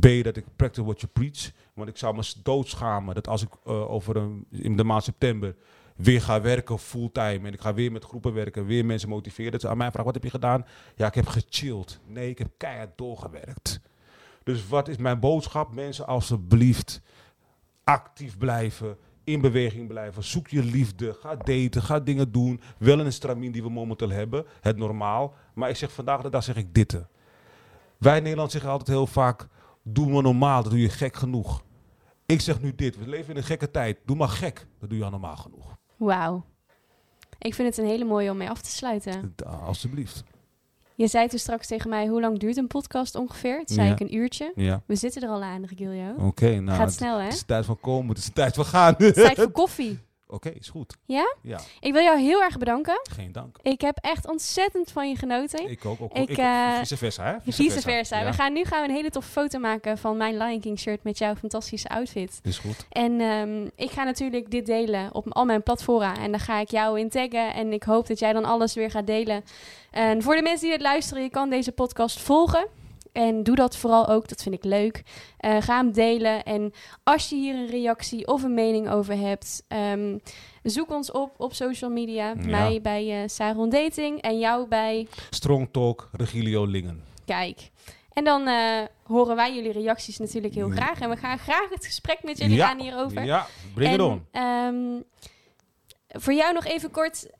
B, 0.00 0.06
dat 0.22 0.36
ik 0.36 0.44
practice 0.56 0.84
what 0.84 1.00
you 1.00 1.12
preach. 1.12 1.50
Want 1.72 1.88
ik 1.88 1.96
zou 1.96 2.14
me 2.14 2.32
doodschamen 2.42 3.14
dat 3.14 3.28
als 3.28 3.42
ik 3.42 3.48
eh, 3.64 3.90
over 3.90 4.16
een, 4.16 4.46
in 4.50 4.76
de 4.76 4.84
maand 4.84 5.04
september 5.04 5.56
weer 5.96 6.22
ga 6.22 6.40
werken 6.40 6.78
fulltime. 6.78 7.46
En 7.46 7.52
ik 7.52 7.60
ga 7.60 7.74
weer 7.74 7.92
met 7.92 8.04
groepen 8.04 8.32
werken, 8.34 8.66
weer 8.66 8.84
mensen 8.84 9.08
motiveren. 9.08 9.52
Dat 9.52 9.60
ze 9.60 9.68
aan 9.68 9.76
mij 9.76 9.88
vragen, 9.88 10.04
wat 10.04 10.14
heb 10.14 10.24
je 10.24 10.30
gedaan? 10.30 10.66
Ja, 10.96 11.06
ik 11.06 11.14
heb 11.14 11.26
gechilled. 11.26 12.00
Nee, 12.06 12.30
ik 12.30 12.38
heb 12.38 12.50
keihard 12.56 12.98
doorgewerkt. 12.98 13.80
Dus 14.42 14.68
wat 14.68 14.88
is 14.88 14.96
mijn 14.96 15.20
boodschap? 15.20 15.74
Mensen, 15.74 16.06
alsjeblieft 16.06 17.00
actief 17.84 18.38
blijven, 18.38 18.96
in 19.24 19.40
beweging 19.40 19.88
blijven. 19.88 20.24
Zoek 20.24 20.48
je 20.48 20.62
liefde, 20.62 21.14
ga 21.20 21.36
daten, 21.36 21.82
ga 21.82 22.00
dingen 22.00 22.32
doen. 22.32 22.60
Wel 22.78 23.00
een 23.00 23.12
stramien 23.12 23.52
die 23.52 23.62
we 23.62 23.70
momenteel 23.70 24.10
hebben, 24.10 24.44
het 24.60 24.76
normaal. 24.76 25.34
Maar 25.54 25.68
ik 25.68 25.76
zeg 25.76 25.92
vandaag 25.92 26.22
de 26.22 26.30
dag 26.30 26.44
zeg 26.44 26.56
ik 26.56 26.74
dit. 26.74 27.04
Wij 27.98 28.16
in 28.16 28.22
Nederland 28.22 28.50
zeggen 28.50 28.70
altijd 28.70 28.88
heel 28.88 29.06
vaak, 29.06 29.48
doe 29.82 30.08
maar 30.08 30.22
normaal, 30.22 30.62
dat 30.62 30.72
doe 30.72 30.80
je 30.80 30.88
gek 30.88 31.16
genoeg. 31.16 31.62
Ik 32.26 32.40
zeg 32.40 32.60
nu 32.60 32.74
dit, 32.74 32.98
we 32.98 33.08
leven 33.08 33.30
in 33.30 33.36
een 33.36 33.42
gekke 33.42 33.70
tijd. 33.70 33.98
Doe 34.04 34.16
maar 34.16 34.28
gek, 34.28 34.66
dat 34.80 34.88
doe 34.88 34.98
je 34.98 35.04
al 35.04 35.10
normaal 35.10 35.36
genoeg. 35.36 35.76
Wauw. 35.96 36.44
Ik 37.38 37.54
vind 37.54 37.68
het 37.68 37.78
een 37.78 37.90
hele 37.90 38.04
mooie 38.04 38.30
om 38.30 38.36
mee 38.36 38.50
af 38.50 38.60
te 38.60 38.70
sluiten. 38.70 39.34
Alsjeblieft. 39.44 40.24
Je 40.96 41.06
zei 41.06 41.28
toen 41.28 41.38
straks 41.38 41.66
tegen 41.66 41.90
mij, 41.90 42.06
hoe 42.06 42.20
lang 42.20 42.38
duurt 42.38 42.56
een 42.56 42.66
podcast 42.66 43.14
ongeveer? 43.14 43.56
Toen 43.64 43.74
zei 43.76 43.86
Ja. 43.86 43.92
ik 43.92 44.00
een 44.00 44.14
uurtje. 44.14 44.52
Ja, 44.54 44.82
We 44.86 44.96
zitten 44.96 45.22
er 45.22 45.28
al 45.28 45.42
aan, 45.42 45.64
Regilio. 45.64 46.14
oké. 46.18 46.60
nou, 46.60 46.76
Gaat 46.78 46.86
het- 46.86 46.94
snel, 46.96 47.18
hè? 47.18 47.24
Het 47.24 47.32
is 47.34 47.42
tijd 47.42 47.64
van 47.64 47.80
komen, 47.80 48.08
het 48.08 48.18
is 48.18 48.30
tijd 48.32 48.54
van 48.54 48.64
gaan. 48.64 48.94
Het 48.98 49.16
is 49.16 49.22
tijd 49.24 49.36
voor 49.42 49.50
koffie. 49.50 49.98
Oké, 50.34 50.48
is 50.48 50.68
goed. 50.68 50.96
Ja? 51.06 51.34
Ja, 51.42 51.60
Ik 51.80 51.92
wil 51.92 52.02
jou 52.02 52.18
heel 52.18 52.42
erg 52.42 52.58
bedanken. 52.58 53.00
geen 53.02 53.32
dank. 53.32 53.56
Ik 53.62 53.80
heb 53.80 53.98
echt 54.00 54.28
ontzettend 54.28 54.90
van 54.90 55.08
je 55.08 55.16
genoten. 55.16 55.70
Ik 55.70 55.84
ook. 55.84 56.00
ook 56.00 56.16
Ik, 56.16 56.28
ik, 56.28 56.38
eh, 56.38 56.78
vice 56.78 56.96
versa, 56.96 57.24
hè? 57.24 57.52
Vice 57.52 57.80
versa. 57.80 58.18
Ja, 58.18 58.24
We 58.24 58.32
gaan, 58.32 58.52
nu 58.52 58.64
gaan 58.64 58.82
we 58.82 58.88
een 58.88 58.94
hele 58.94 59.10
toffe 59.10 59.30
foto 59.30 59.58
maken 59.58 59.98
van 59.98 60.16
mijn 60.16 60.36
Lion 60.36 60.60
King 60.60 60.78
shirt 60.78 61.02
met 61.02 61.18
jouw 61.18 61.34
fantastische 61.34 61.88
outfit. 61.88 62.40
Is 62.42 62.58
goed. 62.58 62.86
En 62.90 63.20
ehm, 63.20 63.68
ik 63.76 63.90
ga 63.90 64.04
natuurlijk 64.04 64.50
dit 64.50 64.66
delen 64.66 65.14
op 65.14 65.32
al 65.32 65.44
mijn 65.44 65.62
platformen. 65.62 66.16
En 66.18 66.30
daar 66.30 66.40
ga 66.40 66.58
ik 66.60 66.70
jou 66.70 67.00
in 67.00 67.08
taggen. 67.08 67.54
En 67.54 67.72
ik 67.72 67.82
hoop 67.82 68.06
dat 68.06 68.18
jij 68.18 68.32
dan 68.32 68.44
alles 68.44 68.74
weer 68.74 68.90
gaat 68.90 69.06
delen. 69.06 69.44
En 69.90 70.22
voor 70.22 70.34
de 70.34 70.42
mensen 70.42 70.62
die 70.62 70.72
het 70.72 70.82
luisteren, 70.82 71.22
je 71.22 71.30
kan 71.30 71.50
deze 71.50 71.72
podcast 71.72 72.20
volgen. 72.20 72.66
En 73.14 73.42
doe 73.42 73.56
dat 73.56 73.76
vooral 73.76 74.08
ook, 74.08 74.28
dat 74.28 74.42
vind 74.42 74.54
ik 74.54 74.64
leuk. 74.64 75.02
Eh, 75.36 75.56
ga 75.60 75.76
hem 75.76 75.92
delen. 75.92 76.42
En 76.42 76.72
als 77.02 77.28
je 77.28 77.36
hier 77.36 77.54
een 77.54 77.66
reactie 77.66 78.26
of 78.26 78.42
een 78.42 78.54
mening 78.54 78.90
over 78.90 79.16
hebt, 79.18 79.64
ehm, 79.68 80.18
zoek 80.62 80.90
ons 80.90 81.10
op 81.10 81.34
op 81.36 81.54
social 81.54 81.90
media. 81.90 82.26
Ja. 82.26 82.34
Mij 82.34 82.80
bij 82.80 83.22
eh 83.22 83.28
Saron 83.28 83.68
Dating 83.68 84.20
en 84.20 84.38
jou 84.38 84.68
bij 84.68 85.06
Strong 85.30 85.68
Talk, 85.72 86.08
Regilio 86.12 86.66
Lingen. 86.66 87.02
Kijk. 87.24 87.70
En 88.12 88.24
dan 88.24 88.46
eh, 88.46 88.82
horen 89.02 89.36
wij 89.36 89.54
jullie 89.54 89.72
reacties 89.72 90.18
natuurlijk 90.18 90.54
heel 90.54 90.70
graag. 90.70 91.00
En 91.00 91.10
we 91.10 91.16
gaan 91.16 91.38
graag 91.38 91.68
het 91.70 91.86
gesprek 91.86 92.22
met 92.22 92.38
jullie 92.38 92.56
ja. 92.56 92.70
aan 92.70 92.80
hierover. 92.80 93.24
Ja, 93.24 93.46
bring 93.74 93.88
en, 93.88 93.94
it 93.94 94.00
on. 94.00 94.26
ehm, 94.30 95.00
voor 96.08 96.32
jou 96.32 96.54
nog 96.54 96.64
even 96.64 96.90
kort. 96.90 97.30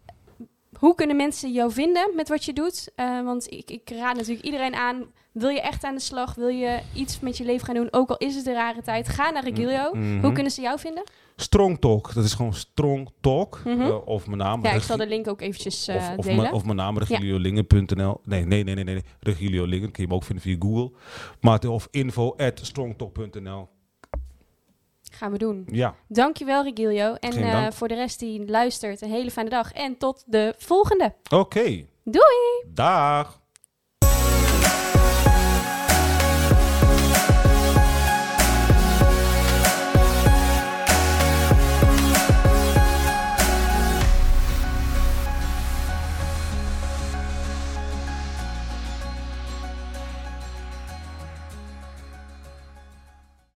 Hoe 0.79 0.95
kunnen 0.95 1.17
mensen 1.17 1.53
jou 1.53 1.73
vinden 1.73 2.11
met 2.15 2.29
wat 2.29 2.45
je 2.45 2.53
doet? 2.53 2.93
Want 3.25 3.53
ik, 3.53 3.71
ik 3.71 3.91
raad 3.91 4.17
natuurlijk 4.17 4.45
iedereen 4.45 4.75
aan. 4.75 5.13
Wil 5.35 5.49
je 5.49 5.61
echt 5.61 5.85
aan 5.85 5.95
de 5.95 6.01
slag? 6.01 6.35
Wil 6.35 6.49
je 6.49 6.81
iets 6.93 7.21
met 7.21 7.37
je 7.37 7.45
leven 7.45 7.67
gaan 7.67 7.75
doen? 7.75 7.89
Ook 7.91 8.09
al 8.09 8.17
is 8.17 8.35
het 8.35 8.47
een 8.47 8.55
rare 8.55 8.83
tijd. 8.83 9.09
Ga 9.09 9.31
naar 9.31 9.45
Regilio. 9.45 9.91
Mhm. 9.95 10.21
Hoe 10.21 10.33
kunnen 10.33 10.53
ze 10.53 10.61
jou 10.61 10.79
vinden? 10.79 11.05
Strong 11.37 11.79
Talk, 11.81 12.15
dat 12.15 12.25
is 12.25 12.35
gewoon 12.35 12.55
Strong 12.55 13.11
Talk. 13.21 13.61
Mhm. 13.65 13.81
eh, 13.81 14.07
of 14.07 14.27
mijn 14.27 14.39
naam. 14.39 14.65
Ja, 14.65 14.73
ik 14.73 14.83
zal 14.83 14.97
de 14.97 15.07
link 15.07 15.29
ook 15.29 15.41
eventjes 15.41 15.89
eh, 15.89 15.97
of, 15.97 16.17
of, 16.17 16.25
delen. 16.25 16.41
mijn, 16.41 16.53
of 16.53 16.65
mijn 16.65 16.77
naam, 16.77 16.99
regiliolingen.nl. 16.99 18.21
Nee, 18.25 18.45
nee, 18.45 18.65
nee, 18.65 18.75
nee, 18.75 18.85
nee. 18.85 19.03
Regilio 19.21 19.65
Lingen, 19.65 19.91
kun 19.91 20.03
je 20.03 20.09
hem 20.09 20.17
ook 20.17 20.25
vinden 20.25 20.45
via 20.45 20.57
Google. 20.59 20.93
Maar, 21.41 21.69
of 21.69 21.89
info 21.91 22.35
at 22.37 22.61
strongtalk.nl. 22.63 23.69
Gaan 25.13 25.33
we 25.33 25.39
doen. 25.39 25.67
Ja, 25.71 25.95
Dankjewel, 26.09 26.63
Regilio. 26.63 27.15
En 27.15 27.33
eh, 27.33 27.71
voor 27.71 27.89
de 27.89 27.95
rest 27.95 28.19
die 28.19 28.47
luistert, 28.47 29.01
een 29.01 29.11
hele 29.11 29.31
fijne 29.31 29.51
dag. 29.51 29.73
En 29.73 29.97
tot 29.99 30.25
de 30.27 30.55
volgende. 30.59 31.15
oké. 31.31 31.85
Doei! 32.05 32.65
Dag. 32.67 33.43